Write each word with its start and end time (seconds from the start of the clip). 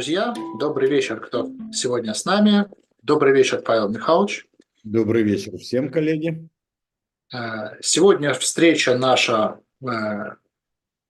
Друзья. 0.00 0.32
Добрый 0.58 0.88
вечер, 0.88 1.20
кто 1.20 1.50
сегодня 1.74 2.14
с 2.14 2.24
нами. 2.24 2.70
Добрый 3.02 3.34
вечер, 3.34 3.60
Павел 3.60 3.90
Михайлович. 3.90 4.46
Добрый 4.82 5.22
вечер 5.22 5.58
всем, 5.58 5.92
коллеги. 5.92 6.48
Э, 7.34 7.76
сегодня 7.82 8.32
встреча 8.32 8.96
наша 8.96 9.60
э, 9.82 9.86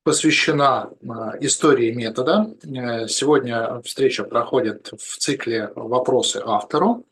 посвящена 0.03 0.91
э, 0.91 1.07
истории 1.39 1.93
метода. 1.93 2.53
Сегодня 3.07 3.81
встреча 3.83 4.25
проходит 4.25 4.91
в 4.99 5.19
цикле 5.19 5.71
«Вопросы 5.77 6.43
автору». 6.45 7.07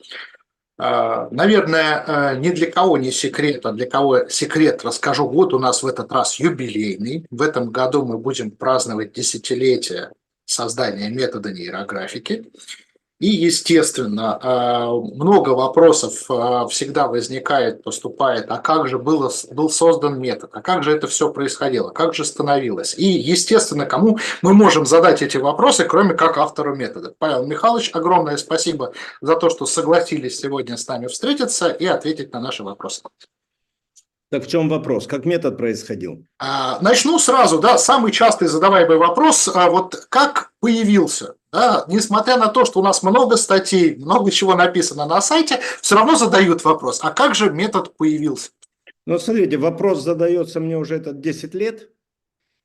Наверное, 0.79 2.37
ни 2.39 2.51
для 2.51 2.73
кого 2.73 2.99
не 2.99 3.13
секрет, 3.13 3.67
а 3.67 3.73
для 3.73 3.89
кого 3.89 4.29
секрет 4.29 4.85
расскажу. 4.85 5.29
Год 5.29 5.55
у 5.55 5.61
нас 5.61 5.85
в 5.85 5.87
этот 5.87 6.11
раз 6.11 6.41
юбилейный. 6.41 7.25
В 7.31 7.43
этом 7.43 7.71
году 7.71 8.05
мы 8.05 8.19
будем 8.19 8.51
праздновать 8.51 9.13
десятилетие 9.13 10.11
создания 10.49 11.11
метода 11.11 11.53
нейрографики. 11.53 12.51
И, 13.21 13.27
естественно, 13.27 14.39
э, 14.41 15.17
много 15.17 15.51
вопросов 15.51 16.31
э, 16.31 16.69
всегда 16.71 17.09
возникает, 17.09 17.83
поступает, 17.83 18.47
а 18.49 18.59
как 18.59 18.87
же 18.87 18.99
было, 18.99 19.33
был 19.51 19.71
создан 19.71 20.21
метод, 20.21 20.51
а 20.53 20.63
как 20.63 20.85
же 20.85 20.93
это 20.93 21.09
все 21.09 21.33
происходило, 21.33 21.91
как 21.91 22.15
же 22.15 22.25
становилось. 22.25 22.95
И, 22.97 23.05
естественно, 23.05 23.87
кому 23.87 24.21
мы 24.41 24.55
можем 24.55 24.87
задать 24.87 25.21
эти 25.21 25.37
вопросы, 25.37 25.85
кроме 25.85 26.15
как 26.15 26.39
автору 26.39 26.77
метода. 26.77 27.13
Павел 27.19 27.45
Михайлович, 27.45 27.91
огромное 27.93 28.37
спасибо 28.37 28.93
за 29.21 29.35
то, 29.35 29.51
что 29.51 29.67
согласились 29.67 30.39
сегодня 30.39 30.77
с 30.77 30.87
нами 30.87 31.09
встретиться 31.09 31.71
и 31.71 31.87
ответить 31.87 32.33
на 32.33 32.41
наши 32.41 32.63
вопросы. 32.63 33.03
Так 34.31 34.45
в 34.45 34.47
чем 34.49 34.69
вопрос? 34.69 35.07
Как 35.07 35.25
метод 35.25 35.57
происходил? 35.57 36.27
А, 36.39 36.79
начну 36.83 37.19
сразу, 37.19 37.61
да, 37.61 37.79
самый 37.79 38.13
частый 38.13 38.49
задаваемый 38.49 38.99
вопрос, 38.99 39.49
а 39.55 39.71
вот 39.71 40.07
как 40.11 40.53
появился, 40.61 41.37
да, 41.51 41.87
несмотря 41.89 42.37
на 42.37 42.49
то, 42.49 42.67
что 42.67 42.81
у 42.81 42.83
нас 42.83 43.03
много 43.03 43.37
статей, 43.37 43.97
много 43.97 44.31
чего 44.31 44.55
написано 44.55 45.07
на 45.07 45.23
сайте, 45.23 45.61
все 45.81 45.95
равно 45.95 46.15
задают 46.17 46.63
вопрос, 46.63 47.01
а 47.03 47.11
как 47.11 47.35
же 47.35 47.51
метод 47.51 47.97
появился? 47.97 48.51
Ну, 49.07 49.19
смотрите, 49.19 49.57
вопрос 49.57 50.03
задается 50.03 50.61
мне 50.61 50.77
уже 50.77 50.97
это 50.97 51.13
10 51.13 51.55
лет, 51.55 51.89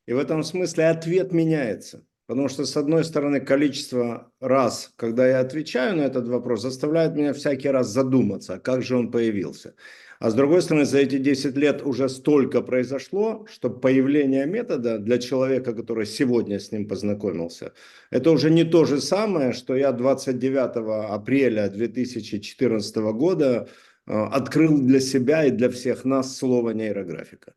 и 0.06 0.12
в 0.12 0.20
этом 0.20 0.44
смысле 0.44 0.88
ответ 0.90 1.32
меняется. 1.32 2.04
Потому 2.26 2.48
что, 2.48 2.66
с 2.66 2.78
одной 2.78 3.04
стороны, 3.04 3.42
количество 3.42 4.32
раз, 4.40 4.92
когда 4.96 5.28
я 5.28 5.40
отвечаю 5.40 5.98
на 5.98 6.02
этот 6.02 6.28
вопрос, 6.28 6.62
заставляет 6.62 7.16
меня 7.16 7.34
всякий 7.34 7.70
раз 7.70 7.88
задуматься, 7.88 8.60
как 8.60 8.82
же 8.82 8.98
он 8.98 9.12
появился. 9.12 9.76
А 10.24 10.30
с 10.30 10.36
другой 10.36 10.62
стороны, 10.62 10.86
за 10.86 11.00
эти 11.00 11.18
10 11.18 11.58
лет 11.58 11.82
уже 11.86 12.08
столько 12.08 12.62
произошло, 12.62 13.46
что 13.52 13.70
появление 13.70 14.46
метода 14.46 14.98
для 14.98 15.18
человека, 15.18 15.74
который 15.74 16.06
сегодня 16.06 16.60
с 16.60 16.72
ним 16.72 16.88
познакомился, 16.88 17.74
это 18.10 18.32
уже 18.32 18.50
не 18.50 18.64
то 18.64 18.86
же 18.86 19.02
самое, 19.02 19.52
что 19.52 19.76
я 19.76 19.92
29 19.92 21.12
апреля 21.12 21.68
2014 21.68 22.96
года 22.96 23.68
э, 24.08 24.14
открыл 24.14 24.80
для 24.80 25.02
себя 25.02 25.44
и 25.44 25.52
для 25.52 25.70
всех 25.70 26.06
нас 26.06 26.38
слово 26.38 26.70
нейрографика. 26.70 27.54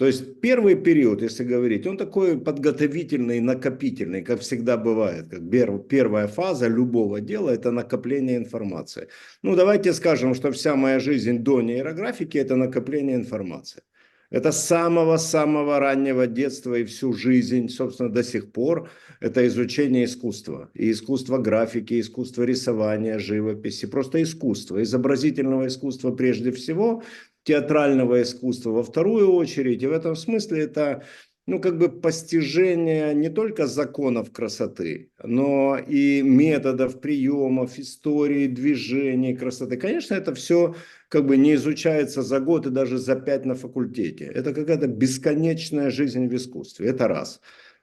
То 0.00 0.06
есть 0.06 0.40
первый 0.40 0.76
период, 0.76 1.20
если 1.20 1.44
говорить, 1.44 1.86
он 1.86 1.98
такой 1.98 2.40
подготовительный, 2.40 3.38
накопительный, 3.40 4.22
как 4.22 4.40
всегда 4.40 4.78
бывает. 4.78 5.28
Как 5.28 5.42
первая 5.88 6.26
фаза 6.26 6.68
любого 6.68 7.20
дела– 7.20 7.50
это 7.54 7.70
накопление 7.70 8.38
информации. 8.38 9.08
Ну, 9.42 9.56
давайте 9.56 9.92
скажем, 9.92 10.34
что 10.34 10.52
вся 10.52 10.74
моя 10.74 11.00
жизнь 11.00 11.40
до 11.40 11.60
нейрографики– 11.60 12.38
это 12.38 12.56
накопление 12.56 13.16
информации. 13.16 13.82
Это 14.30 14.52
с 14.52 14.64
самого-самого 14.64 15.80
раннего 15.80 16.26
детства 16.26 16.76
и 16.76 16.84
всю 16.84 17.12
жизнь, 17.12 17.68
собственно, 17.68 18.08
до 18.08 18.22
сих 18.22 18.52
пор, 18.52 18.88
это 19.20 19.46
изучение 19.48 20.04
искусства. 20.04 20.70
И 20.72 20.92
искусство 20.92 21.38
графики, 21.38 21.94
и 21.94 22.00
искусство 22.00 22.44
рисования, 22.44 23.18
живописи, 23.18 23.86
просто 23.86 24.22
искусство, 24.22 24.82
изобразительного 24.82 25.66
искусства 25.66 26.12
прежде 26.12 26.52
всего, 26.52 27.02
театрального 27.44 28.22
искусства 28.22 28.70
во 28.70 28.82
вторую 28.82 29.32
очередь. 29.32 29.82
И 29.82 29.86
в 29.86 29.92
этом 29.92 30.16
смысле 30.16 30.64
это 30.64 31.04
ну, 31.46 31.60
как 31.60 31.78
бы 31.78 31.88
постижение 31.88 33.12
не 33.14 33.28
только 33.28 33.66
законов 33.66 34.30
красоты, 34.30 35.10
но 35.22 35.76
и 35.78 36.22
методов, 36.22 37.00
приемов, 37.00 37.78
истории, 37.78 38.46
движений 38.46 39.34
красоты. 39.34 39.76
Конечно, 39.76 40.14
это 40.14 40.32
все 40.34 40.76
как 41.08 41.26
бы 41.26 41.36
не 41.36 41.54
изучается 41.54 42.22
за 42.22 42.38
год 42.38 42.66
и 42.66 42.70
даже 42.70 42.98
за 42.98 43.16
пять 43.16 43.44
на 43.44 43.56
факультете. 43.56 44.26
Это 44.26 44.54
какая-то 44.54 44.86
бесконечная 44.86 45.90
жизнь 45.90 46.28
в 46.28 46.36
искусстве. 46.36 46.88
Это 46.90 47.08
раз. 47.08 47.40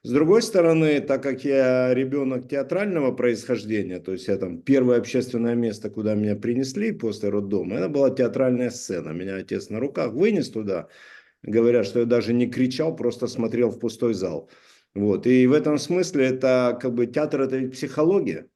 С 0.08 0.10
другой 0.10 0.42
стороны, 0.42 1.02
так 1.02 1.22
как 1.22 1.44
я 1.44 1.94
ребенок 1.94 2.48
театрального 2.48 3.12
происхождения, 3.12 4.00
то 4.00 4.14
есть 4.14 4.30
я 4.30 4.38
там 4.38 4.62
первое 4.62 5.00
общественное 5.00 5.54
место, 5.54 5.90
куда 5.90 6.16
меня 6.16 6.38
принесли 6.38 6.94
после 6.94 7.28
роддома, 7.28 7.76
это 7.76 7.90
была 7.90 8.10
театральная 8.10 8.70
сцена. 8.70 9.10
Меня 9.10 9.36
отец 9.36 9.70
на 9.70 9.82
руках 9.82 10.14
вынес 10.14 10.50
туда. 10.50 10.88
Говорят, 11.44 11.86
что 11.86 12.00
я 12.00 12.06
даже 12.06 12.32
не 12.32 12.48
кричал, 12.48 12.96
просто 12.96 13.28
смотрел 13.28 13.70
в 13.70 13.80
пустой 13.80 14.14
зал. 14.14 14.50
Вот. 14.96 15.28
И 15.28 15.46
в 15.46 15.52
этом 15.52 15.78
смысле 15.78 16.28
это 16.28 16.80
как 16.82 16.94
бы 16.94 17.06
театр, 17.08 17.42
это 17.42 17.70
психология. 17.70 18.48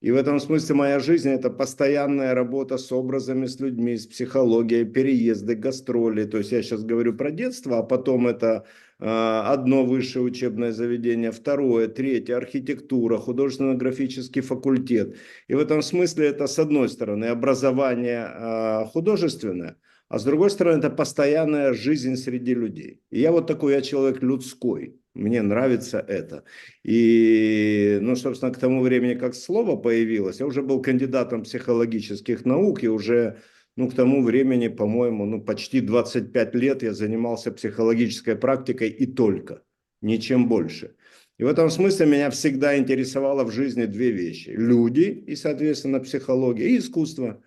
И 0.00 0.10
в 0.10 0.16
этом 0.16 0.40
смысле 0.40 0.74
моя 0.74 1.00
жизнь– 1.00 1.28
это 1.30 1.50
постоянная 1.50 2.32
работа 2.34 2.78
с 2.78 2.90
образами, 2.92 3.44
с 3.44 3.60
людьми, 3.60 3.94
с 3.94 4.06
психологией, 4.06 4.86
переезды, 4.86 5.54
гастроли. 5.54 6.24
То 6.24 6.38
есть 6.38 6.52
я 6.52 6.62
сейчас 6.62 6.82
говорю 6.82 7.14
про 7.14 7.30
детство, 7.30 7.78
а 7.78 7.82
потом 7.82 8.26
это 8.26 8.64
одно 8.98 9.84
высшее 9.84 10.24
учебное 10.24 10.72
заведение, 10.72 11.30
второе, 11.30 11.88
третье, 11.88 12.36
архитектура, 12.36 13.18
художественно-графический 13.18 14.42
факультет. 14.42 15.16
И 15.48 15.54
в 15.54 15.58
этом 15.58 15.82
смысле 15.82 16.28
это, 16.28 16.46
с 16.46 16.58
одной 16.58 16.88
стороны, 16.88 17.26
образование 17.26 18.26
а, 18.26 18.84
художественное, 18.86 19.76
а 20.08 20.18
с 20.18 20.24
другой 20.24 20.50
стороны, 20.50 20.78
это 20.78 20.90
постоянная 20.90 21.72
жизнь 21.72 22.16
среди 22.16 22.54
людей. 22.54 23.00
И 23.10 23.20
я 23.20 23.32
вот 23.32 23.46
такой, 23.46 23.72
я 23.72 23.82
человек 23.82 24.22
людской, 24.22 25.00
мне 25.14 25.42
нравится 25.42 25.98
это. 25.98 26.44
И, 26.84 27.98
ну, 28.00 28.14
собственно, 28.14 28.52
к 28.52 28.58
тому 28.58 28.82
времени, 28.82 29.14
как 29.14 29.34
слово 29.34 29.76
появилось, 29.76 30.38
я 30.40 30.46
уже 30.46 30.62
был 30.62 30.80
кандидатом 30.80 31.42
психологических 31.42 32.44
наук 32.44 32.84
и 32.84 32.88
уже 32.88 33.38
ну, 33.76 33.88
к 33.90 33.94
тому 33.94 34.22
времени, 34.24 34.68
по-моему, 34.68 35.26
ну, 35.26 35.40
почти 35.40 35.80
25 35.80 36.54
лет 36.54 36.82
я 36.82 36.94
занимался 36.94 37.52
психологической 37.52 38.34
практикой 38.34 38.88
и 38.88 39.06
только, 39.06 39.62
ничем 40.00 40.48
больше. 40.48 40.94
И 41.38 41.44
в 41.44 41.48
этом 41.48 41.68
смысле 41.70 42.06
меня 42.06 42.30
всегда 42.30 42.78
интересовало 42.78 43.44
в 43.44 43.52
жизни 43.52 43.84
две 43.84 44.10
вещи. 44.10 44.48
Люди 44.48 45.24
и, 45.26 45.36
соответственно, 45.36 46.00
психология, 46.00 46.70
и 46.70 46.78
искусство. 46.78 47.42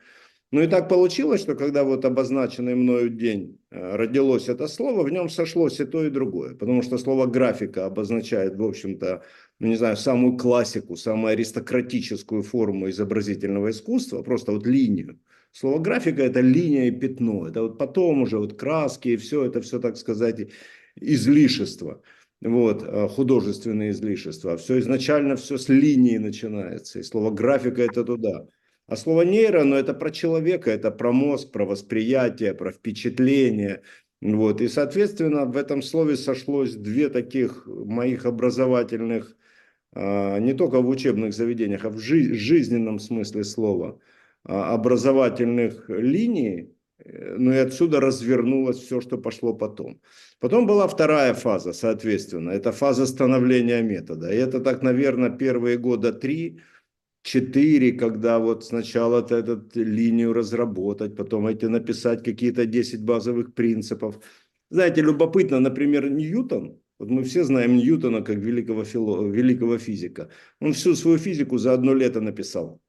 Ну 0.52 0.62
и 0.62 0.68
так 0.68 0.90
получилось, 0.90 1.42
что 1.42 1.56
когда 1.56 1.84
вот 1.84 2.06
обозначенный 2.06 2.76
мною 2.76 3.10
день 3.10 3.60
э, 3.72 3.96
родилось 3.96 4.50
это 4.50 4.68
слово, 4.68 5.04
в 5.04 5.12
нем 5.12 5.30
сошлось 5.30 5.80
и 5.80 5.86
то, 5.86 6.06
и 6.06 6.12
другое. 6.12 6.56
Потому 6.56 6.84
что 6.84 7.00
слово 7.00 7.26
графика 7.26 7.86
обозначает, 7.86 8.56
в 8.56 8.64
общем-то, 8.64 9.24
ну 9.60 9.68
не 9.68 9.76
знаю, 9.76 9.98
самую 9.98 10.38
классику, 10.38 10.96
самую 10.96 11.34
аристократическую 11.34 12.44
форму 12.44 12.90
изобразительного 12.90 13.72
искусства, 13.72 14.22
просто 14.22 14.52
вот 14.52 14.68
линию. 14.68 15.20
Слово 15.52 15.80
графика 15.80 16.22
это 16.22 16.42
линия 16.42 16.88
и 16.88 16.92
пятно. 16.92 17.48
Это 17.48 17.64
вот 17.64 17.78
потом 17.78 18.22
уже 18.22 18.38
вот 18.38 18.58
краски 18.58 19.10
и 19.10 19.18
все, 19.18 19.46
это 19.46 19.62
все, 19.62 19.80
так 19.80 19.98
сказать, 19.98 20.52
излишество. 20.96 22.02
Вот, 22.42 22.84
э, 22.84 23.08
художественные 23.10 23.92
излишества. 23.92 24.58
Все 24.58 24.80
изначально 24.80 25.36
все 25.36 25.58
с 25.58 25.68
линии 25.68 26.18
начинается. 26.18 27.00
И 27.00 27.04
слово 27.04 27.32
графика 27.32 27.82
это 27.82 28.04
туда. 28.06 28.48
А 28.88 28.96
слово 28.96 29.24
нейро, 29.24 29.64
ну 29.64 29.76
это 29.76 29.94
про 29.94 30.10
человека, 30.12 30.72
это 30.72 30.92
про 30.92 31.12
мозг, 31.12 31.52
про 31.52 31.66
восприятие, 31.66 32.54
про 32.54 32.72
впечатление. 32.72 33.82
Вот. 34.22 34.62
И, 34.62 34.68
соответственно, 34.68 35.46
в 35.46 35.58
этом 35.58 35.82
слове 35.82 36.16
сошлось 36.16 36.76
две 36.76 37.10
таких 37.10 37.68
моих 37.68 38.26
образовательных, 38.26 39.36
а, 39.94 40.40
не 40.40 40.54
только 40.54 40.82
в 40.82 40.90
учебных 40.90 41.34
заведениях, 41.34 41.86
а 41.86 41.90
в 41.90 42.00
жизненном 42.00 43.00
смысле 43.00 43.44
слова– 43.44 44.00
образовательных 44.44 45.90
линий, 45.90 46.74
э, 47.00 47.36
ну 47.38 47.52
и 47.52 47.58
отсюда 47.58 48.00
развернулось 48.00 48.78
все, 48.78 49.02
что 49.02 49.18
пошло 49.18 49.54
потом. 49.54 50.02
Потом 50.40 50.68
была 50.68 50.88
вторая 50.88 51.34
фаза, 51.34 51.74
соответственно, 51.74 52.52
это 52.52 52.72
фаза 52.72 53.06
становления 53.06 53.82
метода. 53.82 54.32
И 54.32 54.38
это 54.38 54.60
так, 54.60 54.82
наверное, 54.82 55.30
первые 55.30 55.78
года 55.78 56.14
три, 56.14 56.60
четыре, 57.24 57.92
когда 57.92 58.40
вот 58.40 58.66
сначала 58.66 59.22
эту 59.22 59.68
линию 59.76 60.34
разработать, 60.34 61.16
потом 61.16 61.48
эти 61.48 61.66
написать 61.66 62.24
какие-то 62.24 62.66
10 62.66 63.04
базовых 63.04 63.54
принципов. 63.54 64.20
Знаете, 64.70 65.02
любопытно, 65.02 65.60
например, 65.60 66.10
Ньютон, 66.10 66.80
вот 67.00 67.10
мы 67.10 67.24
все 67.24 67.44
знаем 67.44 67.78
Ньютона 67.78 68.22
как 68.22 68.38
великого, 68.38 68.84
фило, 68.84 69.26
великого 69.28 69.78
физика. 69.78 70.30
Он 70.60 70.74
всю 70.74 70.96
свою 70.96 71.18
физику 71.18 71.58
за 71.58 71.74
одно 71.74 71.94
лето 71.94 72.22
написал. 72.22 72.82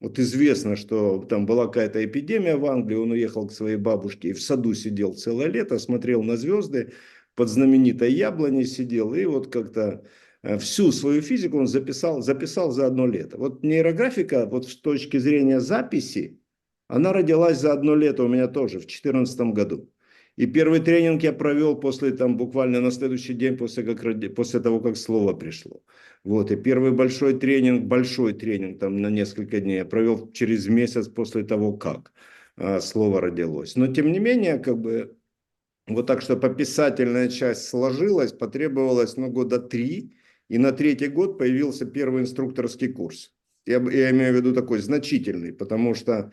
Вот 0.00 0.18
известно, 0.18 0.76
что 0.76 1.20
там 1.20 1.46
была 1.46 1.66
какая-то 1.66 2.04
эпидемия 2.04 2.56
в 2.56 2.66
Англии, 2.66 2.96
он 2.96 3.12
уехал 3.12 3.46
к 3.46 3.52
своей 3.52 3.76
бабушке 3.76 4.28
и 4.28 4.32
в 4.32 4.42
саду 4.42 4.74
сидел 4.74 5.14
целое 5.14 5.48
лето, 5.48 5.78
смотрел 5.78 6.22
на 6.22 6.36
звезды, 6.36 6.92
под 7.34 7.48
знаменитой 7.48 8.12
яблоней 8.12 8.64
сидел 8.64 9.14
и 9.14 9.24
вот 9.24 9.50
как-то 9.50 10.04
Э, 10.44 10.58
всю 10.58 10.92
свою 10.92 11.22
физику 11.22 11.58
он 11.58 11.66
записал, 11.66 12.20
записал 12.20 12.70
за 12.70 12.86
одно 12.86 13.06
лето. 13.06 13.38
Вот 13.38 13.64
нейрографика, 13.64 14.46
вот 14.46 14.68
с 14.68 14.76
точки 14.76 15.16
зрения 15.16 15.58
записи, 15.60 16.38
она 16.86 17.12
родилась 17.12 17.58
за 17.58 17.72
одно 17.72 17.94
лето 17.94 18.24
у 18.24 18.28
меня 18.28 18.46
тоже, 18.46 18.78
в 18.78 18.86
2014 18.86 19.40
году. 19.54 19.90
И 20.36 20.46
первый 20.46 20.80
тренинг 20.80 21.22
я 21.22 21.32
провел 21.32 21.76
после, 21.76 22.10
там, 22.10 22.36
буквально 22.36 22.80
на 22.80 22.90
следующий 22.90 23.34
день 23.34 23.56
после, 23.56 23.84
как, 23.84 24.34
после 24.34 24.60
того, 24.60 24.80
как 24.80 24.96
слово 24.96 25.32
пришло. 25.32 25.82
Вот, 26.24 26.50
и 26.50 26.56
первый 26.56 26.92
большой 26.92 27.38
тренинг, 27.38 27.84
большой 27.84 28.32
тренинг 28.32 28.80
там 28.80 29.02
на 29.02 29.10
несколько 29.10 29.60
дней 29.60 29.76
я 29.76 29.84
провел 29.84 30.32
через 30.32 30.66
месяц 30.68 31.06
после 31.06 31.44
того, 31.44 31.74
как 31.74 32.12
а, 32.56 32.80
слово 32.80 33.20
родилось. 33.20 33.76
Но 33.76 33.88
тем 33.88 34.10
не 34.10 34.18
менее, 34.18 34.58
как 34.58 34.78
бы, 34.78 35.18
вот 35.86 36.06
так, 36.06 36.22
что 36.22 36.38
пописательная 36.38 37.28
часть 37.28 37.68
сложилась, 37.68 38.32
потребовалось, 38.32 39.18
ну, 39.18 39.30
года 39.30 39.58
три, 39.58 40.16
и 40.48 40.56
на 40.56 40.72
третий 40.72 41.08
год 41.08 41.38
появился 41.38 41.84
первый 41.84 42.22
инструкторский 42.22 42.88
курс. 42.88 43.30
Я, 43.66 43.76
я 43.90 44.10
имею 44.10 44.32
в 44.32 44.36
виду 44.36 44.54
такой 44.54 44.78
значительный, 44.78 45.52
потому 45.52 45.94
что 45.94 46.32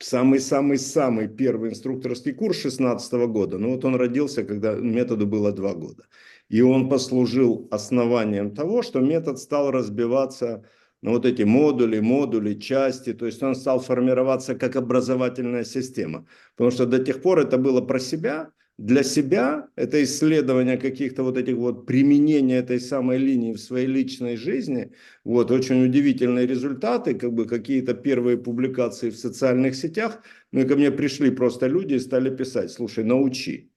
самый-самый-самый 0.00 1.28
первый 1.28 1.70
инструкторский 1.70 2.32
курс 2.32 2.58
16 2.58 3.12
года, 3.28 3.58
ну 3.58 3.74
вот 3.74 3.84
он 3.84 3.96
родился, 3.96 4.44
когда 4.44 4.74
методу 4.74 5.26
было 5.26 5.52
два 5.52 5.74
года. 5.74 6.06
И 6.48 6.62
он 6.62 6.88
послужил 6.88 7.68
основанием 7.70 8.54
того, 8.54 8.82
что 8.82 9.00
метод 9.00 9.38
стал 9.38 9.70
разбиваться 9.70 10.64
на 11.02 11.10
вот 11.10 11.26
эти 11.26 11.42
модули, 11.42 12.00
модули, 12.00 12.54
части, 12.54 13.12
то 13.12 13.26
есть 13.26 13.42
он 13.42 13.54
стал 13.54 13.80
формироваться 13.80 14.54
как 14.54 14.76
образовательная 14.76 15.64
система. 15.64 16.26
Потому 16.56 16.70
что 16.70 16.86
до 16.86 16.98
тех 16.98 17.22
пор 17.22 17.40
это 17.40 17.58
было 17.58 17.80
про 17.80 18.00
себя, 18.00 18.50
для 18.78 19.02
себя, 19.02 19.68
это 19.74 20.02
исследование 20.04 20.76
каких-то 20.76 21.24
вот 21.24 21.36
этих 21.36 21.56
вот 21.56 21.84
применения 21.84 22.58
этой 22.58 22.78
самой 22.78 23.18
линии 23.18 23.52
в 23.52 23.58
своей 23.58 23.88
личной 23.88 24.36
жизни, 24.36 24.92
вот, 25.24 25.50
очень 25.50 25.84
удивительные 25.84 26.46
результаты, 26.46 27.14
как 27.14 27.32
бы 27.32 27.46
какие-то 27.46 27.94
первые 27.94 28.38
публикации 28.38 29.10
в 29.10 29.16
социальных 29.16 29.74
сетях, 29.74 30.22
ну 30.52 30.60
и 30.60 30.64
ко 30.64 30.76
мне 30.76 30.92
пришли 30.92 31.30
просто 31.30 31.66
люди 31.66 31.94
и 31.94 31.98
стали 31.98 32.34
писать, 32.34 32.70
слушай, 32.70 33.02
научи. 33.02 33.67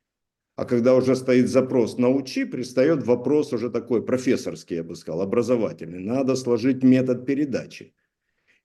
А 0.62 0.66
когда 0.66 0.94
уже 0.94 1.16
стоит 1.16 1.50
запрос 1.50 1.98
«научи», 1.98 2.46
пристает 2.46 3.04
вопрос 3.08 3.52
уже 3.52 3.72
такой 3.72 4.06
профессорский, 4.06 4.76
я 4.76 4.84
бы 4.84 4.96
сказал, 4.96 5.22
образовательный. 5.22 6.00
Надо 6.00 6.36
сложить 6.36 6.84
метод 6.84 7.26
передачи. 7.26 7.96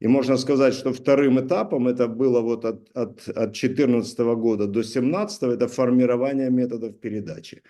И 0.02 0.06
можно 0.06 0.37
сказать, 0.37 0.75
что 0.75 0.93
вторым 0.93 1.40
этапом 1.40 1.88
это 1.88 2.06
было 2.06 2.43
вот 2.43 2.66
от, 2.66 2.90
от, 2.94 3.26
от 3.28 3.54
14 3.54 4.19
года 4.19 4.66
до 4.66 4.82
17 4.82 5.43
это 5.44 5.69
формирование 5.69 6.50
методов 6.50 7.00
передачи. 7.00 7.62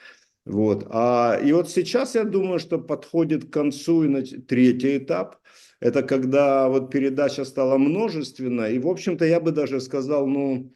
Вот. 0.45 0.89
А, 0.91 1.39
и 1.45 1.53
вот 1.53 1.71
сейчас 1.71 2.17
я 2.17 2.25
думаю, 2.25 2.59
что 2.59 2.79
подходит 2.79 3.45
к 3.45 3.53
концу 3.53 4.03
и 4.03 4.09
на 4.09 4.23
третий 4.23 4.99
этап. 4.99 5.37
Это 5.79 6.03
когда 6.03 6.69
вот 6.69 6.91
передача 6.91 7.45
стала 7.45 7.79
множественной. 7.79 8.75
И, 8.75 8.81
в 8.81 8.89
общем-то, 8.89 9.25
я 9.25 9.39
бы 9.39 9.53
даже 9.53 9.81
сказал, 9.81 10.27
ну, 10.27 10.75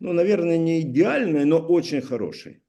ну, 0.00 0.12
наверное, 0.12 0.58
не 0.58 0.80
идеальной, 0.80 1.44
но 1.44 1.58
очень 1.60 2.00
хорошей. 2.00 2.60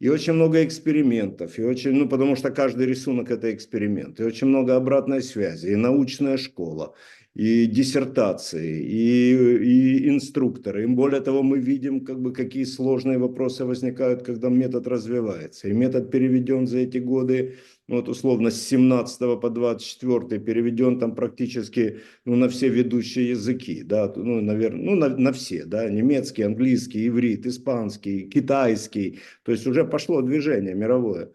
И 0.00 0.08
очень 0.08 0.34
много 0.34 0.64
экспериментов, 0.64 1.58
и 1.58 1.64
очень, 1.64 1.92
ну, 1.92 2.08
потому 2.08 2.36
что 2.36 2.50
каждый 2.50 2.86
рисунок– 2.86 3.30
это 3.32 3.52
эксперимент, 3.52 4.20
и 4.20 4.24
очень 4.24 4.46
много 4.46 4.76
обратной 4.76 5.22
связи, 5.22 5.68
и 5.72 5.76
научная 5.76 6.36
школа, 6.36 6.94
и 7.34 7.66
диссертации, 7.66 8.82
и, 8.82 9.32
и 9.64 10.08
инструкторы. 10.08 10.82
И 10.82 10.86
более 10.86 11.20
того, 11.20 11.42
мы 11.42 11.58
видим, 11.58 12.04
как 12.04 12.20
бы, 12.20 12.32
какие 12.32 12.64
сложные 12.64 13.18
вопросы 13.18 13.64
возникают, 13.64 14.22
когда 14.22 14.48
метод 14.48 14.88
развивается. 14.88 15.68
И 15.68 15.72
метод 15.72 16.10
переведен 16.10 16.66
за 16.66 16.78
эти 16.78 16.98
годы, 16.98 17.54
вот 17.86 18.08
условно, 18.08 18.50
с 18.50 18.60
17 18.62 19.40
по 19.40 19.50
24 19.50 20.40
переведен 20.40 20.98
там 20.98 21.14
практически 21.14 22.00
ну, 22.24 22.34
на 22.34 22.48
все 22.48 22.68
ведущие 22.68 23.30
языки, 23.30 23.82
да, 23.84 24.12
ну, 24.16 24.40
наверное, 24.40 24.84
ну, 24.84 24.94
на, 24.96 25.08
на 25.08 25.32
все, 25.32 25.64
да, 25.64 25.88
немецкий, 25.88 26.42
английский, 26.42 27.06
иврит, 27.06 27.46
испанский, 27.46 28.28
китайский, 28.28 29.20
то 29.44 29.52
есть 29.52 29.66
уже 29.66 29.84
пошло 29.84 30.22
движение 30.22 30.74
мировое. 30.74 31.30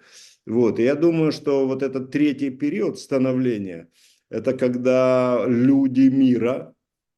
Вот, 0.45 0.79
и 0.79 0.83
я 0.83 0.95
думаю, 0.95 1.31
что 1.31 1.65
вот 1.65 1.81
этот 1.81 2.11
третий 2.11 2.49
период 2.49 2.99
становления– 2.99 3.87
это 4.33 4.53
когда 4.53 5.45
люди 5.47 6.09
мира, 6.09 6.73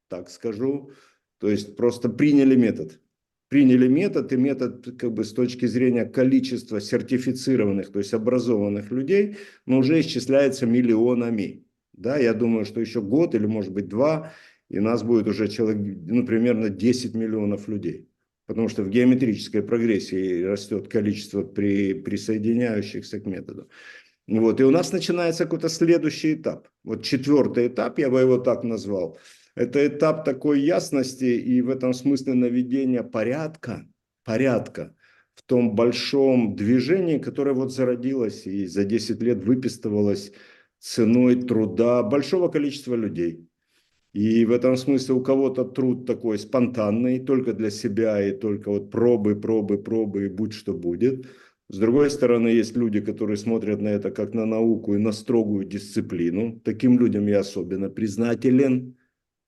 так 0.10 0.30
скажу, 0.30 0.92
то 1.40 1.50
есть 1.50 1.78
просто 1.78 2.10
приняли 2.10 2.58
метод. 2.58 3.00
Приняли 3.48 3.88
метод, 3.88 4.34
и 4.34 4.38
метод 4.38 4.98
как 5.00 5.14
бы 5.14 5.24
с 5.24 5.32
точки 5.32 5.66
зрения 5.66 6.04
количества 6.04 6.82
сертифицированных, 6.82 7.90
то 7.94 8.00
есть 8.00 8.14
образованных 8.14 8.92
людей, 8.92 9.38
но 9.66 9.78
уже 9.78 10.02
исчисляется 10.02 10.66
миллионами. 10.66 11.64
Да, 11.94 12.18
я 12.18 12.34
думаю, 12.34 12.66
что 12.66 12.82
еще 12.82 13.02
год 13.02 13.34
или 13.34 13.46
может 13.46 13.72
быть 13.72 13.88
два, 13.88 14.34
и 14.68 14.80
нас 14.80 15.02
будет 15.02 15.30
уже 15.30 15.48
человек, 15.48 15.98
ну, 16.06 16.26
примерно 16.26 16.70
10 16.70 17.14
миллионов 17.16 17.70
людей. 17.70 18.10
Потому 18.46 18.68
что 18.68 18.84
в 18.84 18.90
геометрической 18.90 19.64
прогрессии 19.64 20.44
растет 20.44 20.90
количество 20.90 21.44
при, 21.44 21.94
присоединяющихся 21.94 23.22
к 23.22 23.26
методу. 23.26 23.70
Вот, 24.28 24.60
и 24.60 24.64
у 24.64 24.72
нас 24.72 24.92
начинается 24.92 25.44
какой-то 25.44 25.70
следующий 25.70 26.34
этап. 26.34 26.68
Вот 26.84 27.04
четвертый 27.04 27.68
этап, 27.68 28.00
я 28.00 28.10
бы 28.10 28.22
его 28.22 28.38
так 28.38 28.64
назвал. 28.64 29.20
Это 29.56 29.86
этап 29.86 30.26
такой 30.26 30.62
ясности 30.62 31.26
и 31.26 31.62
в 31.62 31.70
этом 31.70 31.94
смысле 31.94 32.34
наведения 32.34 33.04
порядка, 33.04 33.88
порядка 34.24 34.96
в 35.36 35.44
том 35.44 35.76
большом 35.76 36.56
движении, 36.56 37.20
которое 37.20 37.54
вот 37.54 37.72
зародилось 37.72 38.48
и 38.48 38.66
за 38.66 38.84
10 38.84 39.22
лет 39.22 39.44
выпистывалось 39.44 40.32
ценой 40.80 41.36
труда 41.44 42.02
большого 42.04 42.48
количества 42.48 42.96
людей. 42.96 43.48
И 44.14 44.46
в 44.46 44.52
этом 44.52 44.78
смысле 44.78 45.16
у 45.16 45.22
кого-то 45.22 45.66
труд 45.66 46.08
такой 46.08 46.40
спонтанный, 46.40 47.20
только 47.20 47.54
для 47.54 47.70
себя 47.70 48.26
и 48.26 48.32
только 48.32 48.72
вот 48.72 48.90
пробы, 48.90 49.36
пробы, 49.36 49.78
пробы 49.78 50.26
и 50.26 50.30
будь 50.30 50.54
что 50.54 50.74
будет– 50.74 51.28
с 51.68 51.80
другой 51.80 52.12
стороны, 52.12 52.50
есть 52.50 52.76
люди, 52.78 53.02
которые 53.02 53.38
смотрят 53.38 53.82
на 53.82 53.88
это 53.88 54.12
как 54.12 54.34
на 54.34 54.46
науку 54.46 54.96
и 54.96 55.00
на 55.00 55.12
строгую 55.12 55.66
дисциплину. 55.66 56.60
Таким 56.64 57.00
людям 57.00 57.26
я 57.26 57.40
особенно 57.40 57.90
признателен, 57.90 58.98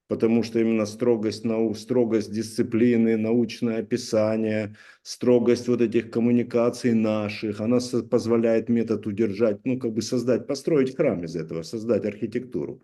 потому 0.07 0.41
что 0.41 0.59
именно 0.59 0.87
строгость, 0.87 1.45
нау, 1.45 1.75
строгость 1.75 2.31
дисциплины, 2.31 3.17
научное 3.17 3.79
описание, 3.79 4.75
строгость 5.03 5.67
вот 5.67 5.81
этих 5.81 6.09
коммуникаций 6.09 6.93
наших, 6.93 7.61
она 7.61 7.77
позволяет 8.09 8.67
метод 8.67 9.05
удержать, 9.05 9.59
ну 9.63 9.77
как 9.77 9.93
бы 9.93 10.01
создать, 10.01 10.47
построить 10.47 10.95
храм 10.95 11.23
из 11.23 11.35
этого, 11.35 11.61
создать 11.61 12.05
архитектуру. 12.05 12.81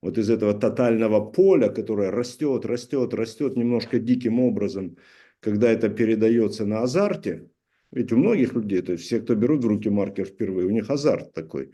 Вот 0.00 0.16
из 0.16 0.30
этого 0.30 0.54
тотального 0.54 1.20
поля, 1.20 1.68
которое 1.68 2.10
растет, 2.10 2.64
растет, 2.64 3.12
растет 3.12 3.56
немножко 3.56 3.98
диким 3.98 4.40
образом, 4.40 4.96
когда 5.40 5.70
это 5.70 5.90
передается 5.90 6.64
на 6.64 6.82
азарте, 6.82 7.50
ведь 7.92 8.12
у 8.12 8.16
многих 8.16 8.54
людей, 8.54 8.82
то 8.82 8.92
есть 8.92 9.04
все, 9.04 9.20
кто 9.20 9.34
берут 9.34 9.64
в 9.64 9.68
руки 9.68 9.90
маркер 9.90 10.26
впервые, 10.26 10.66
у 10.66 10.70
них 10.70 10.90
азарт 10.90 11.32
такой. 11.32 11.72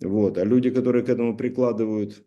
Вот. 0.00 0.38
А 0.38 0.44
люди, 0.44 0.70
которые 0.70 1.04
к 1.04 1.08
этому 1.08 1.36
прикладывают, 1.36 2.24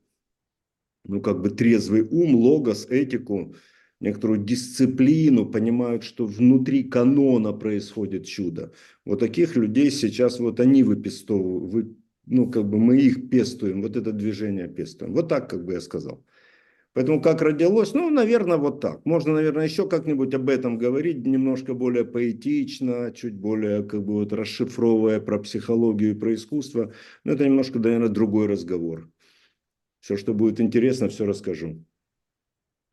ну, 1.06 1.22
как 1.22 1.42
бы 1.42 1.50
трезвый 1.50 2.02
ум, 2.02 2.36
логос, 2.36 2.88
этику, 2.90 3.56
некоторую 4.00 4.44
дисциплину, 4.44 5.46
понимают, 5.46 6.04
что 6.04 6.26
внутри 6.26 6.84
канона 6.84 7.54
происходит 7.54 8.26
чудо. 8.26 8.74
Вот 9.06 9.20
таких 9.20 9.56
людей 9.56 9.90
сейчас 9.90 10.40
вот 10.40 10.60
они 10.60 10.84
выпестовывают, 10.84 11.98
ну, 12.26 12.52
как 12.52 12.70
бы 12.70 12.78
мы 12.78 12.98
их 12.98 13.30
пестуем, 13.30 13.82
вот 13.82 13.96
это 13.96 14.12
движение 14.12 14.68
пестуем. 14.68 15.14
Вот 15.14 15.30
так, 15.30 15.50
как 15.50 15.66
бы 15.66 15.74
я 15.74 15.82
сказал. 15.82 16.26
Поэтому 16.98 17.22
как 17.22 17.44
родилось, 17.44 17.94
ну, 17.94 18.10
наверное, 18.10 18.58
вот 18.58 18.82
так. 18.82 19.06
Можно, 19.06 19.34
наверное, 19.34 19.66
еще 19.66 19.88
как-нибудь 19.88 20.34
об 20.34 20.50
этом 20.50 20.80
говорить, 20.80 21.28
немножко 21.28 21.76
более 21.76 22.04
поэтично, 22.06 23.12
чуть 23.12 23.36
более 23.36 23.84
как 23.84 24.04
бы 24.04 24.14
вот 24.14 24.34
расшифровывая 24.34 25.20
про 25.20 25.38
психологию 25.38 26.16
и 26.16 26.20
про 26.20 26.34
искусство. 26.34 26.92
Но 27.24 27.34
это 27.34 27.46
немножко, 27.46 27.78
наверное, 27.78 28.08
другой 28.08 28.48
разговор. 28.48 29.12
Все, 30.00 30.18
что 30.18 30.34
будет 30.34 30.60
интересно, 30.60 31.08
все 31.08 31.28
расскажу. 31.28 31.86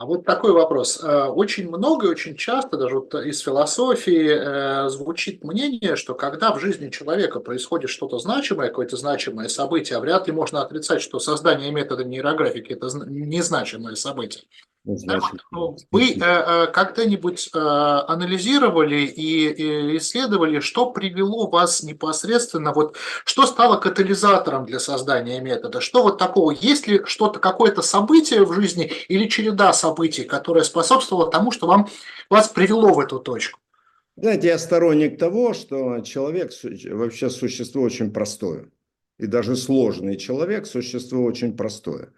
А 0.05 0.07
вот 0.07 0.27
такой 0.27 0.53
вопрос. 0.53 1.03
Э, 1.03 1.29
очень 1.29 1.67
много 1.67 2.07
и 2.07 2.11
очень 2.11 2.37
часто, 2.37 2.77
даже 2.77 2.97
вот 2.97 3.15
из 3.15 3.41
философии, 3.41 4.29
э, 4.29 4.89
звучит 4.91 5.43
мнение, 5.43 5.97
что 5.97 6.15
когда 6.15 6.53
в 6.53 6.61
жизни 6.61 6.91
человека 6.91 7.41
происходит 7.41 7.89
что-то 7.89 8.19
значимое, 8.19 8.69
какое-то 8.69 8.99
значимое 8.99 9.49
событие, 9.49 9.99
вряд 9.99 10.27
ли 10.27 10.35
можно 10.35 10.61
отрицать, 10.61 11.01
что 11.01 11.21
создание 11.21 11.73
метода 11.73 12.05
нейрографики– 12.05 12.73
это 12.75 12.89
незначимое 13.07 13.95
событие. 13.95 14.45
Значит, 14.87 15.41
ну, 15.51 15.77
вы 15.91 16.11
э, 16.11 16.17
э, 16.21 16.67
когда-нибудь 16.67 17.49
э, 17.55 17.59
анализировали 17.59 19.07
и 19.07 19.97
исследовали, 19.97 20.61
что 20.61 20.91
привело 20.91 21.49
вас 21.49 21.83
непосредственно, 21.83 22.75
вот 22.75 22.97
что 23.25 23.47
стало 23.47 23.79
катализатором 23.79 24.67
для 24.67 24.79
создания 24.79 25.41
метода? 25.41 25.81
Что 25.81 26.03
вот 26.03 26.19
такого? 26.19 26.51
Есть 26.51 26.87
ли 26.87 27.01
что-то, 27.07 27.41
какое-то 27.41 27.81
событие 27.81 28.45
в 28.45 28.53
жизни 28.53 28.93
или 29.09 29.27
череда 29.27 29.73
событий, 29.73 30.25
которое 30.25 30.65
способствовало 30.65 31.31
тому, 31.31 31.51
что 31.51 31.67
вам, 31.67 31.89
вас 32.29 32.49
привело 32.49 32.93
в 32.93 33.01
эту 33.01 33.21
точку? 33.21 33.61
Знаете, 34.17 34.49
я 34.49 34.59
сторонник 34.59 35.19
того, 35.19 35.55
что 35.55 36.01
человек 36.01 36.53
вообще 36.91 37.31
существо 37.31 37.81
очень 37.81 38.13
простое. 38.13 38.69
И 39.19 39.27
даже 39.27 39.57
сложный 39.57 40.17
человек 40.17 40.67
существо 40.67 41.25
очень 41.25 41.57
простое. 41.57 42.13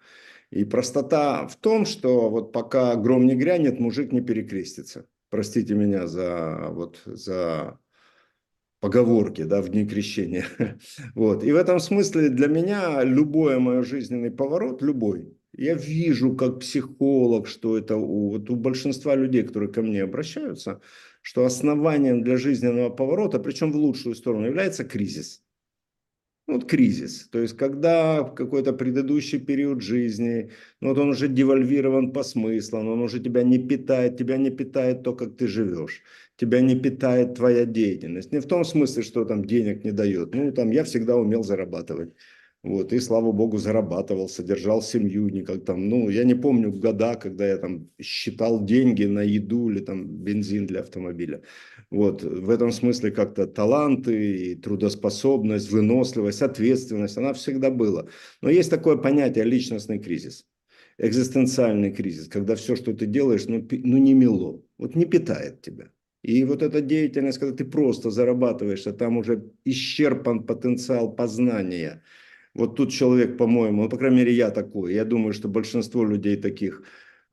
И 0.51 0.63
простота 0.63 1.47
в 1.47 1.55
том, 1.57 1.85
что 1.85 2.29
вот 2.29 2.51
пока 2.51 2.95
гром 2.95 3.25
не 3.25 3.35
грянет, 3.35 3.79
мужик 3.79 4.11
не 4.11 4.21
перекрестится. 4.21 5.05
Простите 5.29 5.73
меня 5.73 6.07
за, 6.07 6.67
вот, 6.69 7.01
за 7.05 7.79
поговорки 8.79 9.43
да, 9.43 9.61
в 9.61 9.69
дни 9.69 9.85
крещения. 9.85 10.45
Вот. 11.15 11.43
И 11.43 11.51
в 11.51 11.55
этом 11.55 11.79
смысле 11.79 12.29
для 12.29 12.47
меня 12.47 13.03
любой 13.03 13.59
мой 13.59 13.83
жизненный 13.83 14.31
поворот, 14.31 14.81
любой, 14.81 15.37
я 15.53 15.73
вижу 15.73 16.35
как 16.35 16.59
психолог, 16.59 17.47
что 17.47 17.77
это 17.77 17.97
у, 17.97 18.29
вот 18.29 18.49
у 18.49 18.55
большинства 18.55 19.15
людей, 19.15 19.43
которые 19.43 19.71
ко 19.71 19.81
мне 19.81 20.03
обращаются, 20.03 20.81
что 21.21 21.45
основанием 21.45 22.23
для 22.23 22.37
жизненного 22.37 22.89
поворота, 22.89 23.39
причем 23.39 23.71
в 23.71 23.75
лучшую 23.75 24.15
сторону, 24.15 24.45
является 24.45 24.83
кризис. 24.83 25.43
Ну, 26.47 26.53
вот 26.55 26.65
кризис. 26.69 27.27
То 27.29 27.39
есть, 27.39 27.57
когда 27.57 28.23
в 28.23 28.33
какой-то 28.33 28.71
предыдущий 28.71 29.37
период 29.39 29.81
жизни, 29.81 30.49
ну, 30.79 30.89
вот 30.89 30.97
он 30.97 31.09
уже 31.09 31.27
девальвирован 31.27 32.13
по 32.13 32.23
смыслам, 32.23 32.87
он 32.87 33.01
уже 33.01 33.19
тебя 33.19 33.43
не 33.43 33.59
питает, 33.59 34.17
тебя 34.17 34.37
не 34.37 34.49
питает 34.49 35.03
то, 35.03 35.13
как 35.13 35.35
ты 35.35 35.47
живешь, 35.47 36.01
тебя 36.37 36.61
не 36.61 36.79
питает 36.79 37.35
твоя 37.35 37.65
деятельность. 37.65 38.31
Не 38.31 38.39
в 38.39 38.45
том 38.47 38.63
смысле, 38.63 39.03
что 39.03 39.25
там 39.25 39.43
денег 39.43 39.83
не 39.83 39.91
дает. 39.91 40.33
Ну, 40.35 40.51
там 40.53 40.71
я 40.71 40.85
всегда 40.85 41.17
умел 41.17 41.43
зарабатывать. 41.43 42.13
Вот, 42.67 42.91
и 42.91 42.99
слава 42.99 43.31
богу, 43.31 43.57
зарабатывал, 43.57 44.27
содержал 44.27 44.81
семью, 44.81 45.29
никак 45.29 45.63
там, 45.63 45.87
ну, 45.87 46.09
я 46.09 46.25
не 46.25 46.35
помню 46.35 46.69
года, 46.73 47.15
когда 47.15 47.47
я 47.47 47.57
там 47.57 47.89
считал 48.01 48.65
деньги 48.65 49.05
на 49.05 49.21
еду 49.21 49.69
или 49.69 49.79
там 49.79 50.05
бензин 50.05 50.67
для 50.67 50.81
автомобиля. 50.81 51.41
Вот, 51.91 52.23
в 52.23 52.49
этом 52.49 52.73
смысле 52.73 53.11
как-то 53.11 53.47
таланты 53.47 54.51
и 54.51 54.55
трудоспособность, 54.55 55.71
выносливость, 55.71 56.41
ответственность, 56.41 57.17
она 57.17 57.31
всегда 57.31 57.69
была. 57.69 58.07
Но 58.41 58.49
есть 58.49 58.69
такое 58.69 58.97
понятие 58.97 59.45
личностный 59.45 59.99
кризис, 59.99 60.45
экзистенциальный 60.97 61.93
кризис, 61.93 62.27
когда 62.27 62.55
все, 62.55 62.75
что 62.75 62.93
ты 62.93 63.05
делаешь, 63.05 63.45
ну, 63.47 63.65
ну 63.71 63.97
не 63.97 64.13
мило, 64.13 64.61
вот 64.77 64.93
не 64.95 65.05
питает 65.05 65.61
тебя. 65.61 65.85
И 66.21 66.43
вот 66.43 66.61
эта 66.61 66.81
деятельность, 66.81 67.37
когда 67.37 67.55
ты 67.55 67.63
просто 67.63 68.11
зарабатываешь, 68.11 68.85
а 68.87 68.91
там 68.91 69.17
уже 69.17 69.53
исчерпан 69.63 70.43
потенциал 70.43 71.15
познания– 71.15 72.03
вот 72.57 72.75
тут 72.75 72.91
человек, 72.91 73.37
по-моему, 73.37 73.83
ну, 73.83 73.89
по 73.89 73.97
крайней 73.97 74.17
мере, 74.17 74.33
я 74.33 74.49
такой, 74.51 74.93
я 74.93 75.05
думаю, 75.05 75.33
что 75.33 75.47
большинство 75.47 76.03
людей 76.03 76.37
таких, 76.37 76.83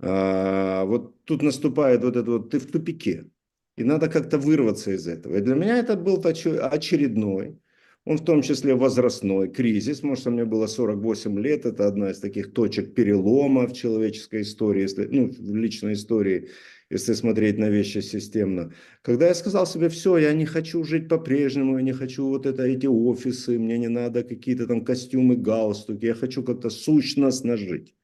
а, 0.00 0.84
вот 0.84 1.24
тут 1.24 1.42
наступает 1.42 2.04
вот 2.04 2.16
это 2.16 2.30
вот, 2.30 2.50
ты 2.50 2.58
в 2.58 2.70
тупике, 2.70 3.30
и 3.76 3.84
надо 3.84 4.08
как-то 4.08 4.38
вырваться 4.38 4.92
из 4.92 5.08
этого. 5.08 5.36
И 5.36 5.40
для 5.40 5.54
меня 5.54 5.78
это 5.78 5.96
был 5.96 6.22
очередной, 6.24 7.58
он 8.04 8.18
в 8.18 8.24
том 8.24 8.42
числе 8.42 8.74
возрастной 8.74 9.48
кризис, 9.48 10.02
может, 10.02 10.22
что 10.22 10.30
мне 10.30 10.44
было 10.44 10.66
48 10.66 11.40
лет, 11.40 11.64
это 11.64 11.86
одна 11.86 12.10
из 12.10 12.18
таких 12.18 12.52
точек 12.52 12.94
перелома 12.94 13.66
в 13.66 13.72
человеческой 13.72 14.42
истории, 14.42 14.82
если, 14.82 15.06
ну, 15.06 15.30
в 15.30 15.56
личной 15.56 15.94
истории, 15.94 16.50
если 16.90 17.14
смотреть 17.14 17.56
на 17.58 17.70
вещи 17.70 18.00
системно. 18.00 18.72
Когда 19.00 19.28
я 19.28 19.34
сказал 19.34 19.66
себе, 19.66 19.88
все, 19.88 20.18
я 20.18 20.34
не 20.34 20.44
хочу 20.44 20.84
жить 20.84 21.08
по-прежнему, 21.08 21.78
я 21.78 21.82
не 21.82 21.92
хочу 21.92 22.26
вот 22.26 22.44
это, 22.44 22.64
эти 22.64 22.86
офисы, 22.86 23.58
мне 23.58 23.78
не 23.78 23.88
надо 23.88 24.22
какие-то 24.22 24.66
там 24.66 24.84
костюмы, 24.84 25.36
галстуки, 25.36 26.04
я 26.04 26.14
хочу 26.14 26.42
как-то 26.42 26.68
сущностно 26.68 27.56
жить. 27.56 27.94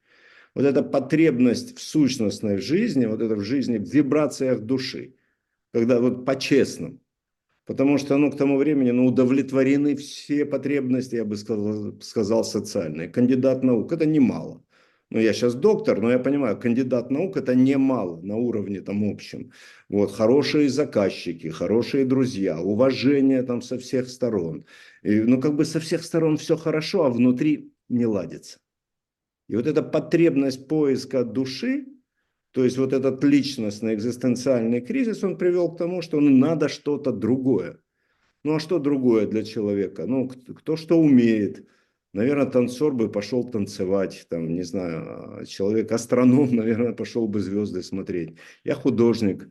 Вот 0.55 0.65
эта 0.65 0.81
потребность 0.81 1.77
в 1.77 1.81
сущностной 1.81 2.57
жизни, 2.57 3.05
вот 3.05 3.21
это 3.21 3.35
в 3.35 3.41
жизни, 3.41 3.77
в 3.77 3.93
вибрациях 3.93 4.61
души, 4.61 5.13
когда 5.71 5.99
вот 6.01 6.25
по-честному, 6.25 7.00
Потому 7.71 7.97
что 7.97 8.17
ну, 8.17 8.29
к 8.29 8.37
тому 8.37 8.57
времени 8.57 8.91
ну, 8.91 9.05
удовлетворены 9.05 9.95
все 9.95 10.45
потребности, 10.45 11.15
я 11.15 11.23
бы 11.23 11.37
сказал, 11.37 12.01
сказал 12.01 12.43
социальные. 12.43 13.07
Кандидат 13.07 13.63
наук– 13.63 13.91
это 13.93 14.05
немало 14.05 14.61
ну, 15.11 15.19
я 15.19 15.33
сейчас 15.33 15.55
доктор, 15.55 16.01
но 16.01 16.09
я 16.09 16.19
понимаю, 16.19 16.57
кандидат 16.57 17.11
наук 17.11 17.35
это 17.35 17.53
немало 17.53 18.21
на 18.21 18.37
уровне 18.37 18.79
там 18.79 19.03
общем. 19.03 19.51
Вот, 19.89 20.13
хорошие 20.13 20.69
заказчики, 20.69 21.49
хорошие 21.49 22.05
друзья, 22.05 22.61
уважение 22.61 23.43
там 23.43 23.61
со 23.61 23.77
всех 23.77 24.07
сторон. 24.07 24.65
И, 25.03 25.19
ну, 25.19 25.41
как 25.41 25.55
бы 25.55 25.65
со 25.65 25.81
всех 25.81 26.05
сторон 26.05 26.37
все 26.37 26.55
хорошо, 26.55 27.03
а 27.03 27.09
внутри 27.09 27.73
не 27.89 28.05
ладится. 28.05 28.59
И 29.49 29.55
вот 29.57 29.67
эта 29.67 29.83
потребность 29.83 30.69
поиска 30.69 31.25
души, 31.25 31.87
то 32.51 32.63
есть 32.63 32.77
вот 32.77 32.93
этот 32.93 33.23
личностный 33.23 33.93
экзистенциальный 33.93 34.81
кризис, 34.81 35.23
он 35.23 35.37
привел 35.37 35.71
к 35.71 35.77
тому, 35.77 36.01
что 36.01 36.19
ну, 36.19 36.29
надо 36.29 36.67
что-то 36.69 37.11
другое. 37.11 37.79
Ну 38.43 38.55
а 38.55 38.59
что 38.59 38.79
другое 38.79 39.27
для 39.27 39.43
человека? 39.43 40.05
Ну, 40.05 40.27
кто 40.27 40.75
что 40.75 40.99
умеет, 40.99 41.65
Наверное, 42.13 42.45
танцор 42.45 42.93
бы 42.93 43.09
пошел 43.09 43.49
танцевать, 43.49 44.25
там, 44.29 44.53
не 44.53 44.63
знаю, 44.63 45.39
а, 45.39 45.45
человек-астроном, 45.45 46.53
наверное, 46.55 46.93
пошел 46.93 47.27
бы 47.27 47.39
звезды 47.39 47.81
смотреть. 47.83 48.35
Я 48.65 48.75
художник, 48.75 49.47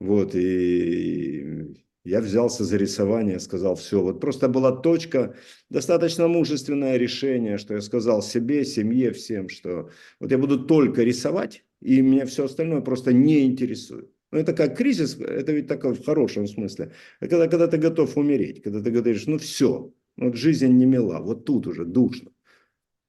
вот, 0.00 0.34
и 0.34 1.76
я 2.04 2.20
взялся 2.22 2.64
за 2.64 2.78
рисование, 2.78 3.38
сказал, 3.38 3.74
все, 3.74 4.00
вот 4.00 4.20
просто 4.20 4.48
была 4.48 4.72
точка, 4.72 5.36
достаточно 5.68 6.28
мужественное 6.28 6.96
решение, 6.96 7.58
что 7.58 7.74
я 7.74 7.82
сказал 7.82 8.22
себе, 8.22 8.64
семье, 8.64 9.12
всем, 9.12 9.50
что 9.50 9.90
вот 10.18 10.30
я 10.30 10.38
буду 10.38 10.64
только 10.64 11.02
рисовать, 11.02 11.62
и 11.80 12.00
меня 12.00 12.26
все 12.26 12.44
остальное 12.44 12.80
просто 12.80 13.12
не 13.12 13.44
интересует. 13.44 14.10
Ну, 14.30 14.38
это 14.38 14.52
как 14.52 14.76
кризис, 14.76 15.18
это 15.18 15.52
ведь 15.52 15.68
такой 15.68 15.94
в 15.94 16.04
хорошем 16.04 16.46
смысле. 16.46 16.92
Когда, 17.20 17.48
когда 17.48 17.66
ты 17.66 17.78
готов 17.78 18.16
умереть, 18.16 18.62
когда 18.62 18.82
ты 18.82 18.90
говоришь, 18.90 19.26
ну 19.26 19.38
все, 19.38 19.92
вот 20.16 20.36
жизнь 20.36 20.66
не 20.66 20.86
мила, 20.86 21.20
вот 21.20 21.44
тут 21.44 21.66
уже 21.66 21.84
душно. 21.84 22.30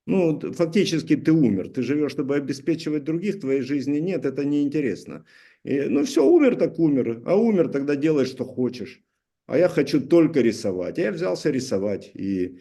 Ну, 0.05 0.39
фактически 0.53 1.15
ты 1.15 1.31
умер, 1.31 1.69
ты 1.69 1.83
живешь, 1.83 2.11
чтобы 2.13 2.35
обеспечивать 2.35 3.03
других, 3.03 3.41
твоей 3.41 3.61
жизни 3.61 3.99
нет, 3.99 4.25
это 4.25 4.43
неинтересно. 4.45 5.25
И, 5.63 5.81
ну, 5.81 6.03
все, 6.03 6.25
умер 6.25 6.55
так 6.55 6.79
умер, 6.79 7.21
а 7.25 7.35
умер 7.35 7.69
тогда 7.69 7.95
делай, 7.95 8.25
что 8.25 8.45
хочешь. 8.45 9.03
А 9.45 9.57
я 9.57 9.67
хочу 9.67 9.99
только 9.99 10.41
рисовать. 10.41 10.97
Я 10.97 11.11
взялся 11.11 11.51
рисовать, 11.51 12.11
и, 12.13 12.59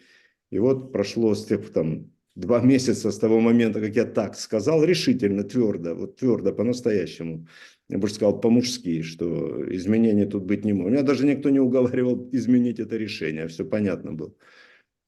и 0.51 0.59
вот 0.59 0.91
прошло 0.91 1.33
с 1.33 1.45
тех 1.45 1.71
там 1.71 2.11
два 2.39 2.61
месяца 2.61 3.11
с 3.11 3.19
того 3.19 3.39
момента, 3.39 3.81
как 3.81 3.95
я 3.95 4.05
так 4.05 4.35
сказал, 4.35 4.83
решительно, 4.83 5.43
твердо, 5.43 5.95
вот 5.95 6.15
твердо, 6.17 6.53
по-настоящему 6.53 7.47
я 7.89 7.97
бы 7.97 8.07
сказал, 8.07 8.39
по-мужски, 8.39 9.01
что 9.01 9.65
изменений 9.73 10.25
тут 10.25 10.43
быть 10.43 10.63
не 10.63 10.73
может. 10.73 10.91
Меня 10.91 11.03
даже 11.03 11.25
никто 11.25 11.49
не 11.49 11.59
уговаривал 11.59 12.29
изменить 12.31 12.79
это 12.79 12.95
решение, 12.97 13.47
все 13.47 13.65
понятно 13.65 14.13
было. 14.13 14.31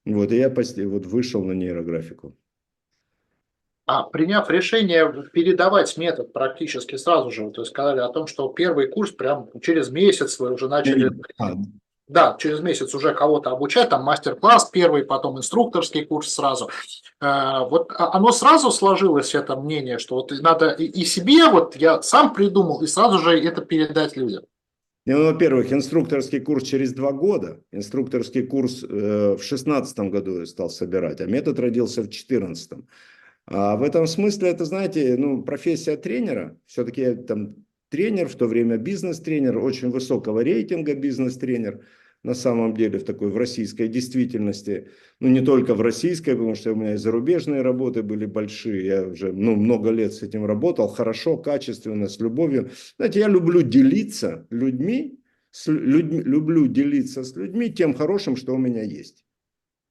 Вот, 0.05 0.31
и 0.31 0.38
я 0.38 0.50
почти 0.50 0.83
вот 0.85 1.05
вышел 1.05 1.43
на 1.43 1.51
нейрографику. 1.51 2.35
А 3.85 4.03
приняв 4.03 4.50
решение 4.50 5.29
передавать 5.31 5.95
метод 5.97 6.33
практически 6.33 6.95
сразу 6.95 7.29
же, 7.29 7.51
то 7.51 7.61
есть 7.61 7.71
сказали 7.71 8.00
о 8.00 8.09
том, 8.09 8.25
что 8.25 8.47
первый 8.50 8.88
курс 8.88 9.11
прям 9.11 9.50
через 9.61 9.91
месяц 9.91 10.39
вы 10.39 10.51
уже 10.51 10.67
начали... 10.67 11.11
А, 11.38 11.53
да, 12.11 12.35
через 12.39 12.59
месяц 12.59 12.93
уже 12.93 13.13
кого-то 13.13 13.51
обучать, 13.51 13.89
там 13.89 14.03
мастер-класс 14.03 14.69
первый, 14.71 15.03
потом 15.03 15.37
инструкторский 15.37 16.05
курс 16.05 16.33
сразу. 16.33 16.69
Э, 17.21 17.59
вот 17.69 17.91
оно 17.97 18.31
сразу 18.31 18.71
сложилось, 18.71 19.33
это 19.33 19.55
мнение, 19.55 19.97
что 19.97 20.15
вот 20.15 20.31
надо 20.41 20.69
и 20.69 21.05
себе, 21.05 21.49
вот 21.49 21.75
я 21.75 22.01
сам 22.01 22.33
придумал, 22.33 22.81
и 22.83 22.87
сразу 22.87 23.19
же 23.19 23.39
это 23.39 23.61
передать 23.61 24.17
людям. 24.17 24.43
Ну, 25.05 25.25
во-первых, 25.25 25.73
инструкторский 25.73 26.41
курс 26.41 26.63
через 26.63 26.93
два 26.93 27.11
года. 27.11 27.59
Инструкторский 27.71 28.43
курс 28.45 28.83
э, 28.83 29.35
в 29.35 29.41
шестнадцатом 29.41 30.11
году 30.11 30.41
я 30.41 30.45
стал 30.45 30.69
собирать, 30.69 31.21
а 31.21 31.25
метод 31.25 31.59
родился 31.59 32.03
в 32.03 32.09
четырнадцатом. 32.09 32.87
А 33.47 33.75
в 33.77 33.83
этом 33.83 34.05
смысле, 34.05 34.49
это, 34.49 34.65
знаете, 34.65 35.15
ну, 35.17 35.41
профессия 35.41 35.97
тренера, 35.97 36.55
все-таки 36.67 37.15
там 37.15 37.55
тренер, 37.91 38.27
в 38.27 38.36
то 38.36 38.48
время 38.48 38.77
бизнес-тренер, 38.77 39.60
очень 39.60 39.91
высокого 39.91 40.39
рейтинга 40.39 40.95
бизнес-тренер– 40.95 41.81
на 42.24 42.36
самом 42.36 42.75
деле 42.75 43.00
в 43.00 43.03
такой 43.03 43.29
в 43.29 43.38
российской 43.38 43.88
действительности, 43.88 44.89
ну 45.19 45.27
не 45.27 45.41
только 45.41 45.74
в 45.74 45.81
российской, 45.81 46.31
потому 46.31 46.55
что 46.55 46.74
у 46.74 46.75
меня 46.75 46.93
и 46.93 46.98
зарубежные 46.98 47.62
работы 47.62 48.03
были 48.03 48.25
большие, 48.25 48.86
я 48.86 49.07
уже 49.07 49.31
ну, 49.31 49.55
много 49.55 49.89
лет 49.89 50.13
с 50.13 50.21
этим 50.21 50.45
работал, 50.45 50.88
хорошо, 50.88 51.38
качественно, 51.38 52.07
с 52.07 52.19
любовью. 52.19 52.69
Знаете, 52.98 53.19
я 53.19 53.27
люблю 53.27 53.62
делиться 53.63 54.45
людьми, 54.51 55.19
с 55.50 55.67
людьми, 55.67 56.21
люблю 56.21 56.67
делиться 56.67 57.24
с 57.24 57.36
людьми 57.36 57.69
тем 57.69 57.93
хорошим, 57.93 58.36
что 58.36 58.53
у 58.53 58.57
меня 58.57 58.83
есть. 58.83 59.25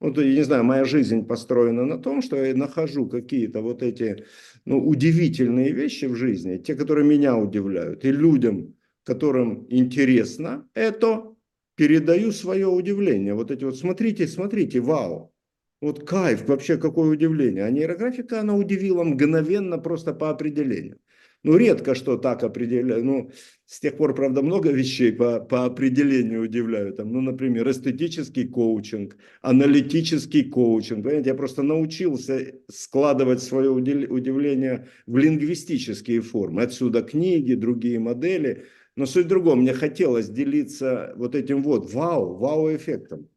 Вот, 0.01 0.17
я 0.17 0.35
не 0.35 0.43
знаю, 0.43 0.65
моя 0.65 0.85
жизнь 0.85 1.27
построена 1.27 1.85
на 1.85 1.99
том, 1.99 2.23
что 2.23 2.37
я 2.43 2.55
нахожу 2.55 3.07
какие-то 3.07 3.61
вот 3.61 3.83
эти 3.83 4.25
ну, 4.65 4.83
удивительные 4.83 5.73
вещи 5.73 6.07
в 6.07 6.17
жизни, 6.17 6.57
те, 6.57 6.75
которые 6.75 7.07
меня 7.07 7.37
удивляют, 7.37 8.05
и 8.07 8.11
людям, 8.11 8.75
которым 9.05 9.67
интересно 9.69 10.67
это, 10.75 11.35
передаю 11.75 12.33
свое 12.33 12.67
удивление. 12.67 13.35
Вот 13.35 13.51
эти 13.51 13.65
вот, 13.65 13.77
смотрите, 13.79 14.27
смотрите, 14.27 14.81
вау. 14.81 15.35
Вот 15.83 16.07
кайф, 16.07 16.47
вообще 16.47 16.77
какое 16.77 17.11
удивление. 17.11 17.65
А 17.65 17.71
нейрографика, 17.71 18.41
она 18.41 18.55
удивила 18.55 19.03
мгновенно 19.03 19.79
просто 19.79 20.13
по 20.13 20.31
определению. 20.31 20.99
Ну, 21.43 21.57
редко 21.57 21.95
что 21.95 22.19
так 22.19 22.43
определяю. 22.43 23.03
Ну, 23.03 23.31
с 23.65 23.81
тех 23.81 23.97
пор, 23.97 24.15
правда, 24.15 24.43
много 24.43 24.71
вещей 24.71 25.11
по, 25.11 25.41
по 25.41 25.65
определению 25.65 26.43
удивляю. 26.43 26.93
Там, 26.93 27.13
ну, 27.13 27.23
например, 27.23 27.71
эстетический 27.71 28.47
коучинг, 28.47 29.17
аналитический 29.41 30.45
коучинг. 30.51 31.03
Понимаете, 31.03 31.31
я 31.31 31.35
просто 31.35 31.63
научился 31.63 32.53
складывать 32.69 33.43
свое 33.43 33.71
удивление 33.71 34.89
в 35.07 35.17
лингвистические 35.17 36.21
формы. 36.21 36.63
Отсюда 36.63 37.01
книги, 37.03 37.55
другие 37.55 37.99
модели. 37.99 38.67
Но 38.97 39.07
суть 39.07 39.25
в 39.25 39.29
другом. 39.29 39.63
Мне 39.63 39.73
хотелось 39.73 40.29
делиться 40.29 41.15
вот 41.17 41.35
этим 41.35 41.63
вот 41.63 41.91
вау, 41.91 42.37
вау-эффектом. 42.37 43.31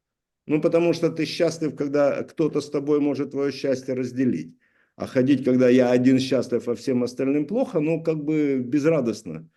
Ну, 0.45 0.59
потому 0.61 0.91
что 0.91 1.09
ты 1.09 1.23
счастлив, 1.23 1.73
когда 1.73 2.21
кто-то 2.23 2.59
с 2.59 2.69
тобой 2.69 2.99
может 2.99 3.31
твое 3.31 3.53
счастье 3.53 3.93
разделить. 3.93 4.57
А 4.95 5.07
ходить, 5.07 5.43
когда 5.43 5.69
я 5.69 5.91
один 5.91 6.19
счастлив, 6.19 6.67
а 6.67 6.75
всем 6.75 7.03
остальным 7.03 7.47
плохо, 7.47 7.79
ну, 7.79 8.03
как 8.03 8.23
бы 8.23 8.59
безрадостно. 8.59 9.49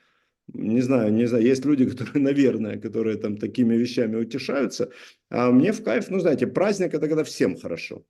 Не 0.52 0.80
знаю, 0.80 1.12
не 1.12 1.26
знаю, 1.26 1.44
есть 1.44 1.64
люди, 1.64 1.84
которые, 1.90 2.22
наверное, 2.22 2.78
которые 2.78 3.18
там 3.18 3.36
такими 3.36 3.74
вещами 3.74 4.16
утешаются. 4.16 4.90
А 5.28 5.50
мне 5.50 5.72
в 5.72 5.82
кайф, 5.82 6.08
ну, 6.08 6.20
знаете, 6.20 6.46
праздник 6.46 6.94
это 6.94 7.08
когда 7.08 7.24
всем 7.24 7.56
хорошо. 7.56 8.04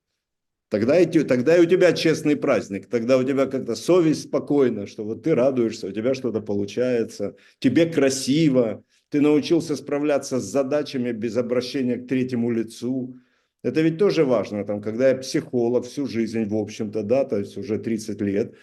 Тогда 0.68 0.98
и, 0.98 1.06
тогда 1.06 1.56
и 1.56 1.60
у 1.60 1.64
тебя 1.64 1.92
честный 1.92 2.34
праздник, 2.36 2.88
тогда 2.88 3.18
у 3.18 3.24
тебя 3.24 3.46
как-то 3.46 3.76
совесть 3.76 4.24
спокойна, 4.24 4.86
что 4.86 5.04
вот 5.04 5.22
ты 5.22 5.34
радуешься, 5.34 5.86
у 5.86 5.92
тебя 5.92 6.12
что-то 6.12 6.40
получается, 6.40 7.36
тебе 7.60 7.86
красиво, 7.86 8.82
ты 9.08 9.20
научился 9.20 9.76
справляться 9.76 10.40
с 10.40 10.44
задачами 10.44 11.12
без 11.12 11.36
обращения 11.36 11.96
к 11.96 12.08
третьему 12.08 12.50
лицу, 12.50 13.16
это 13.66 13.80
ведь 13.80 13.98
тоже 13.98 14.24
важно, 14.24 14.64
там, 14.64 14.80
когда 14.80 15.08
я 15.08 15.16
психолог 15.16 15.84
всю 15.84 16.06
жизнь, 16.06 16.44
в 16.44 16.54
общем-то, 16.54 17.02
да, 17.02 17.24
то 17.24 17.36
есть 17.36 17.56
уже 17.56 17.78
30 17.78 18.20
лет, 18.20 18.54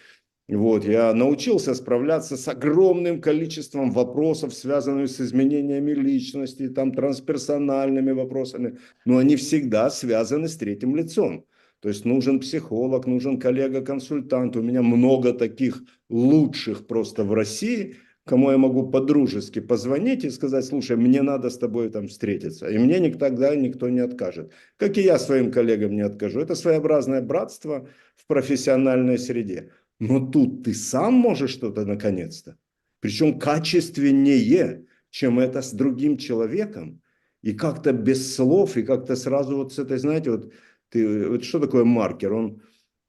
вот, 0.48 0.86
я 0.86 1.12
научился 1.12 1.74
справляться 1.74 2.38
с 2.38 2.48
огромным 2.48 3.20
количеством 3.20 3.90
вопросов, 3.90 4.54
связанных 4.54 5.10
с 5.10 5.20
изменениями 5.20 5.90
личности, 5.90 6.68
там, 6.70 6.92
трансперсональными 6.92 8.12
вопросами, 8.12 8.78
но 9.04 9.18
они 9.18 9.36
всегда 9.36 9.90
связаны 9.90 10.48
с 10.48 10.56
третьим 10.56 10.96
лицом. 10.96 11.44
То 11.80 11.90
есть 11.90 12.06
нужен 12.06 12.40
психолог, 12.40 13.06
нужен 13.06 13.38
коллега-консультант. 13.38 14.56
У 14.56 14.62
меня 14.62 14.80
много 14.80 15.34
таких 15.34 15.82
лучших 16.08 16.86
просто 16.86 17.24
в 17.24 17.34
России, 17.34 17.96
кому 18.24 18.50
я 18.50 18.58
могу 18.58 18.90
по-дружески 18.90 19.60
позвонить 19.60 20.24
и 20.24 20.30
сказать, 20.30 20.64
слушай, 20.64 20.96
мне 20.96 21.22
надо 21.22 21.50
с 21.50 21.58
тобой 21.58 21.90
там 21.90 22.08
встретиться. 22.08 22.68
И 22.68 22.78
мне 22.78 22.98
никогда 23.00 23.54
никто 23.54 23.88
не 23.90 24.00
откажет. 24.00 24.52
Как 24.76 24.98
и 24.98 25.02
я 25.02 25.18
своим 25.18 25.50
коллегам 25.52 25.94
не 25.94 26.02
откажу. 26.02 26.40
Это 26.40 26.54
своеобразное 26.54 27.20
братство 27.20 27.88
в 28.16 28.26
профессиональной 28.26 29.18
среде. 29.18 29.70
Но 30.00 30.26
тут 30.26 30.64
ты 30.64 30.74
сам 30.74 31.14
можешь 31.14 31.50
что-то 31.50 31.84
наконец-то. 31.84 32.56
Причем 33.00 33.38
качественнее, 33.38 34.86
чем 35.10 35.38
это 35.38 35.60
с 35.60 35.72
другим 35.72 36.16
человеком. 36.16 37.02
И 37.42 37.52
как-то 37.52 37.92
без 37.92 38.34
слов, 38.34 38.78
и 38.78 38.82
как-то 38.82 39.16
сразу 39.16 39.56
вот 39.56 39.74
с 39.74 39.78
этой, 39.78 39.98
знаете, 39.98 40.30
вот, 40.30 40.52
ты, 40.88 41.28
вот 41.28 41.44
что 41.44 41.60
такое 41.60 41.84
маркер? 41.84 42.32
Он, 42.32 42.62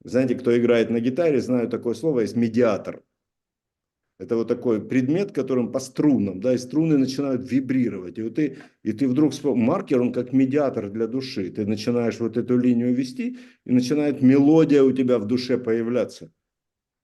знаете, 0.04 0.36
кто 0.36 0.56
играет 0.58 0.90
на 0.90 1.00
гитаре, 1.00 1.40
знаю 1.40 1.70
такое 1.70 1.94
слово, 1.94 2.20
есть 2.20 2.36
медиатор. 2.36 3.02
Это 4.18 4.38
вот 4.38 4.48
такой 4.48 4.80
предмет, 4.80 5.34
которым 5.34 5.72
по 5.72 5.80
струнам, 5.80 6.40
да, 6.40 6.54
и 6.54 6.58
струны 6.58 6.98
начинают 6.98 7.52
вибрировать. 7.52 8.18
И 8.18 8.24
вот 8.24 8.36
ты, 8.36 8.58
и 8.82 8.94
ты 8.94 9.08
вдруг, 9.10 9.34
маркер, 9.44 10.02
он 10.02 10.14
как 10.14 10.32
медиатор 10.32 10.90
для 10.90 11.08
души. 11.08 11.50
Ты 11.52 11.66
начинаешь 11.66 12.20
вот 12.20 12.38
эту 12.38 12.58
линию 12.58 12.96
вести, 12.96 13.38
и 13.66 13.72
начинает 13.72 14.22
мелодия 14.22 14.84
у 14.84 14.94
тебя 14.94 15.20
в 15.20 15.26
душе 15.26 15.58
появляться. 15.58 16.32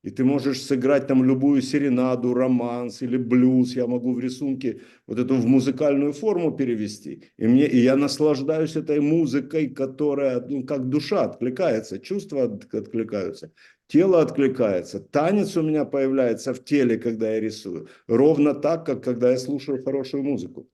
И 0.04 0.10
ты 0.10 0.24
можешь 0.24 0.62
сыграть 0.62 1.08
там 1.08 1.24
любую 1.24 1.62
серенаду, 1.62 2.34
романс 2.34 3.04
или 3.04 3.18
блюз. 3.18 3.76
Я 3.76 3.86
могу 3.86 4.14
в 4.14 4.20
рисунке 4.20 4.82
вот 5.06 5.20
эту 5.20 5.36
в 5.36 5.46
музыкальную 5.46 6.14
форму 6.14 6.56
перевести. 6.56 7.26
И, 7.38 7.46
мне, 7.46 7.68
и 7.68 7.78
я 7.78 7.96
наслаждаюсь 7.96 8.76
этой 8.76 9.00
музыкой, 9.00 9.70
которая, 9.70 10.42
ну, 10.42 10.64
как 10.64 10.90
душа 10.90 11.26
откликается, 11.26 12.00
чувства 12.00 12.46
откликаются, 12.46 13.52
тело 13.92 14.22
откликается. 14.22 15.00
Танец 15.00 15.58
у 15.58 15.62
меня 15.62 15.84
появляется 15.86 16.54
в 16.54 16.64
теле, 16.64 16.98
когда 16.98 17.34
я 17.34 17.42
рисую. 17.42 17.90
Ровно 18.08 18.54
так, 18.54 18.86
как 18.86 19.04
когда 19.04 19.32
я 19.32 19.38
слушаю 19.38 19.84
хорошую 19.84 20.24
музыку. 20.24 20.70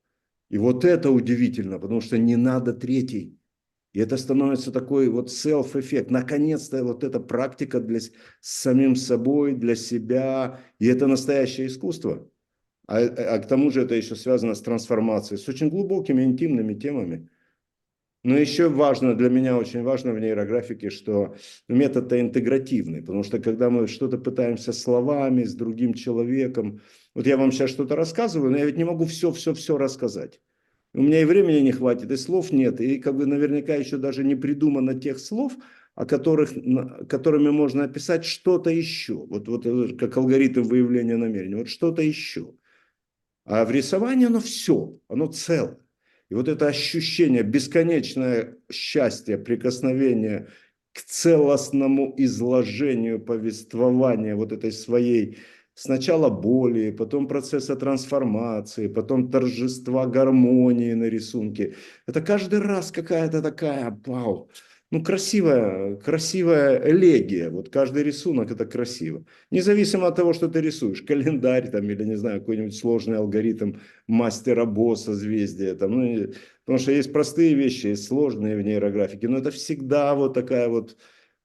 И 0.52 0.58
вот 0.58 0.86
это 0.86 1.10
удивительно, 1.10 1.80
потому 1.80 2.02
что 2.02 2.18
не 2.18 2.36
надо 2.36 2.74
третий. 2.74 3.36
И 3.94 4.00
это 4.00 4.18
становится 4.18 4.72
такой 4.72 5.10
вот 5.10 5.30
self-эффект. 5.30 6.12
Наконец-то 6.12 6.84
вот 6.84 7.04
эта 7.04 7.20
практика 7.20 7.80
для 7.80 8.00
с 8.00 8.12
самим 8.42 8.96
собой, 8.96 9.54
для 9.54 9.76
себя. 9.76 10.60
И 10.78 10.86
это 10.86 11.08
настоящее 11.08 11.68
искусство. 11.68 12.30
А, 12.88 13.00
а 13.00 13.40
к 13.40 13.48
тому 13.48 13.72
же 13.72 13.82
это 13.82 13.96
еще 13.96 14.16
связано 14.16 14.54
с 14.54 14.62
трансформацией, 14.62 15.40
с 15.40 15.50
очень 15.50 15.70
глубокими 15.70 16.22
интимными 16.22 16.76
темами. 16.76 17.30
Но 18.28 18.38
еще 18.38 18.68
важно, 18.68 19.16
для 19.16 19.30
меня 19.30 19.58
очень 19.58 19.84
важно 19.84 20.12
в 20.12 20.20
нейрографике, 20.20 20.90
что 20.90 21.38
метод-то 21.70 22.20
интегративный, 22.20 23.00
потому 23.00 23.24
что 23.24 23.40
когда 23.40 23.70
мы 23.70 23.88
что-то 23.88 24.18
пытаемся 24.18 24.74
словами 24.74 25.46
с 25.46 25.56
другим 25.56 25.94
человеком, 25.94 26.82
вот 27.16 27.26
я 27.26 27.38
вам 27.38 27.54
сейчас 27.54 27.70
что-то 27.70 27.96
рассказываю, 27.96 28.52
но 28.52 28.58
я 28.58 28.66
ведь 28.66 28.76
не 28.76 28.84
могу 28.84 29.06
все-все-все 29.06 29.78
рассказать. 29.78 30.42
У 30.94 31.04
меня 31.04 31.22
и 31.22 31.24
времени 31.24 31.60
не 31.60 31.72
хватит, 31.72 32.12
и 32.12 32.18
слов 32.18 32.52
нет, 32.52 32.82
и 32.82 33.00
как 33.00 33.16
бы 33.16 33.26
наверняка 33.26 33.76
еще 33.76 33.96
даже 33.96 34.26
не 34.26 34.36
придумано 34.36 35.00
тех 35.00 35.20
слов, 35.20 35.54
о 35.96 36.06
которых, 36.06 36.52
которыми 37.08 37.50
можно 37.50 37.86
описать 37.86 38.26
что-то 38.26 38.70
еще. 38.70 39.14
Вот, 39.14 39.48
вот 39.48 39.66
э, 39.66 39.96
как 39.96 40.18
алгоритм 40.18 40.64
выявления 40.64 41.16
намерений. 41.16 41.56
Вот 41.56 41.70
что-то 41.70 42.02
еще. 42.02 42.56
А 43.46 43.64
в 43.64 43.72
рисовании 43.72 44.26
оно 44.26 44.42
все, 44.42 45.00
оно 45.08 45.28
целое. 45.28 45.78
И 46.30 46.36
вот 46.36 46.48
это 46.48 46.68
ощущение, 46.68 47.44
бесконечное 47.44 48.58
счастье, 48.72 49.38
прикосновение 49.38 50.48
к 50.94 51.02
целостному 51.02 52.14
изложению 52.18 53.20
повествования 53.20 54.36
вот 54.36 54.52
этой 54.52 54.72
своей 54.72 55.38
сначала 55.74 56.30
боли, 56.30 56.92
потом 56.92 57.28
процесса 57.28 57.76
трансформации, 57.76 58.88
потом 58.88 59.30
торжества 59.30 60.08
гармонии 60.08 60.94
на 60.94 61.06
рисунке. 61.06 61.76
Это 62.08 62.22
каждый 62.22 62.60
раз 62.60 62.92
какая-то 62.92 63.42
такая, 63.42 63.98
вау, 64.06 64.50
ну, 64.90 65.04
красивая, 65.04 65.98
красивая 65.98 66.82
элегия. 66.90 67.50
Вот 67.50 67.70
каждый 67.70 68.04
рисунок 68.04 68.52
это 68.52 68.66
красиво. 68.66 69.26
Независимо 69.52 70.08
от 70.08 70.16
того, 70.16 70.32
что 70.34 70.48
ты 70.48 70.62
рисуешь. 70.62 71.02
Календарь 71.02 71.70
там 71.70 71.90
или, 71.90 72.04
не 72.06 72.16
знаю, 72.16 72.40
какой-нибудь 72.40 72.76
сложный 72.76 73.18
алгоритм 73.18 73.74
мастера 74.08 74.66
босса, 74.66 75.12
созвездия. 75.12 75.76
Там, 75.76 75.92
ну, 75.92 76.34
потому 76.66 76.80
что 76.80 76.94
есть 76.94 77.12
простые 77.12 77.54
вещи, 77.54 77.88
есть 77.88 78.08
сложные 78.08 78.56
в 78.56 78.62
нейрографике. 78.62 79.28
Но 79.28 79.40
это 79.40 79.52
всегда 79.52 80.16
вот 80.16 80.34
такая 80.34 80.70
вот, 80.70 80.96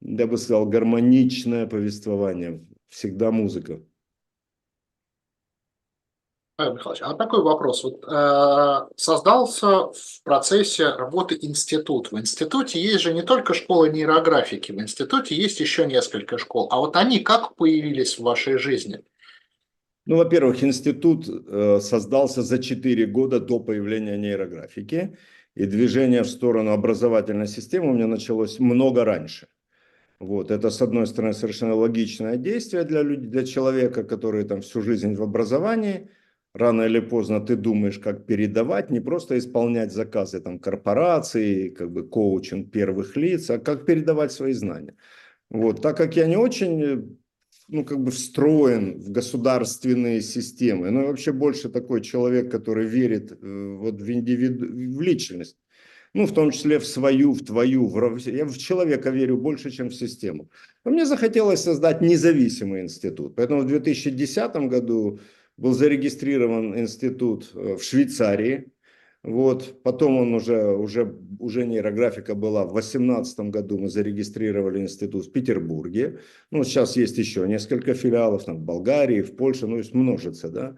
я 0.01 0.27
бы 0.29 0.39
сказал, 0.39 0.67
гармоничное 0.67 1.67
повествование. 1.67 2.65
Всегда 2.89 3.33
музыка. 3.33 3.81
Павел 6.63 6.75
Михайлович, 6.75 7.03
а 7.03 7.15
такой 7.15 7.43
вопрос. 7.43 7.83
Вот, 7.83 8.05
э, 8.09 8.95
создался 8.95 9.67
в 9.67 10.23
процессе 10.23 10.91
работы 10.91 11.37
институт. 11.41 12.13
В 12.13 12.19
институте 12.21 12.81
есть 12.81 13.01
же 13.01 13.13
не 13.13 13.23
только 13.23 13.53
школа 13.53 13.87
нейрографики, 13.87 14.71
в 14.71 14.81
институте 14.81 15.35
есть 15.35 15.59
еще 15.59 15.87
несколько 15.87 16.39
школ. 16.39 16.69
А 16.71 16.79
вот 16.79 16.97
они 16.97 17.19
как 17.19 17.57
появились 17.57 18.17
в 18.17 18.23
вашей 18.23 18.59
жизни? 18.59 19.01
Ну, 20.07 20.19
во-первых, 20.19 20.63
институт 20.63 21.29
э, 21.29 21.81
создался 21.81 22.43
за 22.43 22.63
4 22.63 23.07
года 23.07 23.41
до 23.41 23.59
появления 23.59 24.17
нейрографики. 24.17 25.19
И 25.57 25.67
движение 25.67 26.23
в 26.23 26.29
сторону 26.29 26.71
образовательной 26.71 27.49
системы 27.49 27.91
у 27.91 27.95
меня 27.95 28.07
началось 28.07 28.61
много 28.61 29.05
раньше. 29.05 29.49
Вот, 30.21 30.53
это, 30.53 30.71
с 30.71 30.81
одной 30.81 31.09
стороны, 31.09 31.35
совершенно 31.35 31.75
логичное 31.75 32.37
действие 32.37 32.85
для, 32.85 33.03
людей, 33.03 33.29
для 33.29 33.45
человека, 33.45 34.05
который 34.05 34.45
там 34.45 34.61
всю 34.61 34.81
жизнь 34.81 35.17
в 35.17 35.23
образовании– 35.25 36.09
рано 36.55 36.83
или 36.83 37.01
поздно 37.01 37.41
ты 37.41 37.57
думаешь, 37.57 37.99
как 37.99 38.27
передавать, 38.27 38.91
не 38.91 39.01
просто 39.01 39.39
исполнять 39.39 39.93
заказы 39.93 40.41
там, 40.41 40.59
корпорации, 40.59 41.69
как 41.71 41.91
бы 41.91 42.07
коучинг 42.09 42.71
первых 42.71 43.17
лиц, 43.17 43.51
а 43.51 43.59
как 43.59 43.87
передавать 43.87 44.33
свои 44.33 44.53
знания. 44.53 44.95
Вот, 45.51 45.83
так 45.83 45.97
как 45.97 46.17
я 46.17 46.27
не 46.27 46.37
очень 46.37 47.19
ну, 47.69 47.85
как 47.85 48.01
бы 48.03 48.11
встроен 48.11 48.99
в 48.99 49.11
государственные 49.11 50.21
системы, 50.21 50.91
но 50.91 51.07
вообще 51.07 51.33
больше 51.33 51.71
такой 51.71 52.03
человек, 52.03 52.51
который 52.51 52.87
верит 52.87 53.33
э, 53.33 53.77
вот 53.79 54.01
в 54.01 54.11
индивиду, 54.11 54.67
в 54.67 55.01
личность, 55.01 55.57
ну, 56.13 56.27
в 56.27 56.35
том 56.35 56.51
числе 56.51 56.79
в 56.79 56.87
свою, 56.87 57.33
в 57.33 57.43
твою, 57.45 57.87
в, 57.87 58.19
я 58.27 58.45
в 58.45 58.59
человека 58.59 59.11
верю 59.11 59.39
больше, 59.39 59.71
чем 59.71 59.89
в 59.89 59.95
систему. 59.95 60.51
Но 60.85 60.91
мне 60.91 61.07
захотелось 61.07 61.63
создать 61.63 62.03
независимый 62.03 62.83
институт, 62.83 63.37
поэтому 63.37 63.63
в 63.63 63.67
2010 63.67 64.55
году 64.69 65.21
был 65.57 65.73
зарегистрирован 65.73 66.79
институт 66.79 67.51
э, 67.55 67.77
в 67.77 67.83
Швейцарии. 67.83 68.73
Вот, 69.23 69.83
потом 69.85 70.17
он 70.19 70.35
уже, 70.35 70.73
уже, 70.73 71.17
уже 71.39 71.65
нейрографика 71.65 72.35
была 72.35 72.65
в 72.65 72.73
2018 72.73 73.39
году, 73.51 73.79
мы 73.79 73.89
зарегистрировали 73.89 74.81
институт 74.81 75.27
в 75.27 75.33
Петербурге. 75.33 76.19
Ну, 76.51 76.65
сейчас 76.65 76.97
есть 76.97 77.19
еще 77.19 77.47
несколько 77.47 77.95
филиалов 77.95 78.45
там, 78.45 78.57
в 78.57 78.65
Болгарии, 78.65 79.23
в 79.23 79.37
Польше, 79.37 79.69
ну, 79.69 79.77
есть 79.77 79.95
множится, 79.95 80.49
да, 80.49 80.77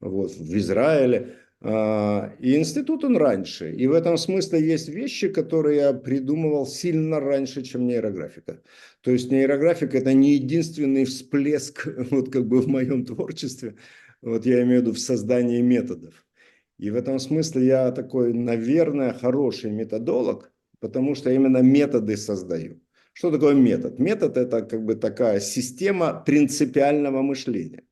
вот, 0.00 0.32
в 0.32 0.56
Израиле. 0.56 1.36
А, 1.64 2.34
и 2.40 2.56
институт 2.56 3.04
он 3.04 3.16
раньше. 3.16 3.72
И 3.72 3.86
в 3.86 3.92
этом 3.92 4.16
смысле 4.16 4.60
есть 4.60 4.88
вещи, 4.88 5.28
которые 5.28 5.76
я 5.76 5.92
придумывал 5.92 6.66
сильно 6.66 7.20
раньше, 7.20 7.62
чем 7.62 7.86
нейрографика. 7.86 8.62
То 9.00 9.12
есть 9.12 9.30
нейрографика 9.30 9.98
это 9.98 10.12
не 10.12 10.34
единственный 10.34 11.04
всплеск 11.04 11.86
вот 12.10 12.32
как 12.32 12.48
бы 12.48 12.60
в 12.60 12.68
моем 12.68 13.04
творчестве. 13.04 13.76
Вот 14.22 14.46
я 14.46 14.62
имею 14.62 14.80
в 14.80 14.82
виду 14.82 14.92
в 14.92 14.98
создании 14.98 15.60
методов. 15.60 16.14
И 16.78 16.90
в 16.90 16.96
этом 16.96 17.18
смысле 17.18 17.66
я 17.66 17.90
такой, 17.90 18.32
наверное, 18.32 19.12
хороший 19.12 19.70
методолог, 19.70 20.52
потому 20.80 21.14
что 21.14 21.30
именно 21.30 21.58
методы 21.58 22.16
создаю. 22.16 22.80
Что 23.12 23.30
такое 23.30 23.54
метод? 23.54 23.98
Метод 23.98 24.36
это 24.36 24.62
как 24.62 24.84
бы 24.84 24.94
такая 24.94 25.40
система 25.40 26.22
принципиального 26.24 27.20
мышления. 27.20 27.82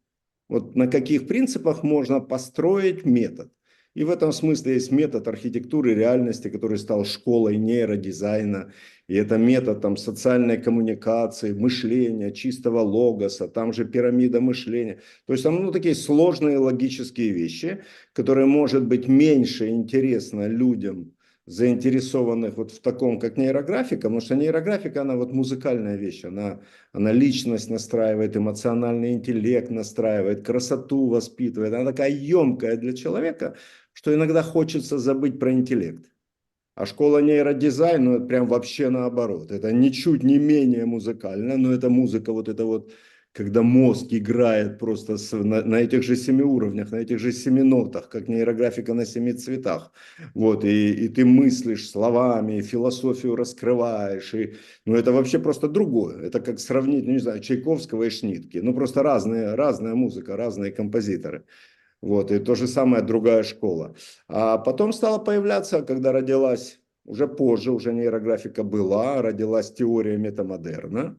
Вот 0.48 0.74
на 0.76 0.86
каких 0.86 1.28
принципах 1.28 1.82
можно 1.82 2.20
построить 2.20 3.04
метод. 3.04 3.52
И 3.94 4.04
в 4.04 4.10
этом 4.10 4.32
смысле 4.32 4.74
есть 4.74 4.92
метод 4.92 5.26
архитектуры 5.26 5.94
реальности, 5.94 6.48
который 6.48 6.78
стал 6.78 7.04
школой 7.04 7.56
нейродизайна. 7.56 8.72
И 9.08 9.16
это 9.16 9.36
метод 9.36 9.80
там, 9.80 9.96
социальной 9.96 10.58
коммуникации, 10.62 11.52
мышления, 11.52 12.30
чистого 12.30 12.80
логоса, 12.80 13.48
там 13.48 13.72
же 13.72 13.84
пирамида 13.84 14.40
мышления. 14.40 15.00
То 15.26 15.32
есть 15.32 15.42
там 15.42 15.60
ну, 15.64 15.72
такие 15.72 15.96
сложные 15.96 16.58
логические 16.58 17.30
вещи, 17.30 17.82
которые, 18.12 18.46
может 18.46 18.86
быть, 18.86 19.08
меньше 19.08 19.68
интересно 19.68 20.46
людям, 20.46 21.12
заинтересованных 21.46 22.56
вот 22.56 22.70
в 22.70 22.80
таком, 22.80 23.18
как 23.18 23.36
нейрографика, 23.36 24.02
потому 24.02 24.20
что 24.20 24.36
нейрографика, 24.36 25.02
она 25.02 25.16
вот 25.16 25.32
музыкальная 25.32 25.96
вещь, 25.96 26.24
она, 26.24 26.60
она 26.92 27.12
личность 27.12 27.70
настраивает, 27.70 28.36
эмоциональный 28.36 29.12
интеллект 29.12 29.70
настраивает, 29.70 30.46
красоту 30.46 31.08
воспитывает, 31.08 31.72
она 31.72 31.90
такая 31.90 32.10
емкая 32.10 32.76
для 32.76 32.92
человека, 32.92 33.56
что 33.92 34.14
иногда 34.14 34.42
хочется 34.42 34.98
забыть 34.98 35.38
про 35.38 35.52
интеллект. 35.52 36.10
А 36.74 36.86
школа 36.86 37.18
нейродизайна, 37.18 38.18
ну, 38.18 38.26
прям 38.26 38.46
вообще 38.46 38.88
наоборот. 38.88 39.50
Это 39.50 39.72
ничуть 39.72 40.22
не 40.22 40.38
менее 40.38 40.86
музыкально, 40.86 41.58
но 41.58 41.72
это 41.72 41.90
музыка 41.90 42.32
вот 42.32 42.48
это 42.48 42.64
вот, 42.64 42.90
когда 43.32 43.62
мозг 43.62 44.06
играет 44.10 44.78
просто 44.78 45.16
с, 45.16 45.32
на, 45.32 45.62
на 45.62 45.76
этих 45.76 46.02
же 46.02 46.16
семи 46.16 46.42
уровнях, 46.42 46.90
на 46.90 46.96
этих 46.96 47.18
же 47.18 47.32
семи 47.32 47.62
нотах, 47.62 48.08
как 48.08 48.28
нейрографика 48.28 48.92
на 48.94 49.06
семи 49.06 49.32
цветах. 49.32 49.92
Вот, 50.34 50.64
и, 50.64 50.92
и 50.92 51.08
ты 51.08 51.24
мыслишь 51.24 51.88
словами, 51.88 52.60
философию 52.60 53.36
раскрываешь. 53.36 54.34
И, 54.34 54.54
ну, 54.84 54.96
это 54.96 55.12
вообще 55.12 55.38
просто 55.38 55.68
другое. 55.68 56.22
Это 56.26 56.40
как 56.40 56.58
сравнить, 56.58 57.06
ну, 57.06 57.12
не 57.12 57.20
знаю, 57.20 57.40
Чайковского 57.40 58.04
и 58.04 58.10
Шнитки. 58.10 58.58
Ну, 58.58 58.74
просто 58.74 59.02
разные, 59.02 59.54
разная 59.54 59.94
музыка, 59.94 60.36
разные 60.36 60.72
композиторы. 60.72 61.44
Вот, 62.02 62.32
и 62.32 62.38
то 62.38 62.54
же 62.54 62.66
самое 62.66 63.02
другая 63.02 63.42
школа. 63.42 63.94
А 64.26 64.58
потом 64.58 64.92
стала 64.92 65.18
появляться, 65.18 65.82
когда 65.82 66.12
родилась, 66.12 66.80
уже 67.04 67.28
позже, 67.28 67.70
уже 67.70 67.92
нейрографика 67.92 68.64
была, 68.64 69.22
родилась 69.22 69.72
теория 69.72 70.16
метамодерна, 70.16 71.16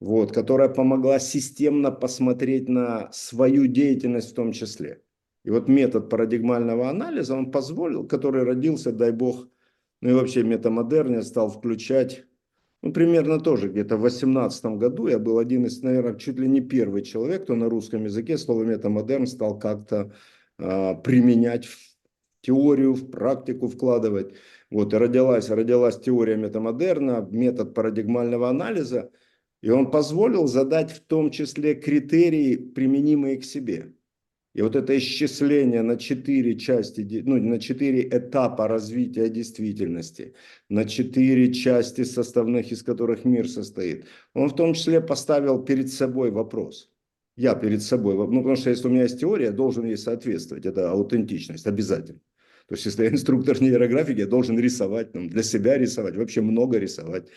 вот, 0.00 0.32
которая 0.32 0.68
помогла 0.68 1.18
системно 1.18 1.90
посмотреть 1.90 2.68
на 2.68 3.10
свою 3.12 3.66
деятельность 3.66 4.32
в 4.32 4.34
том 4.34 4.52
числе. 4.52 5.02
И 5.44 5.50
вот 5.50 5.68
метод 5.68 6.10
парадигмального 6.10 6.88
анализа, 6.88 7.36
он 7.36 7.50
позволил, 7.50 8.06
который 8.06 8.42
родился, 8.42 8.92
дай 8.92 9.12
бог, 9.12 9.48
ну 10.00 10.10
и 10.10 10.12
вообще 10.12 10.42
метамодерне 10.42 11.22
стал 11.22 11.50
включать 11.50 12.26
ну, 12.82 12.92
примерно 12.92 13.40
тоже 13.40 13.68
где-то 13.68 13.96
в 13.96 14.02
2018 14.02 14.64
году 14.76 15.08
я 15.08 15.18
был 15.18 15.38
один 15.38 15.64
из, 15.64 15.82
наверное, 15.82 16.14
чуть 16.14 16.38
ли 16.38 16.46
не 16.46 16.60
первый 16.60 17.02
человек, 17.02 17.42
кто 17.42 17.56
на 17.56 17.68
русском 17.68 18.04
языке 18.04 18.38
слово 18.38 18.64
метамодерн 18.64 19.26
стал 19.26 19.58
как-то 19.58 20.12
а, 20.58 20.94
применять 20.94 21.66
в 21.66 21.78
теорию, 22.42 22.94
в 22.94 23.10
практику 23.10 23.66
вкладывать. 23.66 24.34
Вот 24.70 24.94
и 24.94 24.96
родилась, 24.96 25.50
родилась 25.50 25.98
теория 25.98 26.36
метамодерна, 26.36 27.26
метод 27.28 27.74
парадигмального 27.74 28.48
анализа, 28.48 29.10
и 29.62 29.70
он 29.70 29.90
позволил 29.90 30.46
задать 30.46 30.90
в 30.90 31.00
том 31.00 31.30
числе 31.30 31.74
критерии, 31.74 32.56
применимые 32.56 33.38
к 33.38 33.44
себе. 33.44 33.92
И 34.54 34.62
вот 34.62 34.74
это 34.74 34.96
исчисление 34.96 35.82
на 35.82 35.98
четыре 35.98 36.58
части, 36.58 37.22
ну, 37.26 37.36
на 37.36 37.60
четыре 37.60 38.08
этапа 38.08 38.68
развития 38.68 39.28
действительности, 39.28 40.34
на 40.70 40.86
четыре 40.86 41.52
части 41.52 42.04
составных, 42.04 42.72
из 42.72 42.82
которых 42.82 43.26
мир 43.26 43.48
состоит, 43.50 44.06
он 44.32 44.48
в 44.48 44.56
том 44.56 44.72
числе 44.72 45.02
поставил 45.02 45.62
перед 45.62 45.92
собой 45.92 46.30
вопрос. 46.30 46.90
Я 47.36 47.54
перед 47.54 47.82
собой, 47.82 48.14
ну, 48.14 48.38
потому 48.38 48.56
что 48.56 48.70
если 48.70 48.88
у 48.88 48.90
меня 48.90 49.02
есть 49.02 49.20
теория, 49.20 49.46
я 49.46 49.52
должен 49.52 49.84
ей 49.84 49.98
соответствовать. 49.98 50.64
Это 50.64 50.90
аутентичность, 50.90 51.66
обязательно. 51.66 52.20
То 52.66 52.74
есть, 52.74 52.86
если 52.86 53.04
я 53.04 53.10
инструктор 53.10 53.60
нейрографики, 53.60 54.20
я 54.20 54.26
должен 54.26 54.58
рисовать, 54.58 55.12
там, 55.12 55.28
для 55.28 55.42
себя 55.42 55.76
рисовать, 55.76 56.16
вообще 56.16 56.40
много 56.40 56.78
рисовать. 56.78 57.28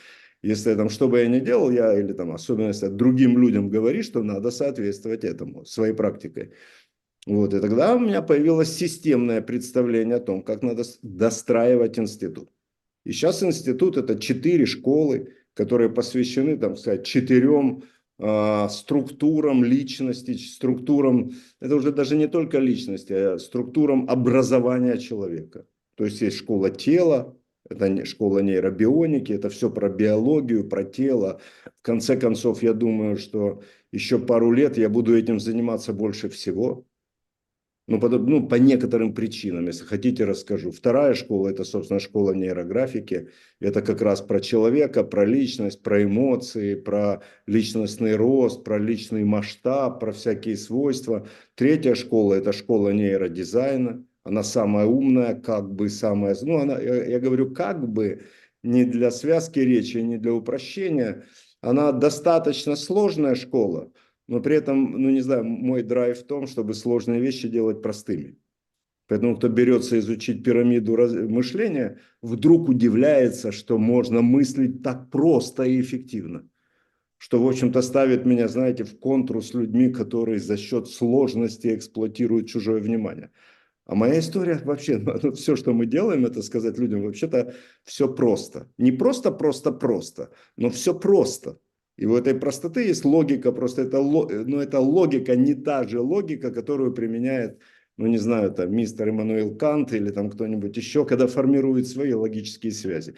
Если 0.42 0.74
там, 0.76 0.90
что 0.90 1.10
бы 1.10 1.20
я 1.20 1.28
ни 1.28 1.40
делал, 1.40 1.70
я 1.70 2.00
или 2.00 2.14
там, 2.14 2.32
особенно 2.32 2.68
если 2.68 2.88
другим 2.88 3.38
людям 3.38 3.70
говоришь, 3.70 4.06
что 4.06 4.24
надо 4.24 4.52
соответствовать 4.52 5.26
этому 5.26 5.66
своей 5.66 5.94
практикой. 5.94 6.54
Вот, 7.28 7.54
и 7.54 7.60
тогда 7.60 7.96
у 7.96 8.00
меня 8.00 8.22
появилось 8.22 8.74
системное 8.74 9.42
представление 9.42 10.16
о 10.16 10.22
том, 10.22 10.42
как 10.42 10.64
надо 10.64 10.84
достраивать 11.02 12.00
институт. 12.00 12.50
И 13.06 13.12
сейчас 13.12 13.44
институт 13.44 13.98
это 13.98 14.18
четыре 14.18 14.66
школы, 14.66 15.34
которые 15.54 15.90
посвящены, 15.90 16.58
там 16.58 16.78
сказать, 16.78 17.06
четырем 17.06 17.84
э, 18.18 18.68
структурам 18.70 19.66
личности, 19.66 20.38
структурам, 20.38 21.32
это 21.60 21.76
уже 21.76 21.92
даже 21.92 22.16
не 22.16 22.28
только 22.28 22.60
личности, 22.60 23.12
а 23.12 23.40
структурам 23.40 24.10
образования 24.10 24.98
человека. 24.98 25.66
То 25.96 26.06
есть 26.06 26.22
есть 26.22 26.38
школа 26.38 26.70
тела, 26.70 27.38
это 27.70 28.06
школа 28.06 28.40
нейробионики, 28.40 29.32
это 29.32 29.50
все 29.50 29.70
про 29.70 29.90
биологию, 29.90 30.68
про 30.68 30.84
тело. 30.84 31.40
В 31.66 31.82
конце 31.84 32.18
концов, 32.18 32.64
я 32.64 32.74
думаю, 32.74 33.18
что 33.18 33.62
еще 33.92 34.20
пару 34.20 34.52
лет 34.52 34.78
я 34.78 34.90
буду 34.90 35.18
этим 35.18 35.40
заниматься 35.40 35.94
больше 35.94 36.30
всего. 36.30 36.86
Ну 37.90 38.00
по, 38.00 38.08
ну, 38.08 38.48
по 38.48 38.54
некоторым 38.54 39.16
причинам, 39.16 39.66
если 39.66 39.84
хотите, 39.84 40.24
расскажу. 40.24 40.70
Вторая 40.72 41.16
школа– 41.16 41.48
это, 41.50 41.64
собственно, 41.64 42.00
школа 42.00 42.34
нейрографики. 42.34 43.30
Это 43.60 43.82
как 43.82 44.04
раз 44.04 44.22
про 44.22 44.40
человека, 44.42 45.04
про 45.04 45.26
личность, 45.26 45.82
про 45.82 46.04
эмоции, 46.04 46.76
про 46.76 47.24
личностный 47.48 48.16
рост, 48.16 48.64
про 48.64 48.78
личный 48.78 49.24
масштаб, 49.24 50.00
про 50.00 50.12
всякие 50.12 50.56
свойства. 50.56 51.28
Третья 51.56 51.96
школа– 51.96 52.34
это 52.36 52.54
школа 52.54 52.90
нейродизайна. 52.90 54.06
Она 54.30 54.44
самая 54.44 54.86
умная, 54.86 55.34
как 55.34 55.74
бы 55.74 55.90
самая… 55.90 56.38
Ну, 56.44 56.60
она, 56.60 56.80
я, 56.80 57.04
я 57.04 57.20
говорю 57.20 57.52
как 57.52 57.90
бы, 57.90 58.22
не 58.62 58.86
для 58.86 59.10
связки 59.10 59.58
речи, 59.58 59.98
не 59.98 60.20
для 60.20 60.34
упрощения. 60.34 61.26
Она 61.62 61.92
достаточно 61.92 62.76
сложная 62.76 63.34
школа, 63.34 63.92
но 64.28 64.40
при 64.40 64.56
этом, 64.58 65.02
ну 65.02 65.10
не 65.10 65.22
знаю, 65.22 65.46
мой 65.46 65.82
драйв 65.82 66.20
в 66.20 66.28
том, 66.28 66.46
чтобы 66.46 66.76
сложные 66.76 67.20
вещи 67.20 67.48
делать 67.48 67.82
простыми. 67.82 68.38
Поэтому 69.08 69.36
кто 69.36 69.50
берется 69.50 69.98
изучить 69.98 70.44
пирамиду 70.44 70.96
мышления, 71.28 71.98
вдруг 72.22 72.70
удивляется, 72.70 73.52
что 73.52 73.80
можно 73.80 74.22
мыслить 74.22 74.84
так 74.84 75.10
просто 75.10 75.64
и 75.64 75.82
эффективно. 75.82 76.48
Что, 77.18 77.42
в 77.42 77.48
общем-то, 77.48 77.82
ставит 77.82 78.26
меня, 78.26 78.48
знаете, 78.48 78.84
в 78.84 79.00
контру 79.00 79.42
с 79.42 79.56
людьми, 79.56 79.90
которые 79.90 80.38
за 80.38 80.56
счет 80.56 80.88
сложности 80.88 81.74
эксплуатируют 81.74 82.48
чужое 82.48 82.80
внимание. 82.80 83.32
А 83.90 83.96
моя 83.96 84.20
история 84.20 84.62
вообще, 84.64 84.98
ну, 85.24 85.32
все, 85.32 85.56
что 85.56 85.74
мы 85.74 85.88
делаем, 85.88 86.24
это 86.24 86.44
сказать 86.44 86.78
людям, 86.78 87.02
вообще-то 87.02 87.56
все 87.84 88.08
просто. 88.08 88.68
Не 88.78 88.92
просто-просто-просто, 88.92 90.30
но 90.58 90.70
все 90.70 90.94
просто. 90.94 91.58
И 91.98 92.06
у 92.06 92.16
этой 92.16 92.36
простоты 92.36 92.84
есть 92.84 93.04
логика, 93.04 93.52
просто 93.52 93.82
это, 93.82 94.00
ну, 94.00 94.60
это 94.60 94.80
логика 94.80 95.36
не 95.36 95.56
та 95.56 95.88
же 95.88 96.00
логика, 96.02 96.52
которую 96.52 96.94
применяет, 96.94 97.58
ну 97.98 98.06
не 98.06 98.20
знаю, 98.20 98.52
там 98.52 98.72
мистер 98.72 99.10
Эммануил 99.10 99.58
Кант 99.58 99.92
или 99.92 100.12
там 100.12 100.30
кто-нибудь 100.30 100.78
еще, 100.78 101.04
когда 101.04 101.26
формирует 101.26 101.88
свои 101.88 102.14
логические 102.14 102.74
связи, 102.74 103.16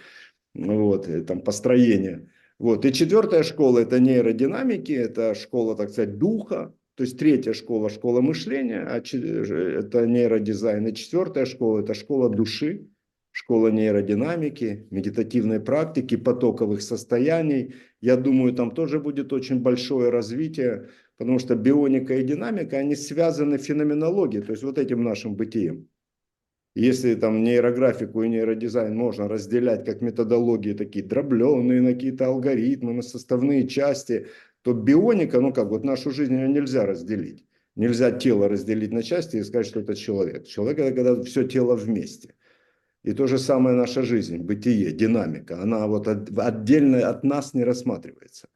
вот, 0.53 1.09
и, 1.09 1.21
там 1.21 1.41
построение. 1.41 2.29
Вот. 2.59 2.85
И 2.85 2.93
четвертая 2.93 3.43
школа 3.43 3.79
это 3.79 3.99
нейродинамики, 3.99 4.93
это 4.93 5.35
школа, 5.35 5.75
так 5.75 5.89
сказать, 5.89 6.17
духа, 6.17 6.73
то 7.01 7.05
есть 7.05 7.17
третья 7.17 7.53
школа– 7.53 7.89
школа 7.89 8.21
мышления, 8.21 8.81
а 8.87 8.97
это 8.99 10.05
нейродизайн. 10.05 10.85
И 10.85 10.93
четвертая 10.93 11.45
школа– 11.45 11.79
это 11.81 11.95
школа 11.95 12.29
души, 12.29 12.89
школа 13.31 13.69
нейродинамики, 13.69 14.85
медитативной 14.91 15.59
практики, 15.59 16.15
потоковых 16.15 16.83
состояний. 16.83 17.73
Я 18.01 18.17
думаю, 18.17 18.53
там 18.53 18.69
тоже 18.69 18.99
будет 18.99 19.33
очень 19.33 19.61
большое 19.61 20.11
развитие, 20.11 20.89
потому 21.17 21.39
что 21.39 21.55
бионика 21.55 22.15
и 22.15 22.23
динамика, 22.23 22.77
они 22.77 22.95
связаны 22.95 23.57
феноменологией, 23.57 24.43
то 24.43 24.51
есть 24.51 24.61
вот 24.61 24.77
этим 24.77 25.03
нашим 25.03 25.33
бытием. 25.33 25.87
Если 26.75 27.15
там 27.15 27.43
нейрографику 27.43 28.21
и 28.21 28.29
нейродизайн 28.29 28.95
можно 28.95 29.27
разделять 29.27 29.85
как 29.85 30.01
методологии 30.01 30.73
такие 30.73 31.03
дробленые 31.03 31.81
на 31.81 31.93
какие-то 31.93 32.27
алгоритмы, 32.27 32.93
на 32.93 33.01
составные 33.01 33.67
части, 33.67 34.27
то 34.61 34.73
бионика, 34.73 35.41
ну 35.41 35.53
как, 35.53 35.69
вот 35.69 35.83
нашу 35.83 36.11
жизнь 36.11 36.33
ее 36.33 36.47
нельзя 36.47 36.85
разделить. 36.85 37.45
Нельзя 37.75 38.11
тело 38.11 38.49
разделить 38.49 38.91
на 38.91 39.01
части 39.01 39.37
и 39.37 39.43
сказать, 39.43 39.67
что 39.67 39.79
это 39.79 39.95
человек. 39.95 40.45
Человек– 40.45 40.79
это 40.79 40.95
когда 40.95 41.23
все 41.23 41.47
тело 41.47 41.75
вместе. 41.75 42.35
И 43.03 43.13
то 43.13 43.27
же 43.27 43.39
самое 43.39 43.75
наша 43.75 44.03
жизнь, 44.03 44.37
бытие, 44.37 44.91
динамика. 44.91 45.61
Она 45.61 45.87
вот 45.87 46.07
отдельно 46.07 47.09
от 47.09 47.23
нас 47.23 47.53
не 47.53 47.63
рассматривается. 47.63 48.49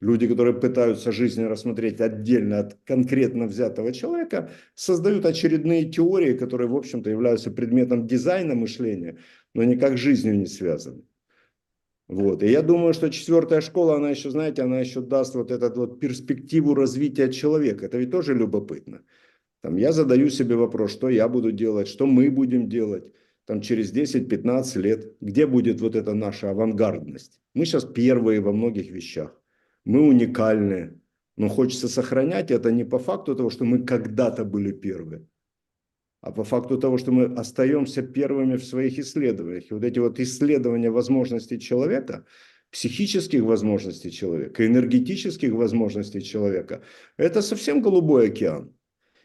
Люди, 0.00 0.26
которые 0.26 0.58
пытаются 0.58 1.12
жизнь 1.12 1.44
рассмотреть 1.44 2.00
отдельно 2.00 2.60
от 2.60 2.78
конкретно 2.84 3.46
взятого 3.46 3.92
человека, 3.92 4.50
создают 4.74 5.26
очередные 5.26 5.90
теории, 5.90 6.36
которые, 6.36 6.68
в 6.68 6.76
общем-то, 6.76 7.10
являются 7.10 7.50
предметом 7.50 8.06
дизайна 8.06 8.54
мышления, 8.54 9.18
но 9.54 9.62
никак 9.62 9.98
жизнью 9.98 10.38
не 10.38 10.46
связаны. 10.46 11.02
Вот. 12.10 12.42
И 12.42 12.50
я 12.50 12.62
думаю, 12.62 12.92
что 12.92 13.08
четвертая 13.08 13.60
школа, 13.60 13.94
она 13.94 14.10
еще, 14.10 14.30
знаете, 14.30 14.62
она 14.62 14.80
еще 14.80 15.00
даст 15.00 15.36
вот 15.36 15.52
эту 15.52 15.80
вот 15.80 16.00
перспективу 16.00 16.74
развития 16.74 17.30
человека. 17.30 17.86
Это 17.86 17.98
ведь 17.98 18.10
тоже 18.10 18.34
любопытно. 18.34 19.02
Там 19.62 19.76
я 19.76 19.92
задаю 19.92 20.28
себе 20.28 20.56
вопрос, 20.56 20.90
что 20.90 21.08
я 21.08 21.28
буду 21.28 21.52
делать, 21.52 21.86
что 21.86 22.06
мы 22.06 22.28
будем 22.30 22.68
делать 22.68 23.04
там 23.44 23.60
через 23.60 23.92
10-15 23.94 24.80
лет, 24.80 25.16
где 25.20 25.46
будет 25.46 25.80
вот 25.80 25.94
эта 25.94 26.12
наша 26.12 26.50
авангардность. 26.50 27.40
Мы 27.54 27.64
сейчас 27.64 27.84
первые 27.84 28.40
во 28.40 28.50
многих 28.50 28.90
вещах 28.90 29.40
мы 29.84 30.02
уникальные. 30.02 30.98
Но 31.36 31.48
хочется 31.48 31.86
сохранять 31.86 32.50
это 32.50 32.72
не 32.72 32.82
по 32.82 32.98
факту 32.98 33.36
того, 33.36 33.50
что 33.50 33.64
мы 33.64 33.84
когда-то 33.84 34.44
были 34.44 34.72
первые, 34.72 35.28
а 36.20 36.32
по 36.32 36.44
факту 36.44 36.78
того, 36.78 36.98
что 36.98 37.12
мы 37.12 37.24
остаемся 37.34 38.02
первыми 38.02 38.56
в 38.56 38.64
своих 38.64 38.98
исследованиях. 38.98 39.70
И 39.70 39.74
вот 39.74 39.84
эти 39.84 39.98
вот 39.98 40.20
исследования 40.20 40.90
возможностей 40.90 41.58
человека, 41.58 42.24
психических 42.70 43.42
возможностей 43.42 44.10
человека, 44.10 44.66
энергетических 44.66 45.52
возможностей 45.52 46.22
человека, 46.22 46.82
это 47.16 47.42
совсем 47.42 47.82
голубой 47.82 48.28
океан. 48.28 48.74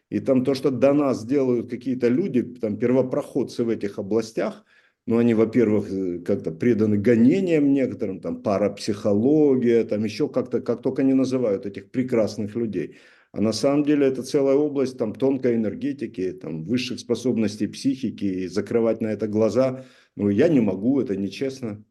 И 0.10 0.19
там 0.19 0.45
то, 0.45 0.53
что 0.53 0.71
до 0.71 0.93
нас 0.93 1.25
делают 1.25 1.69
какие-то 1.69 2.08
люди, 2.08 2.41
там 2.41 2.77
первопроходцы 2.77 3.63
в 3.63 3.69
этих 3.69 3.99
областях– 3.99 4.63
ну, 5.08 5.17
они, 5.19 5.36
во-первых, 5.36 5.91
э, 5.91 6.19
как-то 6.19 6.51
преданы 6.51 6.97
гонениям 6.97 7.73
некоторым, 7.73 8.19
там, 8.19 8.41
парапсихология, 8.41 9.84
там 9.84 10.03
еще 10.03 10.27
как-то, 10.27 10.62
как 10.62 10.81
только 10.81 11.03
не 11.03 11.13
называют 11.13 11.65
этих 11.65 11.91
прекрасных 11.91 12.55
людей. 12.55 12.97
А 13.35 13.41
на 13.41 13.51
самом 13.51 13.83
деле 13.83 14.07
это 14.07 14.23
целая 14.23 14.55
область 14.55 14.97
там 14.97 15.13
тонкой 15.13 15.55
энергетики, 15.55 16.31
там 16.31 16.63
высших 16.63 17.01
способностей 17.01 17.67
психики, 17.67 18.23
и 18.23 18.47
закрывать 18.47 19.01
на 19.01 19.07
это 19.07 19.27
глаза, 19.27 19.83
ну, 20.15 20.29
я 20.29 20.47
не 20.47 20.61
могу, 20.61 21.01
это 21.01 21.17
нечестно. 21.17 21.83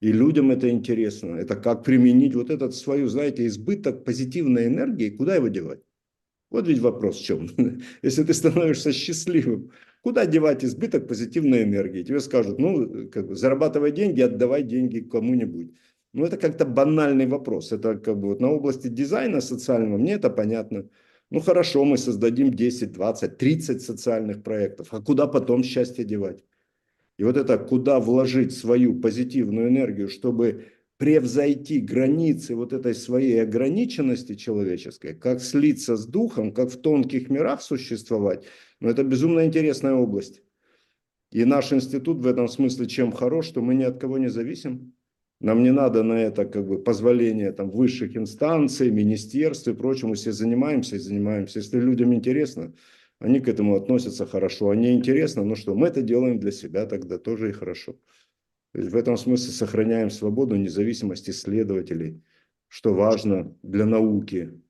И 0.00 0.12
людям 0.12 0.52
это 0.52 0.70
интересно. 0.70 1.34
Это 1.34 1.56
как 1.56 1.82
применить 1.82 2.36
вот 2.36 2.50
этот 2.50 2.76
свою, 2.76 3.08
знаете, 3.08 3.48
избыток 3.48 4.04
позитивной 4.04 4.68
энергии, 4.68 5.10
куда 5.10 5.34
его 5.34 5.48
девать? 5.48 5.80
Вот 6.50 6.68
ведь 6.68 6.78
вопрос 6.78 7.18
в 7.18 7.24
чем. 7.24 7.48
Если 8.02 8.22
ты 8.22 8.32
становишься 8.32 8.92
счастливым, 8.92 9.72
Куда 10.02 10.24
девать 10.24 10.64
избыток 10.64 11.06
позитивной 11.06 11.64
энергии? 11.64 12.02
Тебе 12.02 12.20
скажут, 12.20 12.58
ну, 12.58 13.08
как 13.10 13.26
бы, 13.28 13.34
зарабатывай 13.34 13.92
деньги, 13.92 14.22
отдавай 14.22 14.62
деньги 14.62 15.00
кому-нибудь. 15.00 15.74
Ну, 16.12 16.24
это 16.24 16.36
как-то 16.36 16.64
банальный 16.64 17.26
вопрос. 17.26 17.72
Это 17.72 17.96
как 17.96 18.18
бы 18.18 18.28
вот 18.28 18.40
на 18.40 18.50
области 18.50 18.88
дизайна 18.88 19.40
социального, 19.40 19.98
мне 19.98 20.14
это 20.14 20.30
понятно. 20.30 20.88
Ну, 21.30 21.40
хорошо, 21.40 21.84
мы 21.84 21.98
создадим 21.98 22.50
10, 22.50 22.92
20, 22.92 23.38
30 23.38 23.82
социальных 23.82 24.42
проектов. 24.42 24.88
А 24.90 25.00
куда 25.00 25.26
потом 25.26 25.62
счастье 25.62 26.04
девать? 26.04 26.44
И 27.16 27.24
вот 27.24 27.36
это, 27.36 27.58
куда 27.58 28.00
вложить 28.00 28.52
свою 28.52 28.98
позитивную 29.00 29.68
энергию, 29.68 30.08
чтобы 30.08 30.66
превзойти 30.96 31.80
границы 31.80 32.56
вот 32.56 32.72
этой 32.72 32.94
своей 32.94 33.42
ограниченности 33.42 34.34
человеческой, 34.34 35.14
как 35.14 35.40
слиться 35.40 35.96
с 35.96 36.06
духом, 36.06 36.52
как 36.52 36.70
в 36.70 36.80
тонких 36.80 37.30
мирах 37.30 37.62
существовать– 37.62 38.44
но 38.80 38.88
это 38.88 39.04
безумно 39.04 39.44
интересная 39.44 39.92
область. 39.92 40.42
И 41.30 41.44
наш 41.44 41.72
институт 41.72 42.18
в 42.18 42.26
этом 42.26 42.48
смысле 42.48 42.86
чем 42.86 43.12
хорош, 43.12 43.46
что 43.46 43.60
мы 43.60 43.74
ни 43.74 43.84
от 43.84 44.00
кого 44.00 44.18
не 44.18 44.28
зависим. 44.28 44.94
Нам 45.40 45.62
не 45.62 45.72
надо 45.72 46.02
на 46.02 46.20
это 46.22 46.44
как 46.44 46.66
бы 46.66 46.78
позволение 46.78 47.52
там, 47.52 47.70
высших 47.70 48.16
инстанций, 48.16 48.90
министерств 48.90 49.68
и 49.68 49.74
прочему. 49.74 50.14
Все 50.14 50.32
занимаемся 50.32 50.96
и 50.96 50.98
занимаемся. 50.98 51.60
Если 51.60 51.80
людям 51.80 52.12
интересно, 52.14 52.74
они 53.18 53.40
к 53.40 53.48
этому 53.48 53.76
относятся 53.76 54.26
хорошо. 54.26 54.70
А 54.70 54.76
интересно, 54.76 55.42
ну 55.42 55.54
что, 55.54 55.74
мы 55.74 55.88
это 55.88 56.02
делаем 56.02 56.38
для 56.38 56.52
себя 56.52 56.86
тогда 56.86 57.18
тоже 57.18 57.48
и 57.48 57.52
хорошо. 57.52 57.92
То 58.72 58.80
есть 58.80 58.92
в 58.92 58.96
этом 58.96 59.16
смысле 59.16 59.52
сохраняем 59.52 60.10
свободу, 60.10 60.56
независимость 60.56 61.28
исследователей, 61.28 62.22
что 62.68 62.94
важно 62.94 63.56
для 63.62 63.84
науки, 63.84 64.60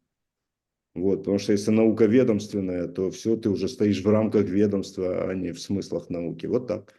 вот, 0.95 1.19
потому 1.19 1.39
что 1.39 1.53
если 1.53 1.71
наука 1.71 2.07
ведомственная, 2.07 2.89
то 2.89 3.11
все, 3.11 3.37
ты 3.37 3.49
уже 3.49 3.69
стоишь 3.69 4.03
в 4.03 4.09
рамках 4.09 4.47
ведомства, 4.47 5.31
а 5.31 5.35
не 5.35 5.53
в 5.53 5.61
смыслах 5.61 6.11
науки. 6.11 6.47
Вот 6.47 6.67
так. 6.67 6.93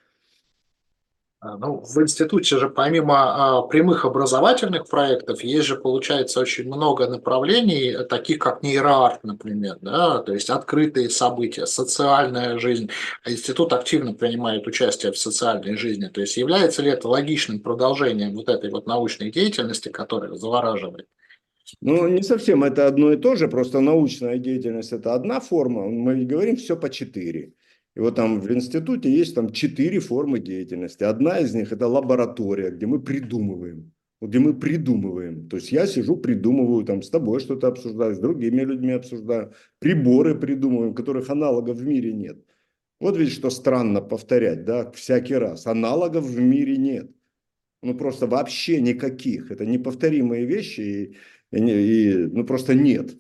А, 1.44 1.58
ну, 1.58 1.82
в 1.84 2.00
институте 2.00 2.60
же 2.60 2.70
помимо 2.70 3.16
а, 3.16 3.62
прямых 3.64 4.06
образовательных 4.06 4.88
проектов 4.88 5.44
есть 5.44 5.66
же, 5.66 5.76
получается, 5.76 6.40
очень 6.40 6.68
много 6.68 7.08
направлений, 7.08 7.98
таких 8.08 8.38
как 8.38 8.62
нейроарт, 8.62 9.24
например, 9.24 9.80
да, 9.82 10.20
то 10.20 10.34
есть 10.34 10.52
открытые 10.52 11.10
события, 11.10 11.66
социальная 11.66 12.60
жизнь. 12.60 12.92
Институт 13.26 13.74
активно 13.74 14.14
принимает 14.14 14.68
участие 14.68 15.12
в 15.12 15.18
социальной 15.18 15.78
жизни. 15.78 16.10
То 16.10 16.22
есть 16.22 16.38
является 16.38 16.84
ли 16.84 16.92
это 16.92 17.08
логичным 17.08 17.60
продолжением 17.60 18.36
вот 18.36 18.48
этой 18.48 18.70
вот 18.70 18.86
научной 18.86 19.32
деятельности, 19.32 19.90
которая 19.90 20.36
завораживает? 20.36 21.08
Ну, 21.82 22.08
не 22.08 22.22
совсем 22.22 22.64
это 22.64 22.86
одно 22.86 23.14
и 23.14 23.18
то 23.18 23.36
же, 23.36 23.48
просто 23.48 23.80
научная 23.80 24.38
деятельность– 24.38 24.92
это 24.94 25.16
одна 25.16 25.40
форма, 25.40 25.88
мы 25.90 26.24
говорим 26.24 26.58
все 26.58 26.78
по 26.78 26.92
четыре. 26.92 27.54
И 27.96 28.00
вот 28.00 28.16
там 28.16 28.40
в 28.40 28.52
институте 28.52 29.12
есть 29.12 29.36
там 29.36 29.52
четыре 29.52 30.00
формы 30.00 30.40
деятельности. 30.40 31.04
Одна 31.04 31.40
из 31.40 31.54
них– 31.54 31.72
это 31.74 31.88
лаборатория, 31.88 32.72
где 32.72 32.86
мы 32.86 33.02
придумываем. 33.02 33.92
Где 34.22 34.40
мы 34.40 34.54
придумываем. 34.54 35.50
То 35.50 35.58
есть 35.58 35.72
я 35.72 35.88
сижу, 35.88 36.16
придумываю, 36.16 36.86
там 36.86 37.02
с 37.02 37.10
тобой 37.10 37.40
что-то 37.40 37.68
обсуждаю, 37.68 38.16
с 38.16 38.20
другими 38.20 38.62
людьми 38.62 38.92
обсуждаю. 38.92 39.54
Приборы 39.80 40.40
придумываем, 40.40 40.94
которых 40.94 41.30
аналогов 41.30 41.78
в 41.78 41.86
мире 41.86 42.14
нет. 42.14 42.38
Вот 43.00 43.18
ведь 43.18 43.32
что 43.32 43.50
странно 43.50 44.00
повторять, 44.00 44.64
да, 44.64 44.92
всякий 44.92 45.36
раз. 45.36 45.66
Аналогов 45.66 46.24
в 46.24 46.40
мире 46.40 46.78
нет. 46.78 47.12
Ну, 47.82 47.96
просто 47.96 48.28
вообще 48.28 48.80
никаких. 48.80 49.50
Это 49.50 49.66
неповторимые 49.66 50.46
вещи. 50.46 50.82
И 50.82 51.16
и, 51.52 51.58
и, 51.58 52.14
ну, 52.16 52.46
просто 52.46 52.74
нет. 52.74 53.16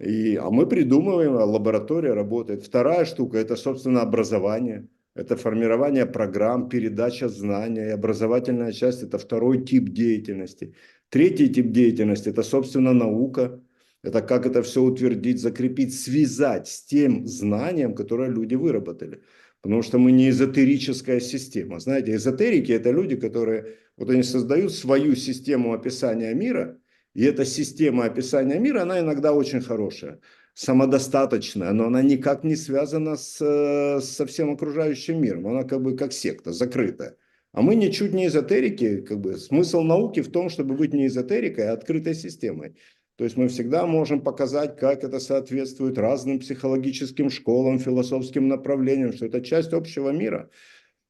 И, 0.00 0.36
а 0.36 0.50
мы 0.50 0.66
придумываем, 0.66 1.36
а 1.36 1.44
лаборатория 1.44 2.14
работает. 2.14 2.64
Вторая 2.64 3.04
штука– 3.04 3.38
это, 3.38 3.54
собственно, 3.56 4.00
образование. 4.00 4.88
Это 5.14 5.36
формирование 5.36 6.06
программ, 6.06 6.70
передача 6.70 7.28
знаний. 7.28 7.82
И 7.82 7.90
образовательная 7.90 8.72
часть– 8.72 9.02
это 9.04 9.18
второй 9.18 9.62
тип 9.62 9.90
деятельности. 9.90 10.74
Третий 11.10 11.50
тип 11.50 11.70
деятельности– 11.70 12.28
это, 12.30 12.42
собственно, 12.42 12.94
наука. 12.94 13.60
Это 14.02 14.22
как 14.22 14.46
это 14.46 14.62
все 14.62 14.82
утвердить, 14.82 15.42
закрепить, 15.42 15.94
связать 15.94 16.66
с 16.66 16.82
тем 16.82 17.26
знанием, 17.26 17.94
которое 17.94 18.30
люди 18.30 18.54
выработали. 18.54 19.20
Потому 19.60 19.82
что 19.82 19.98
мы 19.98 20.12
не 20.12 20.30
эзотерическая 20.30 21.20
система. 21.20 21.78
Знаете, 21.78 22.14
эзотерики– 22.14 22.72
это 22.78 22.90
люди, 22.90 23.16
которые 23.16 23.76
вот 23.98 24.08
они 24.08 24.22
создают 24.22 24.72
свою 24.72 25.14
систему 25.14 25.74
описания 25.74 26.32
мира– 26.32 26.78
и 27.14 27.24
эта 27.24 27.44
система 27.44 28.04
описания 28.04 28.58
мира, 28.58 28.82
она 28.82 29.00
иногда 29.00 29.32
очень 29.32 29.60
хорошая, 29.60 30.20
самодостаточная, 30.54 31.72
но 31.72 31.86
она 31.86 32.02
никак 32.02 32.44
не 32.44 32.56
связана 32.56 33.16
с, 33.16 34.00
со 34.02 34.26
всем 34.26 34.50
окружающим 34.50 35.20
миром. 35.20 35.48
Она 35.48 35.64
как 35.64 35.82
бы 35.82 35.96
как 35.96 36.12
секта, 36.12 36.52
закрытая. 36.52 37.16
А 37.52 37.62
мы 37.62 37.74
ничуть 37.74 38.12
не 38.12 38.26
эзотерики, 38.26 39.00
как 39.00 39.20
бы 39.20 39.36
смысл 39.36 39.82
науки 39.82 40.20
в 40.20 40.30
том, 40.30 40.50
чтобы 40.50 40.76
быть 40.76 40.92
не 40.92 41.06
эзотерикой, 41.06 41.68
а 41.68 41.72
открытой 41.72 42.14
системой. 42.14 42.76
То 43.16 43.24
есть 43.24 43.36
мы 43.36 43.48
всегда 43.48 43.86
можем 43.86 44.22
показать, 44.22 44.76
как 44.78 45.04
это 45.04 45.18
соответствует 45.18 45.98
разным 45.98 46.38
психологическим 46.38 47.28
школам, 47.28 47.78
философским 47.78 48.48
направлениям, 48.48 49.12
что 49.12 49.26
это 49.26 49.40
часть 49.40 49.72
общего 49.72 50.10
мира. 50.10 50.48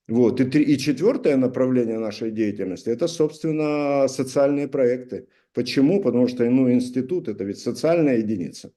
Вот. 0.09 0.41
И, 0.41 0.45
три, 0.45 0.65
и 0.65 0.77
четвертое 0.77 1.37
направление 1.37 1.99
нашей 1.99 2.33
деятельности– 2.33 2.89
это, 2.91 3.07
собственно, 3.07 4.09
социальные 4.09 4.67
проекты. 4.67 5.29
Почему? 5.53 6.01
Потому 6.01 6.29
что 6.29 6.49
ну, 6.49 6.71
институт– 6.73 7.29
это 7.29 7.45
ведь 7.45 7.59
социальная 7.59 8.19
единица. 8.19 8.73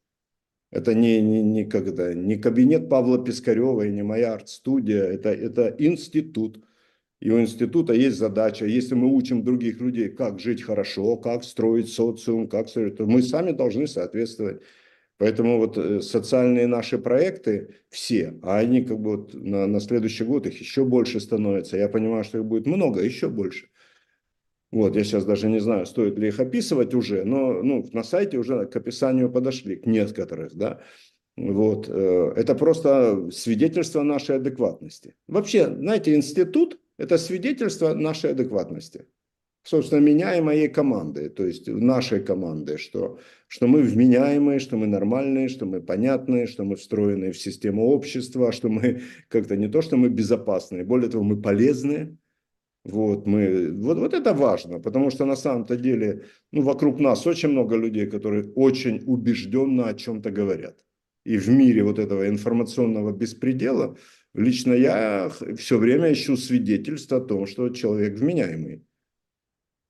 Это 0.71 0.95
не, 0.95 1.21
не, 1.21 1.43
не, 1.43 1.65
когда, 1.65 2.13
не 2.15 2.35
кабинет 2.35 2.89
Павла 2.89 3.23
Пискарева 3.23 3.83
и 3.83 3.91
не 3.91 4.01
моя 4.01 4.33
арт-студия, 4.33 5.03
это, 5.03 5.29
это 5.29 5.75
институт. 5.77 6.63
И 7.19 7.29
у 7.29 7.39
института 7.39 7.93
есть 7.93 8.17
задача, 8.17 8.65
если 8.65 8.95
мы 8.95 9.07
учим 9.13 9.43
других 9.43 9.79
людей, 9.79 10.09
как 10.09 10.39
жить 10.39 10.63
хорошо, 10.63 11.15
как 11.17 11.43
строить 11.43 11.89
социум, 11.89 12.49
как 12.49 12.69
строить, 12.69 12.97
то 12.97 13.05
мы 13.05 13.21
сами 13.21 13.51
должны 13.51 13.87
соответствовать. 13.87 14.61
Поэтому 15.17 15.59
вот 15.59 15.77
э, 15.77 16.01
социальные 16.01 16.67
наши 16.67 16.97
проекты 16.97 17.75
все, 17.89 18.33
а 18.41 18.57
они 18.57 18.83
как 18.83 18.99
бы 18.99 19.17
вот 19.17 19.33
на, 19.35 19.67
на 19.67 19.79
следующий 19.79 20.23
год 20.23 20.47
их 20.47 20.59
еще 20.59 20.83
больше 20.83 21.19
становится. 21.19 21.77
Я 21.77 21.87
понимаю, 21.87 22.23
что 22.23 22.39
их 22.39 22.45
будет 22.45 22.65
много, 22.65 23.01
еще 23.01 23.29
больше. 23.29 23.67
Вот, 24.73 24.95
я 24.95 25.03
сейчас 25.03 25.23
даже 25.23 25.49
не 25.49 25.59
знаю, 25.59 25.85
стоит 25.85 26.17
ли 26.17 26.29
их 26.29 26.39
описывать 26.39 26.95
уже, 26.95 27.23
но 27.25 27.61
ну, 27.61 27.87
на 27.93 28.03
сайте 28.03 28.39
уже 28.39 28.65
к 28.65 28.75
описанию 28.75 29.31
подошли, 29.31 29.75
к 29.75 29.85
некоторых, 29.85 30.55
да. 30.55 30.81
Вот, 31.37 31.87
э, 31.89 32.33
это 32.35 32.55
просто 32.55 33.29
свидетельство 33.31 34.01
нашей 34.01 34.37
адекватности. 34.37 35.13
Вообще, 35.27 35.67
знаете, 35.67 36.15
институт– 36.15 36.79
это 36.97 37.19
свидетельство 37.19 37.93
нашей 37.93 38.31
адекватности. 38.31 39.05
Собственно, 39.61 39.99
меня 39.99 40.35
и 40.35 40.41
моей 40.41 40.69
команды, 40.69 41.29
то 41.29 41.45
есть 41.45 41.67
нашей 41.67 42.23
команды, 42.23 42.79
что, 42.79 43.19
что 43.47 43.67
мы 43.67 43.83
вменяемые, 43.83 44.57
что 44.57 44.75
мы 44.75 44.87
нормальные, 44.87 45.49
что 45.49 45.67
мы 45.67 45.81
понятные, 45.81 46.47
что 46.47 46.63
мы 46.63 46.77
встроены 46.77 47.31
в 47.31 47.37
систему 47.37 47.89
общества, 47.89 48.51
что 48.51 48.69
мы 48.69 49.03
как-то 49.27 49.55
не 49.55 49.67
то, 49.67 49.83
что 49.83 49.97
мы 49.97 50.09
безопасные, 50.09 50.83
более 50.83 51.11
того, 51.11 51.23
мы 51.23 51.39
полезные, 51.39 52.17
вот, 52.85 53.25
мы, 53.25 53.71
вот, 53.71 53.97
вот 53.97 54.13
это 54.13 54.33
важно, 54.33 54.79
потому 54.79 55.09
что 55.09 55.25
на 55.25 55.35
самом-то 55.35 55.77
деле 55.77 56.25
ну, 56.51 56.61
вокруг 56.61 56.99
нас 56.99 57.25
очень 57.25 57.49
много 57.49 57.77
людей, 57.77 58.07
которые 58.07 58.51
очень 58.55 59.01
убежденно 59.05 59.87
о 59.87 59.93
чем-то 59.93 60.31
говорят. 60.31 60.83
И 61.23 61.37
в 61.37 61.47
мире 61.47 61.83
вот 61.83 61.97
этого 61.97 62.27
информационного 62.27 63.13
беспредела 63.13 63.97
лично 64.33 64.73
я 64.73 65.31
все 65.57 65.77
время 65.77 66.11
ищу 66.11 66.35
свидетельство 66.35 67.19
о 67.19 67.21
том, 67.21 67.47
что 67.47 67.69
человек 67.69 68.19
вменяемый. 68.19 68.85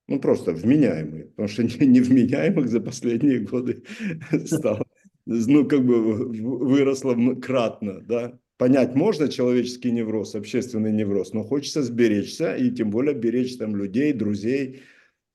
Ну, 0.07 0.19
просто 0.19 0.51
вменяемый, 0.51 1.25
потому 1.25 1.47
что 1.47 1.63
невменяемых 1.85 2.67
за 2.67 2.79
последние 2.79 3.39
годы 3.39 3.83
стало, 4.45 4.85
ну, 5.25 5.67
как 5.67 5.83
бы 5.83 6.27
выросло 6.27 7.15
кратно, 7.41 8.01
да 8.01 8.39
понять 8.63 8.95
можно 8.95 9.27
человеческий 9.27 9.91
невроз, 9.91 10.35
общественный 10.35 10.93
невроз, 10.93 11.33
но 11.33 11.43
хочется 11.43 11.83
сберечься, 11.83 12.55
и 12.55 12.71
тем 12.71 12.91
более 12.91 13.13
беречь 13.13 13.57
там 13.57 13.75
людей, 13.75 14.13
друзей, 14.13 14.83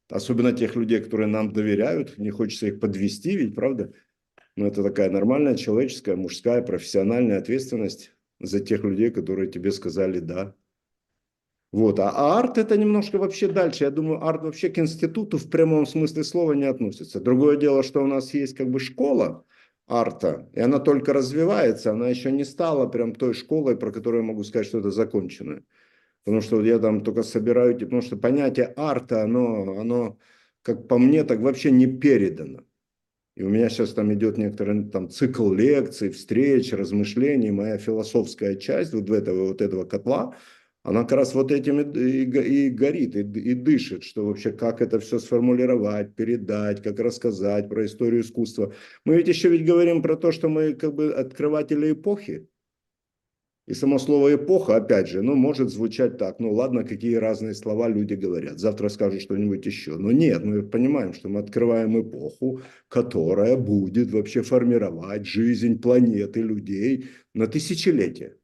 особенно 0.09 0.55
тех 0.55 0.77
людей, 0.77 1.03
которые 1.03 1.27
нам 1.27 1.53
доверяют, 1.53 2.17
не 2.17 2.31
хочется 2.31 2.69
их 2.69 2.81
подвести, 2.81 3.37
ведь 3.37 3.55
правда? 3.55 3.93
Но 4.57 4.67
это 4.67 4.83
такая 4.83 5.11
нормальная 5.11 5.57
человеческая, 5.57 6.17
мужская, 6.17 6.63
профессиональная 6.63 7.37
ответственность 7.37 8.13
за 8.41 8.61
тех 8.61 8.83
людей, 8.83 9.11
которые 9.11 9.51
тебе 9.51 9.73
сказали 9.73 10.21
«да». 10.21 10.55
Вот. 11.71 12.01
А, 12.01 12.09
а 12.09 12.39
арт 12.39 12.57
это 12.57 12.79
немножко 12.79 13.19
вообще 13.19 13.49
дальше. 13.49 13.85
Я 13.85 13.91
думаю, 13.91 14.27
арт 14.27 14.43
вообще 14.43 14.71
к 14.71 14.79
институту 14.79 15.37
в 15.37 15.51
прямом 15.51 15.85
смысле 15.85 16.25
слова 16.25 16.55
не 16.55 16.65
относится. 16.65 17.21
Другое 17.21 17.59
дело, 17.59 17.83
что 17.83 18.03
у 18.03 18.07
нас 18.07 18.33
есть 18.33 18.57
как 18.57 18.71
бы 18.71 18.81
школа, 18.81 19.45
арта, 19.89 20.49
и 20.53 20.61
она 20.61 20.79
только 20.79 21.13
развивается, 21.13 21.93
она 21.93 22.09
еще 22.09 22.31
не 22.31 22.45
стала 22.45 22.87
прям 22.87 23.15
той 23.15 23.35
школой, 23.35 23.77
про 23.77 23.91
которую 23.91 24.23
я 24.23 24.29
могу 24.29 24.45
сказать, 24.45 24.67
что 24.67 24.79
это 24.79 24.91
законченная. 24.91 25.65
Потому 26.25 26.43
что 26.43 26.63
я 26.63 26.79
там 26.79 27.03
только 27.03 27.23
собираю, 27.23 27.79
потому 27.79 28.03
что 28.03 28.17
понятие 28.17 28.73
арта, 28.77 29.23
оно, 29.23 29.79
оно, 29.81 30.19
как 30.63 30.87
по 30.87 30.99
мне, 30.99 31.25
так 31.25 31.41
вообще 31.41 31.71
не 31.71 31.87
передано. 31.87 32.65
И 33.35 33.43
у 33.43 33.49
меня 33.49 33.69
сейчас 33.69 33.95
там 33.95 34.13
идет 34.13 34.37
некоторый 34.37 34.85
там 34.91 35.09
цикл 35.09 35.53
лекций, 35.53 36.11
встреч, 36.11 36.73
размышлений, 36.73 37.51
моя 37.51 37.79
философская 37.79 38.57
часть 38.57 38.93
вот 38.93 39.09
этого, 39.11 39.49
вот 39.49 39.63
этого 39.63 39.85
котла– 39.85 40.35
она 40.89 41.03
как 41.03 41.19
раз 41.19 41.35
вот 41.35 41.53
этим 41.53 41.81
и, 41.81 42.23
и 42.25 42.71
горит, 42.71 43.15
и, 43.15 43.21
и 43.21 43.55
дышит, 43.55 44.05
что 44.05 44.25
вообще 44.25 44.53
как 44.53 44.81
это 44.81 44.99
все 44.99 45.19
сформулировать, 45.19 46.15
передать, 46.15 46.83
как 46.83 46.99
рассказать 46.99 47.69
про 47.69 47.85
историю 47.85 48.23
искусства. 48.23 48.73
Мы 49.05 49.17
ведь 49.17 49.29
еще 49.29 49.51
ведь 49.51 49.67
говорим 49.67 50.03
про 50.03 50.17
то, 50.17 50.33
что 50.33 50.49
мы 50.49 50.73
как 50.73 50.95
бы 50.95 51.13
открыватели 51.13 51.93
эпохи. 51.93 52.49
И 53.67 53.75
само 53.75 53.99
слово 53.99 54.37
эпоха, 54.37 54.77
опять 54.77 55.09
же, 55.09 55.21
ну, 55.21 55.35
может 55.35 55.69
звучать 55.69 56.17
так, 56.17 56.41
ну, 56.41 56.55
ладно, 56.55 56.85
какие 56.85 57.17
разные 57.17 57.55
слова 57.55 57.87
люди 57.87 58.15
говорят, 58.15 58.59
завтра 58.59 58.89
скажу 58.89 59.21
что-нибудь 59.21 59.67
еще. 59.67 59.99
Но 59.99 60.11
нет, 60.11 60.43
мы 60.43 60.63
понимаем, 60.63 61.13
что 61.13 61.29
мы 61.29 61.41
открываем 61.41 62.01
эпоху, 62.01 62.63
которая 62.89 63.59
будет 63.59 64.11
вообще 64.11 64.41
формировать 64.41 65.27
жизнь 65.27 65.83
планеты, 65.83 66.41
людей 66.41 67.11
на 67.35 67.47
тысячелетия. 67.47 68.38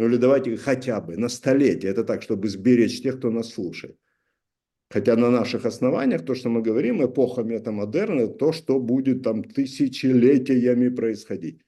Ну 0.00 0.06
или 0.06 0.16
давайте 0.16 0.56
хотя 0.56 0.98
бы 1.02 1.18
на 1.18 1.28
столетие. 1.28 1.92
Это 1.92 2.04
так, 2.04 2.22
чтобы 2.22 2.48
сберечь 2.48 3.02
тех, 3.02 3.18
кто 3.18 3.30
нас 3.30 3.52
слушает. 3.52 3.98
Хотя 4.88 5.14
на 5.14 5.30
наших 5.30 5.66
основаниях 5.66 6.24
то, 6.24 6.34
что 6.34 6.48
мы 6.48 6.62
говорим, 6.62 7.04
эпоха 7.04 7.42
метамодерна, 7.42 8.26
то, 8.28 8.52
что 8.52 8.80
будет 8.80 9.22
там 9.22 9.44
тысячелетиями 9.44 10.88
происходить. 10.88 11.60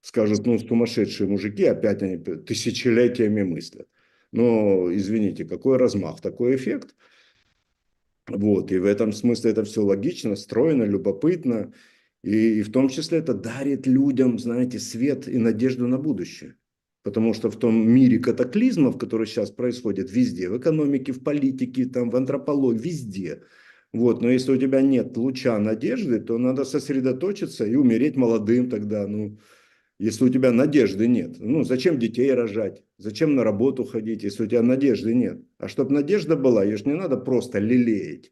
Скажут, 0.00 0.46
ну, 0.46 0.58
сумасшедшие 0.58 1.28
мужики, 1.28 1.64
опять 1.64 2.02
они 2.02 2.16
тысячелетиями 2.16 3.44
мыслят. 3.44 3.86
Но, 4.32 4.92
извините, 4.92 5.44
какой 5.44 5.76
размах, 5.76 6.20
такой 6.20 6.56
эффект. 6.56 6.96
Вот, 8.26 8.72
и 8.72 8.78
в 8.78 8.84
этом 8.84 9.12
смысле 9.12 9.52
это 9.52 9.62
все 9.62 9.84
логично, 9.84 10.34
стройно, 10.34 10.82
любопытно. 10.82 11.72
И, 12.24 12.58
и 12.58 12.62
в 12.62 12.72
том 12.72 12.88
числе 12.88 13.18
это 13.18 13.32
дарит 13.32 13.86
людям, 13.86 14.40
знаете, 14.40 14.80
свет 14.80 15.28
и 15.28 15.38
надежду 15.38 15.86
на 15.86 15.98
будущее. 15.98 16.56
Потому 17.02 17.32
что 17.32 17.50
в 17.50 17.56
том 17.56 17.88
мире 17.88 18.18
катаклизмов, 18.18 18.98
который 18.98 19.26
сейчас 19.26 19.50
происходит 19.50 20.10
везде, 20.12 20.48
в 20.50 20.58
экономике, 20.58 21.12
в 21.12 21.22
политике, 21.22 21.86
там, 21.86 22.10
в 22.10 22.16
антропологии, 22.16 22.78
везде. 22.78 23.42
Вот, 23.92 24.22
но 24.22 24.30
если 24.30 24.52
у 24.52 24.56
тебя 24.56 24.82
нет 24.82 25.16
луча 25.16 25.58
надежды, 25.58 26.20
то 26.20 26.38
надо 26.38 26.64
сосредоточиться 26.64 27.64
и 27.64 27.74
умереть 27.74 28.16
молодым 28.16 28.68
тогда. 28.68 29.06
Ну, 29.06 29.38
если 29.98 30.24
у 30.24 30.28
тебя 30.28 30.52
надежды 30.52 31.08
нет. 31.08 31.36
Ну, 31.40 31.64
зачем 31.64 31.98
детей 31.98 32.32
рожать? 32.32 32.82
Зачем 32.98 33.34
на 33.34 33.44
работу 33.44 33.84
ходить, 33.84 34.22
если 34.22 34.44
у 34.44 34.46
тебя 34.46 34.62
надежды 34.62 35.14
нет? 35.14 35.42
А 35.58 35.68
чтобы 35.68 35.92
надежда 35.92 36.36
была, 36.36 36.64
ее 36.64 36.76
же 36.76 36.84
не 36.84 36.94
надо 36.94 37.16
просто 37.16 37.58
лелеять, 37.58 38.30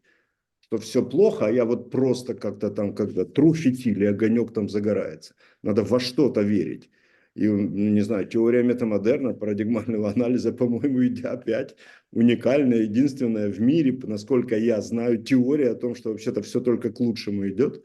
что 0.60 0.78
все 0.78 1.02
плохо, 1.02 1.46
а 1.46 1.50
я 1.50 1.64
вот 1.64 1.90
просто 1.90 2.34
как-то 2.34 2.70
там, 2.70 2.94
когда 2.94 3.24
тру 3.24 3.54
фитиль, 3.54 4.02
и 4.02 4.06
огонек 4.06 4.52
там 4.52 4.68
загорается. 4.68 5.34
Надо 5.62 5.82
во 5.82 6.00
что-то 6.00 6.42
верить. 6.42 6.90
И, 7.34 7.46
ну, 7.46 7.90
не 7.90 8.00
знаю, 8.00 8.26
теория 8.26 8.62
метамодерна, 8.62 9.32
парадигмального 9.32 10.10
анализа, 10.10 10.52
по-моему, 10.52 11.00
опять 11.24 11.76
уникальная, 12.10 12.82
единственная 12.82 13.50
в 13.50 13.60
мире, 13.60 13.98
насколько 14.02 14.56
я 14.56 14.80
знаю, 14.80 15.22
теория 15.22 15.70
о 15.70 15.74
том, 15.76 15.94
что 15.94 16.10
вообще-то 16.10 16.42
все 16.42 16.60
только 16.60 16.90
к 16.90 17.00
лучшему 17.00 17.48
идет. 17.48 17.84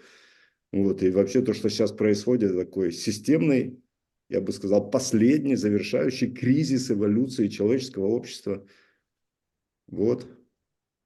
Вот, 0.71 1.03
и 1.03 1.11
вообще 1.11 1.43
то, 1.43 1.53
что 1.53 1.69
сейчас 1.69 1.91
происходит, 1.91 2.55
такой 2.55 2.91
системный, 2.91 3.79
я 4.29 4.41
бы 4.41 4.51
сказал, 4.51 4.89
последний, 4.89 5.55
завершающий 5.55 6.31
кризис 6.31 6.89
эволюции 6.89 7.47
человеческого 7.47 8.07
общества. 8.07 8.65
Вот. 9.87 10.27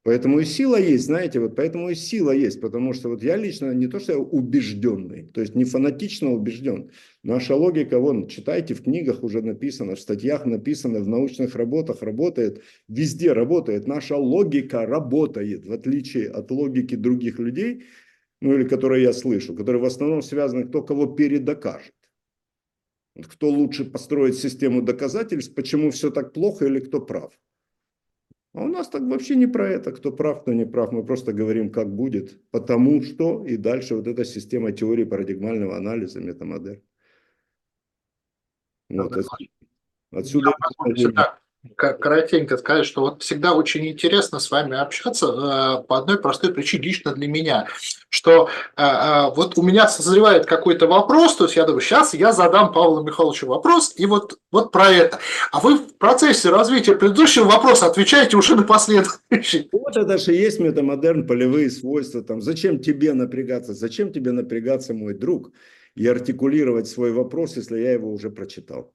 Поэтому 0.08 0.39
и 0.39 0.46
сила 0.46 0.80
есть, 0.80 1.04
знаете, 1.04 1.41
вот 1.41 1.58
поэтому 1.58 1.89
и 1.89 1.93
сила 1.93 2.32
есть, 2.32 2.62
потому 2.62 2.93
что 2.93 3.10
вот 3.10 3.22
я 3.22 3.36
лично 3.36 3.74
не 3.74 3.88
то, 3.88 4.00
что 4.00 4.13
я 4.13 4.20
убежденный, 4.20 5.28
то 5.34 5.41
есть 5.41 5.54
не 5.54 5.65
фанатично 5.65 6.32
убежден. 6.32 6.91
Наша 7.24 7.56
логика, 7.56 8.00
вон, 8.00 8.30
читайте, 8.30 8.74
в 8.74 8.84
книгах 8.84 9.22
уже 9.22 9.41
написано, 9.41 9.96
в 9.96 10.00
статьях 10.00 10.46
написано, 10.46 11.02
в 11.02 11.10
научных 11.10 11.58
работах 11.58 12.04
работает, 12.04 12.63
везде 12.88 13.34
работает. 13.34 13.86
Наша 13.86 14.15
логика 14.15 14.86
работает, 14.86 15.65
в 15.65 15.74
отличие 15.74 16.30
от 16.30 16.52
логики 16.52 16.96
других 16.96 17.38
людей, 17.38 17.84
ну 18.39 18.54
или 18.54 18.65
которые 18.65 19.04
я 19.04 19.12
слышу, 19.12 19.56
которые 19.56 19.82
в 19.82 19.86
основном 19.86 20.22
связаны, 20.22 20.70
кто 20.70 20.84
кого 20.84 21.08
передокажет. 21.08 21.93
Кто 23.22 23.50
лучше 23.50 23.84
построит 23.84 24.36
систему 24.36 24.82
доказательств, 24.82 25.54
почему 25.54 25.91
все 25.91 26.12
так 26.12 26.32
плохо 26.32 26.65
или 26.65 26.80
кто 26.80 27.02
прав. 27.02 27.34
А 28.58 28.63
у 28.63 28.67
нас 28.67 28.89
так 28.89 29.04
вообще 29.04 29.36
не 29.36 29.46
про 29.46 29.70
это, 29.70 29.91
кто 29.91 30.12
прав, 30.12 30.41
кто 30.41 30.52
не 30.52 30.65
прав. 30.65 30.91
Мы 30.91 31.06
просто 31.06 31.32
говорим, 31.32 31.72
как 31.72 31.96
будет, 31.96 32.41
потому 32.50 33.04
что 33.04 33.46
и 33.46 33.56
дальше 33.56 33.96
вот 33.96 34.08
эта 34.08 34.26
система 34.26 34.72
теории 34.72 35.04
парадигмального 35.04 35.78
анализа, 35.78 36.20
метамодерн. 36.22 36.82
Вот, 38.89 39.15
отсюда... 40.12 40.55
отсюда 40.80 41.39
коротенько 41.76 42.57
сказать, 42.57 42.86
что 42.86 43.01
вот 43.01 43.24
всегда 43.24 43.53
очень 43.53 43.88
интересно 43.88 44.39
с 44.39 44.51
вами 44.51 44.78
общаться 44.78 45.26
э, 45.28 45.88
по 45.88 45.97
одной 45.97 46.20
простой 46.20 46.53
причине 46.53 46.84
лично 46.84 47.13
для 47.13 47.28
меня, 47.28 47.68
что 48.09 48.49
э, 48.76 48.82
э, 48.82 49.30
вот 49.36 49.57
у 49.57 49.61
меня 49.61 49.88
созревает 49.88 50.45
какой-то 50.45 50.88
вопрос, 50.88 51.36
то 51.36 51.45
есть 51.45 51.55
я 51.55 51.65
думаю, 51.65 51.82
сейчас 51.82 52.13
я 52.13 52.34
задам 52.34 52.72
Павлу 52.72 53.03
Михайловичу 53.03 53.47
вопрос, 53.47 53.93
и 53.95 54.05
вот, 54.05 54.38
вот 54.51 54.72
про 54.72 54.89
это. 54.89 55.20
А 55.51 55.59
вы 55.59 55.78
в 55.78 55.97
процессе 55.97 56.49
развития 56.49 56.95
предыдущего 56.95 57.45
вопроса 57.45 57.88
отвечаете 57.88 58.38
уже 58.38 58.55
на 58.55 58.63
последующий. 58.63 59.70
Вот 59.88 59.95
это 59.95 60.18
же 60.18 60.34
есть 60.34 60.59
метамодерн, 60.59 61.26
полевые 61.26 61.70
свойства. 61.70 62.22
Там. 62.22 62.41
Зачем 62.41 62.80
тебе 62.80 63.13
напрягаться? 63.13 63.74
Зачем 63.74 64.11
тебе 64.11 64.32
напрягаться, 64.32 64.93
мой 64.93 65.13
друг, 65.13 65.51
и 65.95 66.05
артикулировать 66.07 66.88
свой 66.88 67.11
вопрос, 67.13 67.55
если 67.55 67.80
я 67.80 67.93
его 67.93 68.11
уже 68.11 68.30
прочитал? 68.30 68.93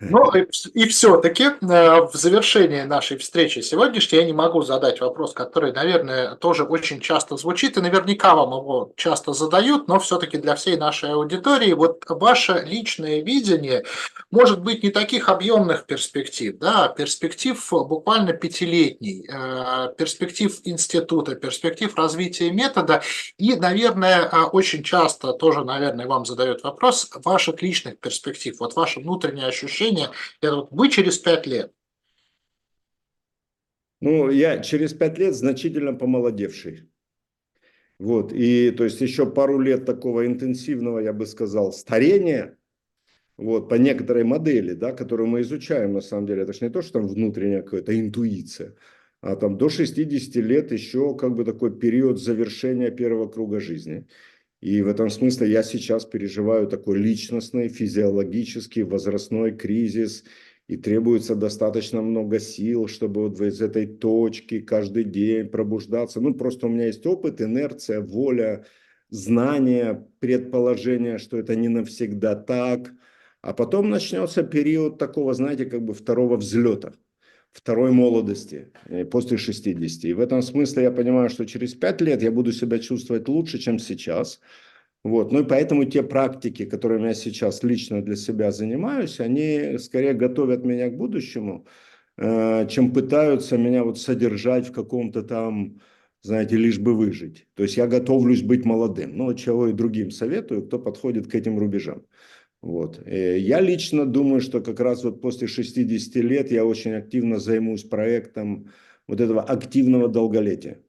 Ну 0.00 0.24
и, 0.32 0.86
все-таки 0.88 1.44
э, 1.44 1.50
в 1.60 2.12
завершении 2.14 2.82
нашей 2.82 3.18
встречи 3.18 3.58
сегодняшней 3.58 4.20
я 4.20 4.24
не 4.24 4.32
могу 4.32 4.62
задать 4.62 4.98
вопрос, 5.02 5.34
который, 5.34 5.72
наверное, 5.72 6.36
тоже 6.36 6.64
очень 6.64 7.00
часто 7.00 7.36
звучит, 7.36 7.76
и 7.76 7.82
наверняка 7.82 8.34
вам 8.34 8.48
его 8.50 8.92
часто 8.96 9.34
задают, 9.34 9.88
но 9.88 9.98
все-таки 10.00 10.38
для 10.38 10.54
всей 10.54 10.78
нашей 10.78 11.12
аудитории, 11.12 11.74
вот 11.74 12.04
ваше 12.08 12.64
личное 12.66 13.20
видение 13.20 13.84
может 14.30 14.62
быть 14.62 14.82
не 14.82 14.88
таких 14.88 15.28
объемных 15.28 15.84
перспектив, 15.84 16.56
да, 16.58 16.88
перспектив 16.88 17.62
буквально 17.70 18.32
пятилетний, 18.32 19.28
э, 19.28 19.92
перспектив 19.98 20.58
института, 20.64 21.34
перспектив 21.34 21.94
развития 21.96 22.50
метода, 22.50 23.02
и, 23.36 23.54
наверное, 23.54 24.22
э, 24.22 24.42
очень 24.44 24.82
часто 24.82 25.34
тоже, 25.34 25.62
наверное, 25.62 26.06
вам 26.06 26.24
задают 26.24 26.62
вопрос 26.62 27.10
ваших 27.22 27.60
личных 27.60 27.98
перспектив, 27.98 28.56
вот 28.60 28.76
ваше 28.76 29.00
внутреннее 29.00 29.46
ощущение, 29.46 29.89
мышления, 29.90 30.10
это 30.40 30.56
вот 30.56 30.68
вы 30.70 30.88
через 30.88 31.18
пять 31.18 31.46
лет. 31.46 31.72
Ну, 34.00 34.30
я 34.30 34.60
через 34.60 34.94
пять 34.94 35.18
лет 35.18 35.34
значительно 35.34 35.92
помолодевший. 35.92 36.88
Вот, 37.98 38.32
и 38.32 38.70
то 38.70 38.84
есть 38.84 39.00
еще 39.02 39.30
пару 39.30 39.60
лет 39.60 39.84
такого 39.84 40.26
интенсивного, 40.26 41.00
я 41.00 41.12
бы 41.12 41.26
сказал, 41.26 41.70
старения, 41.70 42.56
вот, 43.36 43.68
по 43.68 43.74
некоторой 43.74 44.24
модели, 44.24 44.72
да, 44.72 44.92
которую 44.92 45.28
мы 45.28 45.42
изучаем 45.42 45.92
на 45.92 46.00
самом 46.00 46.26
деле, 46.26 46.42
это 46.42 46.54
же 46.54 46.60
не 46.62 46.70
то, 46.70 46.80
что 46.80 46.94
там 46.94 47.08
внутренняя 47.08 47.60
какая-то 47.60 47.98
интуиция, 47.98 48.74
а 49.20 49.36
там 49.36 49.58
до 49.58 49.68
60 49.68 50.36
лет 50.36 50.72
еще 50.72 51.14
как 51.14 51.34
бы 51.34 51.44
такой 51.44 51.78
период 51.78 52.18
завершения 52.18 52.90
первого 52.90 53.28
круга 53.28 53.60
жизни. 53.60 54.06
И 54.60 54.82
в 54.82 54.88
этом 54.88 55.08
смысле 55.08 55.50
я 55.50 55.62
сейчас 55.62 56.04
переживаю 56.04 56.66
такой 56.66 56.98
личностный, 56.98 57.68
физиологический, 57.68 58.82
возрастной 58.82 59.52
кризис, 59.52 60.24
и 60.68 60.76
требуется 60.76 61.34
достаточно 61.34 62.02
много 62.02 62.38
сил, 62.38 62.86
чтобы 62.86 63.28
вот 63.28 63.40
из 63.40 63.60
этой 63.60 63.86
точки 63.86 64.60
каждый 64.60 65.04
день 65.04 65.48
пробуждаться. 65.48 66.20
Ну, 66.20 66.34
просто 66.34 66.66
у 66.66 66.70
меня 66.70 66.86
есть 66.86 67.04
опыт, 67.06 67.40
инерция, 67.40 68.00
воля, 68.00 68.66
знание, 69.08 70.06
предположение, 70.20 71.18
что 71.18 71.38
это 71.38 71.56
не 71.56 71.68
навсегда 71.68 72.36
так. 72.36 72.92
А 73.40 73.54
потом 73.54 73.88
начнется 73.88 74.42
период 74.42 74.98
такого, 74.98 75.34
знаете, 75.34 75.64
как 75.64 75.82
бы 75.82 75.94
второго 75.94 76.36
взлета 76.36 76.92
второй 77.52 77.90
молодости, 77.92 78.72
э, 78.86 79.04
после 79.04 79.36
60. 79.36 80.04
И 80.04 80.14
в 80.14 80.20
этом 80.20 80.42
смысле 80.42 80.84
я 80.84 80.90
понимаю, 80.90 81.30
что 81.30 81.46
через 81.46 81.74
5 81.74 82.00
лет 82.00 82.22
я 82.22 82.30
буду 82.30 82.52
себя 82.52 82.78
чувствовать 82.78 83.28
лучше, 83.28 83.58
чем 83.58 83.78
сейчас. 83.78 84.40
Вот. 85.04 85.32
Ну 85.32 85.40
и 85.40 85.44
поэтому 85.44 85.84
те 85.84 86.02
практики, 86.02 86.66
которыми 86.66 87.08
я 87.08 87.14
сейчас 87.14 87.62
лично 87.62 88.02
для 88.02 88.16
себя 88.16 88.52
занимаюсь, 88.52 89.20
они 89.20 89.78
скорее 89.78 90.14
готовят 90.14 90.64
меня 90.64 90.90
к 90.90 90.96
будущему, 90.96 91.66
э, 92.18 92.68
чем 92.68 92.92
пытаются 92.92 93.56
меня 93.56 93.84
вот 93.84 93.98
содержать 93.98 94.68
в 94.68 94.72
каком-то 94.72 95.22
там, 95.22 95.80
знаете, 96.22 96.56
лишь 96.56 96.78
бы 96.78 96.94
выжить. 96.94 97.46
То 97.54 97.62
есть 97.62 97.76
я 97.78 97.86
готовлюсь 97.86 98.42
быть 98.42 98.64
молодым. 98.66 99.16
Ну, 99.16 99.34
чего 99.34 99.68
и 99.68 99.72
другим 99.72 100.10
советую, 100.10 100.66
кто 100.66 100.78
подходит 100.78 101.28
к 101.30 101.34
этим 101.34 101.58
рубежам. 101.58 102.04
Вот. 102.62 103.00
Э, 103.06 103.38
я 103.38 103.60
лично 103.60 104.06
думаю, 104.06 104.40
что 104.40 104.60
как 104.60 104.80
раз 104.80 105.04
вот 105.04 105.20
после 105.20 105.46
60 105.46 106.16
лет 106.16 106.50
я 106.50 106.64
очень 106.64 106.92
активно 106.92 107.38
займусь 107.38 107.84
проектом 107.84 108.70
вот 109.06 109.20
этого 109.20 109.42
активного 109.42 110.08
долголетия. 110.08 110.82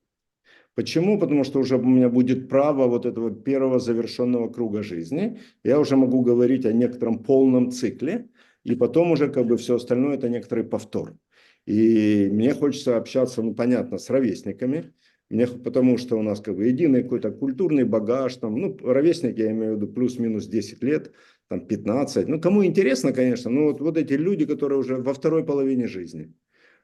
Почему? 0.75 1.19
Потому 1.19 1.43
что 1.43 1.59
уже 1.59 1.77
у 1.77 1.83
меня 1.83 2.09
будет 2.09 2.47
право 2.47 2.87
вот 2.87 3.05
этого 3.05 3.29
первого 3.31 3.79
завершенного 3.79 4.47
круга 4.49 4.83
жизни. 4.83 5.39
Я 5.63 5.79
уже 5.79 5.97
могу 5.97 6.21
говорить 6.21 6.65
о 6.65 6.71
некотором 6.71 7.23
полном 7.23 7.71
цикле, 7.71 8.29
и 8.63 8.75
потом 8.75 9.11
уже 9.11 9.29
как 9.29 9.47
бы 9.47 9.57
все 9.57 9.75
остальное 9.75 10.15
это 10.15 10.29
некоторый 10.29 10.63
повтор. 10.63 11.17
И 11.65 12.29
мне 12.31 12.53
хочется 12.53 12.97
общаться, 12.97 13.41
ну 13.41 13.53
понятно, 13.53 13.97
с 13.97 14.09
ровесниками, 14.09 14.93
мне, 15.29 15.47
потому 15.47 15.97
что 15.97 16.17
у 16.17 16.21
нас 16.21 16.41
как 16.41 16.55
бы 16.55 16.67
единый 16.67 17.03
какой-то 17.03 17.31
культурный 17.31 17.85
багаж, 17.85 18.35
там, 18.35 18.55
ну, 18.59 18.77
ровесники, 18.81 19.39
я 19.39 19.51
имею 19.51 19.73
в 19.73 19.75
виду, 19.77 19.87
плюс-минус 19.87 20.47
10 20.47 20.83
лет, 20.83 21.11
там 21.51 21.67
15. 21.67 22.29
Ну, 22.29 22.39
кому 22.39 22.63
интересно, 22.63 23.11
конечно, 23.11 23.51
но 23.51 23.63
вот, 23.63 23.81
вот 23.81 23.97
эти 23.97 24.13
люди, 24.13 24.45
которые 24.45 24.79
уже 24.79 24.95
во 24.95 25.13
второй 25.13 25.43
половине 25.43 25.87
жизни. 25.87 26.33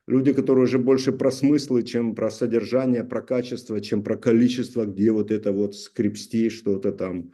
Люди, 0.07 0.34
которые 0.34 0.65
уже 0.65 0.78
больше 0.78 1.13
про 1.13 1.32
смыслы, 1.32 1.84
чем 1.84 2.15
про 2.15 2.30
содержание, 2.30 3.05
про 3.05 3.22
качество, 3.22 3.80
чем 3.80 4.03
про 4.03 4.18
количество, 4.18 4.86
где 4.86 5.11
вот 5.11 5.32
это 5.32 5.53
вот 5.53 5.76
скрипсти 5.76 6.49
что-то 6.49 6.91
там 6.91 7.32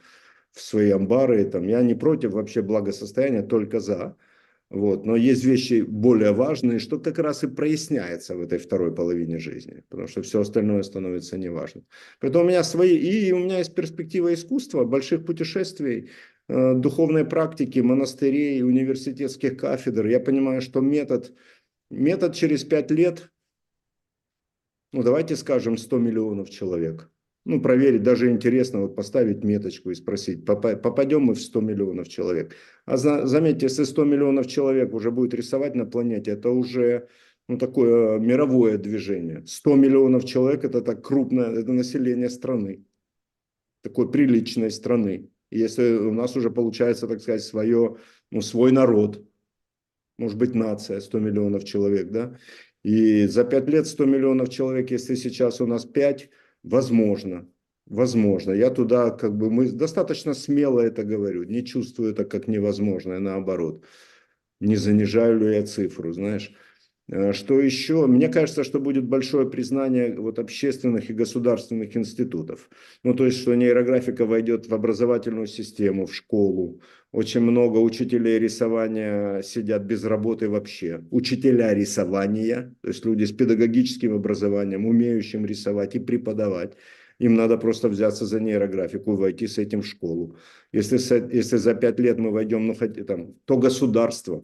в 0.51 0.61
свои 0.61 0.91
амбары. 0.91 1.43
Там. 1.45 1.67
Я 1.67 1.81
не 1.81 1.95
против 1.95 2.33
вообще 2.33 2.61
благосостояния, 2.61 3.41
только 3.41 3.79
за. 3.79 4.15
Вот. 4.69 5.05
Но 5.05 5.15
есть 5.15 5.43
вещи 5.43 5.81
более 5.81 6.33
важные, 6.33 6.79
что 6.79 6.99
как 6.99 7.19
раз 7.19 7.43
и 7.43 7.47
проясняется 7.47 8.35
в 8.35 8.41
этой 8.41 8.59
второй 8.59 8.93
половине 8.93 9.39
жизни, 9.39 9.83
потому 9.89 10.07
что 10.07 10.21
все 10.21 10.39
остальное 10.39 10.83
становится 10.83 11.37
неважным. 11.37 11.85
Поэтому 12.19 12.45
у 12.45 12.47
меня 12.47 12.63
свои, 12.63 12.95
и 12.95 13.31
у 13.31 13.39
меня 13.39 13.57
есть 13.57 13.75
перспектива 13.75 14.33
искусства, 14.33 14.83
больших 14.83 15.25
путешествий, 15.25 16.09
духовной 16.49 17.25
практики, 17.25 17.79
монастырей, 17.79 18.63
университетских 18.63 19.57
кафедр. 19.57 20.07
Я 20.07 20.19
понимаю, 20.19 20.61
что 20.61 20.81
метод, 20.81 21.33
метод 21.89 22.35
через 22.35 22.63
пять 22.63 22.91
лет, 22.91 23.31
ну 24.91 25.03
давайте 25.03 25.35
скажем 25.35 25.77
100 25.77 25.97
миллионов 25.99 26.49
человек. 26.49 27.09
Ну, 27.45 27.61
проверить, 27.61 28.03
даже 28.03 28.31
интересно 28.31 28.79
вот 28.81 28.95
поставить 28.95 29.43
меточку 29.43 29.89
и 29.89 29.95
спросить, 29.95 30.45
попадем 30.45 31.23
мы 31.23 31.35
в 31.35 31.41
100 31.41 31.59
миллионов 31.59 32.07
человек. 32.07 32.55
А 32.85 32.95
заметьте, 32.95 33.65
если 33.65 33.83
100 33.83 34.05
миллионов 34.05 34.47
человек 34.47 34.93
уже 34.93 35.11
будет 35.11 35.33
рисовать 35.33 35.75
на 35.75 35.85
планете, 35.85 36.31
это 36.31 36.51
уже 36.51 37.09
ну, 37.49 37.57
такое 37.57 38.17
мировое 38.19 38.77
движение. 38.77 39.43
100 39.45 39.75
миллионов 39.75 40.23
человек– 40.23 40.63
это 40.65 40.81
так 40.81 41.05
крупное, 41.05 41.51
это 41.51 41.73
население 41.73 42.29
страны, 42.29 42.85
такой 43.81 44.09
приличной 44.09 44.71
страны 44.71 45.32
если 45.59 45.97
у 45.97 46.13
нас 46.13 46.35
уже 46.35 46.49
получается, 46.49 47.07
так 47.07 47.21
сказать, 47.21 47.43
свое, 47.43 47.97
ну, 48.31 48.41
свой 48.41 48.71
народ, 48.71 49.25
может 50.17 50.37
быть, 50.37 50.55
нация, 50.55 50.99
100 50.99 51.19
миллионов 51.19 51.63
человек, 51.63 52.09
да, 52.09 52.37
и 52.83 53.27
за 53.27 53.43
5 53.43 53.69
лет 53.69 53.87
100 53.87 54.05
миллионов 54.05 54.49
человек, 54.49 54.91
если 54.91 55.15
сейчас 55.15 55.61
у 55.61 55.67
нас 55.67 55.85
5, 55.85 56.29
возможно, 56.63 57.47
возможно. 57.85 58.51
Я 58.51 58.69
туда, 58.69 59.09
как 59.09 59.37
бы, 59.37 59.49
мы 59.49 59.69
достаточно 59.71 60.33
смело 60.33 60.79
это 60.79 61.03
говорю, 61.03 61.43
не 61.43 61.65
чувствую 61.65 62.11
это 62.11 62.25
как 62.25 62.47
невозможное, 62.47 63.19
наоборот. 63.19 63.83
Не 64.59 64.75
занижаю 64.75 65.39
ли 65.39 65.55
я 65.55 65.65
цифру, 65.65 66.13
знаешь. 66.13 66.53
Э, 67.09 67.33
что 67.33 67.59
еще? 67.59 68.07
Мне 68.07 68.29
кажется, 68.29 68.63
что 68.63 68.79
будет 68.79 69.05
большое 69.05 69.49
признание 69.49 70.15
вот 70.17 70.39
общественных 70.39 71.09
и 71.09 71.13
государственных 71.13 71.95
институтов. 71.97 72.69
Ну, 73.03 73.13
то 73.13 73.25
есть, 73.25 73.39
что 73.39 73.55
нейрографика 73.55 74.25
войдет 74.25 74.67
в 74.67 74.73
образовательную 74.73 75.47
систему, 75.47 76.05
в 76.05 76.15
школу. 76.15 76.81
Очень 77.11 77.41
много 77.41 77.77
учителей 77.77 78.39
рисования 78.39 79.41
сидят 79.41 79.83
без 79.83 80.03
работы 80.03 80.49
вообще. 80.49 81.03
Учителя 81.11 81.73
рисования, 81.73 82.73
то 82.81 82.87
есть 82.87 83.05
люди 83.05 83.25
с 83.25 83.31
педагогическим 83.31 84.15
образованием, 84.15 84.85
умеющим 84.85 85.45
рисовать 85.45 85.95
и 85.95 85.99
преподавать. 85.99 86.73
Им 87.19 87.35
надо 87.35 87.57
просто 87.57 87.89
взяться 87.89 88.25
за 88.25 88.39
нейрографику 88.39 89.15
войти 89.15 89.45
с 89.47 89.59
этим 89.59 89.81
в 89.81 89.87
школу. 89.87 90.37
Если, 90.71 90.97
если 91.31 91.57
за 91.57 91.75
пять 91.75 91.99
лет 91.99 92.17
мы 92.17 92.31
войдем, 92.31 92.65
ну, 92.65 92.73
хоть, 92.73 93.05
там, 93.05 93.35
то 93.45 93.57
государство, 93.57 94.43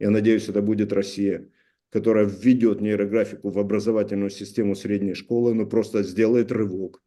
я 0.00 0.10
надеюсь, 0.10 0.48
это 0.48 0.60
будет 0.60 0.92
Россия, 0.92 1.48
которая 1.90 2.24
введет 2.24 2.80
нейрографику 2.80 3.50
в 3.50 3.58
образовательную 3.58 4.30
систему 4.30 4.74
средней 4.74 5.14
школы, 5.14 5.54
но 5.54 5.66
просто 5.66 6.02
сделает 6.02 6.52
рывок. 6.52 7.02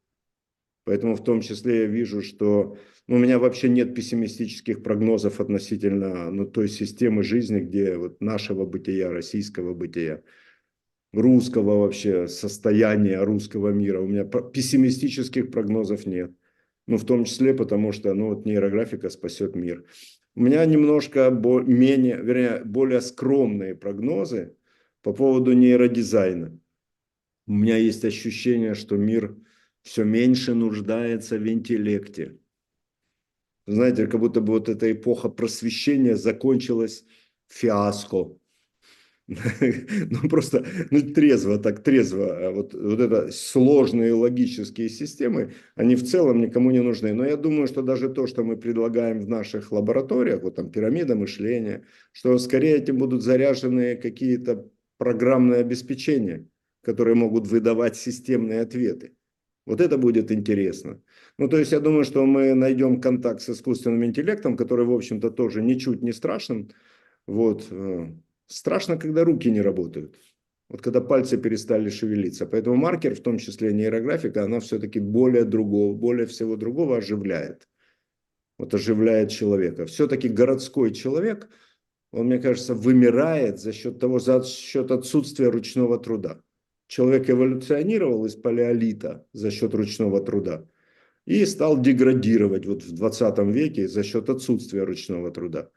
Поэтому 0.85 1.15
в 1.15 1.23
том 1.23 1.41
числе 1.41 1.81
я 1.81 1.85
вижу, 1.85 2.21
что 2.21 2.77
ну, 3.07 3.15
у 3.15 3.19
меня 3.19 3.39
вообще 3.39 3.69
нет 3.69 3.95
пессимистических 3.95 4.83
прогнозов 4.83 5.39
относительно 5.39 6.29
ну, 6.29 6.45
той 6.45 6.67
системы 6.67 7.23
жизни, 7.23 7.59
где 7.59 7.97
вот 7.97 8.19
нашего 8.21 8.65
бытия, 8.65 9.09
российского 9.09 9.73
бытия, 9.73 10.21
русского 11.13 11.79
вообще 11.79 12.27
состояния 12.27 13.21
русского 13.23 13.69
мира. 13.69 14.01
У 14.01 14.07
меня 14.07 14.25
пессимистических 14.25 15.51
прогнозов 15.51 16.05
нет. 16.05 16.31
Ну, 16.87 16.97
в 16.97 17.05
том 17.05 17.23
числе 17.23 17.53
потому, 17.53 17.93
что 17.93 18.13
ну, 18.13 18.35
вот 18.35 18.45
нейрографика 18.45 19.09
спасет 19.09 19.55
мир. 19.55 19.85
У 20.35 20.41
меня 20.41 20.65
немножко 20.65 21.29
менее, 21.29 22.17
вернее, 22.17 22.61
более 22.65 22.99
скромные 22.99 23.75
прогнозы, 23.75 24.57
по 25.03 25.13
поводу 25.13 25.53
нейродизайна. 25.53 26.57
У 27.45 27.53
меня 27.53 27.77
есть 27.77 28.03
ощущение, 28.05 28.73
что 28.73 28.95
мир 28.95 29.35
все 29.81 30.05
меньше 30.05 30.53
нуждается 30.53 31.37
в 31.37 31.47
интеллекте. 31.47 32.39
Знаете, 33.67 34.07
как 34.07 34.19
будто 34.19 34.41
бы 34.41 34.53
вот 34.53 34.69
эта 34.69 34.91
эпоха 34.91 35.29
просвещения 35.29 36.15
закончилась 36.15 37.05
фиаско. 37.47 38.37
ну 39.27 40.29
просто 40.29 40.65
ну, 40.91 41.01
трезво, 41.01 41.57
так 41.57 41.81
трезво, 41.81 42.47
а 42.47 42.51
вот, 42.51 42.73
вот 42.73 42.99
это 42.99 43.31
сложные 43.31 44.13
логические 44.13 44.89
системы, 44.89 45.53
они 45.75 45.95
в 45.95 46.03
целом 46.03 46.41
никому 46.41 46.71
не 46.71 46.81
нужны. 46.81 47.13
Но 47.13 47.25
я 47.25 47.37
думаю, 47.37 47.67
что 47.67 47.81
даже 47.81 48.09
то, 48.09 48.27
что 48.27 48.43
мы 48.43 48.57
предлагаем 48.57 49.21
в 49.21 49.29
наших 49.29 49.71
лабораториях, 49.71 50.43
вот 50.43 50.55
там 50.55 50.69
пирамида 50.69 51.15
мышления, 51.15 51.85
что 52.11 52.37
скорее 52.37 52.77
этим 52.77 52.97
будут 52.97 53.23
заряжены 53.23 53.95
какие-то 53.95 54.69
программные 54.97 55.61
обеспечения, 55.61 56.47
которые 56.81 57.15
могут 57.15 57.47
выдавать 57.47 57.95
системные 57.95 58.61
ответы. 58.61 59.15
Вот 59.65 59.79
это 59.79 59.97
будет 59.97 60.31
интересно. 60.31 61.01
Ну, 61.37 61.47
то 61.47 61.57
есть 61.57 61.71
я 61.71 61.79
думаю, 61.79 62.03
что 62.03 62.25
мы 62.25 62.53
найдем 62.53 62.99
контакт 62.99 63.41
с 63.41 63.49
искусственным 63.49 64.03
интеллектом, 64.03 64.57
который, 64.57 64.85
в 64.85 64.91
общем-то, 64.91 65.31
тоже 65.31 65.61
ничуть 65.61 66.01
не 66.01 66.11
страшен. 66.11 66.71
Вот. 67.27 67.67
э, 67.71 68.07
Страшно, 68.47 68.97
когда 68.97 69.23
руки 69.23 69.49
не 69.49 69.61
работают. 69.61 70.19
Вот 70.69 70.81
когда 70.81 71.01
пальцы 71.01 71.37
перестали 71.37 71.89
шевелиться. 71.89 72.45
Поэтому 72.45 72.75
маркер, 72.75 73.15
в 73.15 73.21
том 73.21 73.37
числе 73.37 73.73
нейрографика, 73.73 74.43
она 74.43 74.59
все-таки 74.59 74.99
более 74.99 75.45
другого, 75.45 75.95
более 75.95 76.25
всего 76.25 76.55
другого 76.55 76.97
оживляет. 76.97 77.67
Вот 78.57 78.73
оживляет 78.73 79.31
человека. 79.31 79.85
Все-таки 79.85 80.29
городской 80.29 80.93
человек, 80.93 81.49
он, 82.13 82.27
мне 82.27 82.37
кажется, 82.37 82.75
вымирает 82.75 83.59
за 83.59 83.73
счет 83.73 83.99
того, 83.99 84.19
за 84.19 84.43
счет 84.43 84.91
отсутствия 84.91 85.49
ручного 85.49 85.97
труда. 85.97 86.41
Человек 86.87 87.27
эволюционировал 87.29 88.25
из 88.25 88.35
палеолита 88.35 89.25
за 89.33 89.49
счет 89.49 89.73
ручного 89.73 90.21
труда 90.21 90.63
и 91.25 91.43
стал 91.45 91.81
деградировать 91.81 92.67
вот 92.67 92.83
в 92.83 92.91
20 92.93 93.39
веке 93.51 93.87
за 93.87 94.03
счет 94.03 94.29
отсутствия 94.29 94.83
ручного 94.83 95.31
труда. 95.31 95.69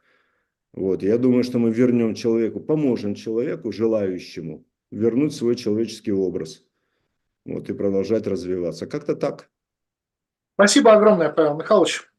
Вот, 0.74 1.03
я 1.03 1.16
думаю, 1.16 1.43
что 1.43 1.59
мы 1.59 1.70
вернем 1.70 2.14
человеку, 2.14 2.61
поможем 2.61 3.14
человеку, 3.14 3.72
желающему, 3.72 4.66
вернуть 4.91 5.34
свой 5.34 5.57
человеческий 5.57 6.12
образ. 6.12 6.62
Вот, 7.47 7.70
и 7.70 7.72
продолжать 7.72 8.26
развиваться. 8.26 8.87
Как-то 8.87 9.16
так. 9.16 9.49
Спасибо 10.55 10.93
огромное, 10.93 11.30
Павел 11.30 11.57
Михайлович. 11.57 12.11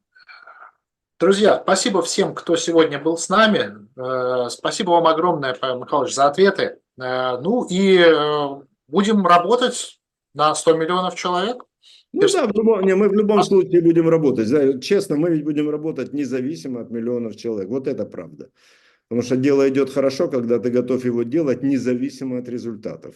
Друзья, 1.19 1.59
спасибо 1.63 2.03
всем, 2.03 2.35
кто 2.35 2.55
сегодня 2.55 2.99
был 2.99 3.17
с 3.17 3.27
нами. 3.27 3.87
Э, 3.95 4.49
Спасибо 4.49 4.91
вам 4.91 5.07
огромное, 5.07 5.55
Павел 5.55 5.79
Михайлович, 5.79 6.13
за 6.13 6.27
ответы. 6.27 6.77
Э, 7.01 7.39
Ну 7.41 7.65
и 7.67 7.97
э, 7.97 8.61
будем 8.87 9.25
работать 9.25 9.99
на 10.35 10.53
100 10.53 10.77
миллионов 10.77 11.15
человек. 11.15 11.63
Ну 12.13 12.27
да, 12.31 12.45
в 12.45 12.51
любом, 12.55 12.81
не, 12.83 12.93
мы 12.93 13.09
в 13.09 13.13
любом 13.13 13.41
случае 13.41 13.81
будем 13.81 14.07
работать. 14.07 14.47
Да, 14.51 14.79
честно, 14.79 15.17
мы 15.17 15.31
ведь 15.31 15.43
будем 15.43 15.71
работать 15.71 16.13
независимо 16.13 16.81
от 16.81 16.91
миллионов 16.91 17.35
человек. 17.35 17.67
Вот 17.69 17.87
это 17.87 18.05
правда. 18.05 18.51
Потому 19.07 19.23
что 19.25 19.37
дело 19.37 19.67
идет 19.67 19.89
хорошо, 19.89 20.27
когда 20.27 20.59
ты 20.59 20.69
готов 20.69 21.03
его 21.03 21.23
делать 21.23 21.63
независимо 21.63 22.37
от 22.37 22.47
результатов. 22.47 23.15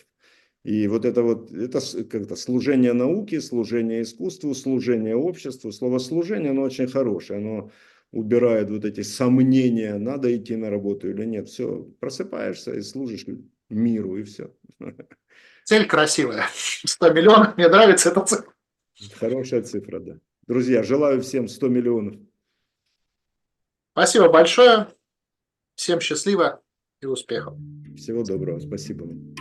И 0.64 0.88
вот 0.88 1.06
это 1.06 1.22
вот, 1.22 1.52
это 1.52 1.80
как-то 2.10 2.36
служение 2.36 2.94
науке, 2.94 3.42
служение 3.42 4.02
искусству, 4.02 4.56
служение 4.56 5.16
обществу. 5.16 5.72
Слово 5.72 6.00
служение, 6.00 6.52
оно 6.52 6.64
очень 6.64 6.88
хорошее, 6.88 7.40
оно 7.40 7.72
убирает 8.12 8.70
вот 8.70 8.86
эти 8.86 9.02
сомнения, 9.02 9.98
надо 9.98 10.36
идти 10.36 10.56
на 10.56 10.70
работу 10.70 11.10
или 11.10 11.26
нет. 11.26 11.48
Все, 11.48 11.84
просыпаешься 12.00 12.74
и 12.74 12.82
служишь 12.82 13.26
миру, 13.70 14.18
и 14.18 14.24
все. 14.24 14.54
Цель 15.66 15.88
красивая. 15.88 16.46
100 16.54 17.14
миллионов, 17.14 17.58
мне 17.58 17.68
нравится 17.68 18.10
эта 18.10 18.22
цель. 18.22 18.44
Хорошая 19.16 19.62
цифра, 19.62 20.00
да. 20.00 20.20
Друзья, 20.48 20.84
желаю 20.84 21.22
всем 21.22 21.48
100 21.48 21.68
миллионов. 21.70 22.16
Спасибо 23.94 24.30
большое. 24.30 24.88
Всем 25.76 26.00
счастливо 26.00 26.62
и 27.02 27.06
успехов. 27.06 27.58
Всего 27.96 28.24
доброго. 28.24 28.60
Спасибо 28.60 29.04
вам. 29.06 29.41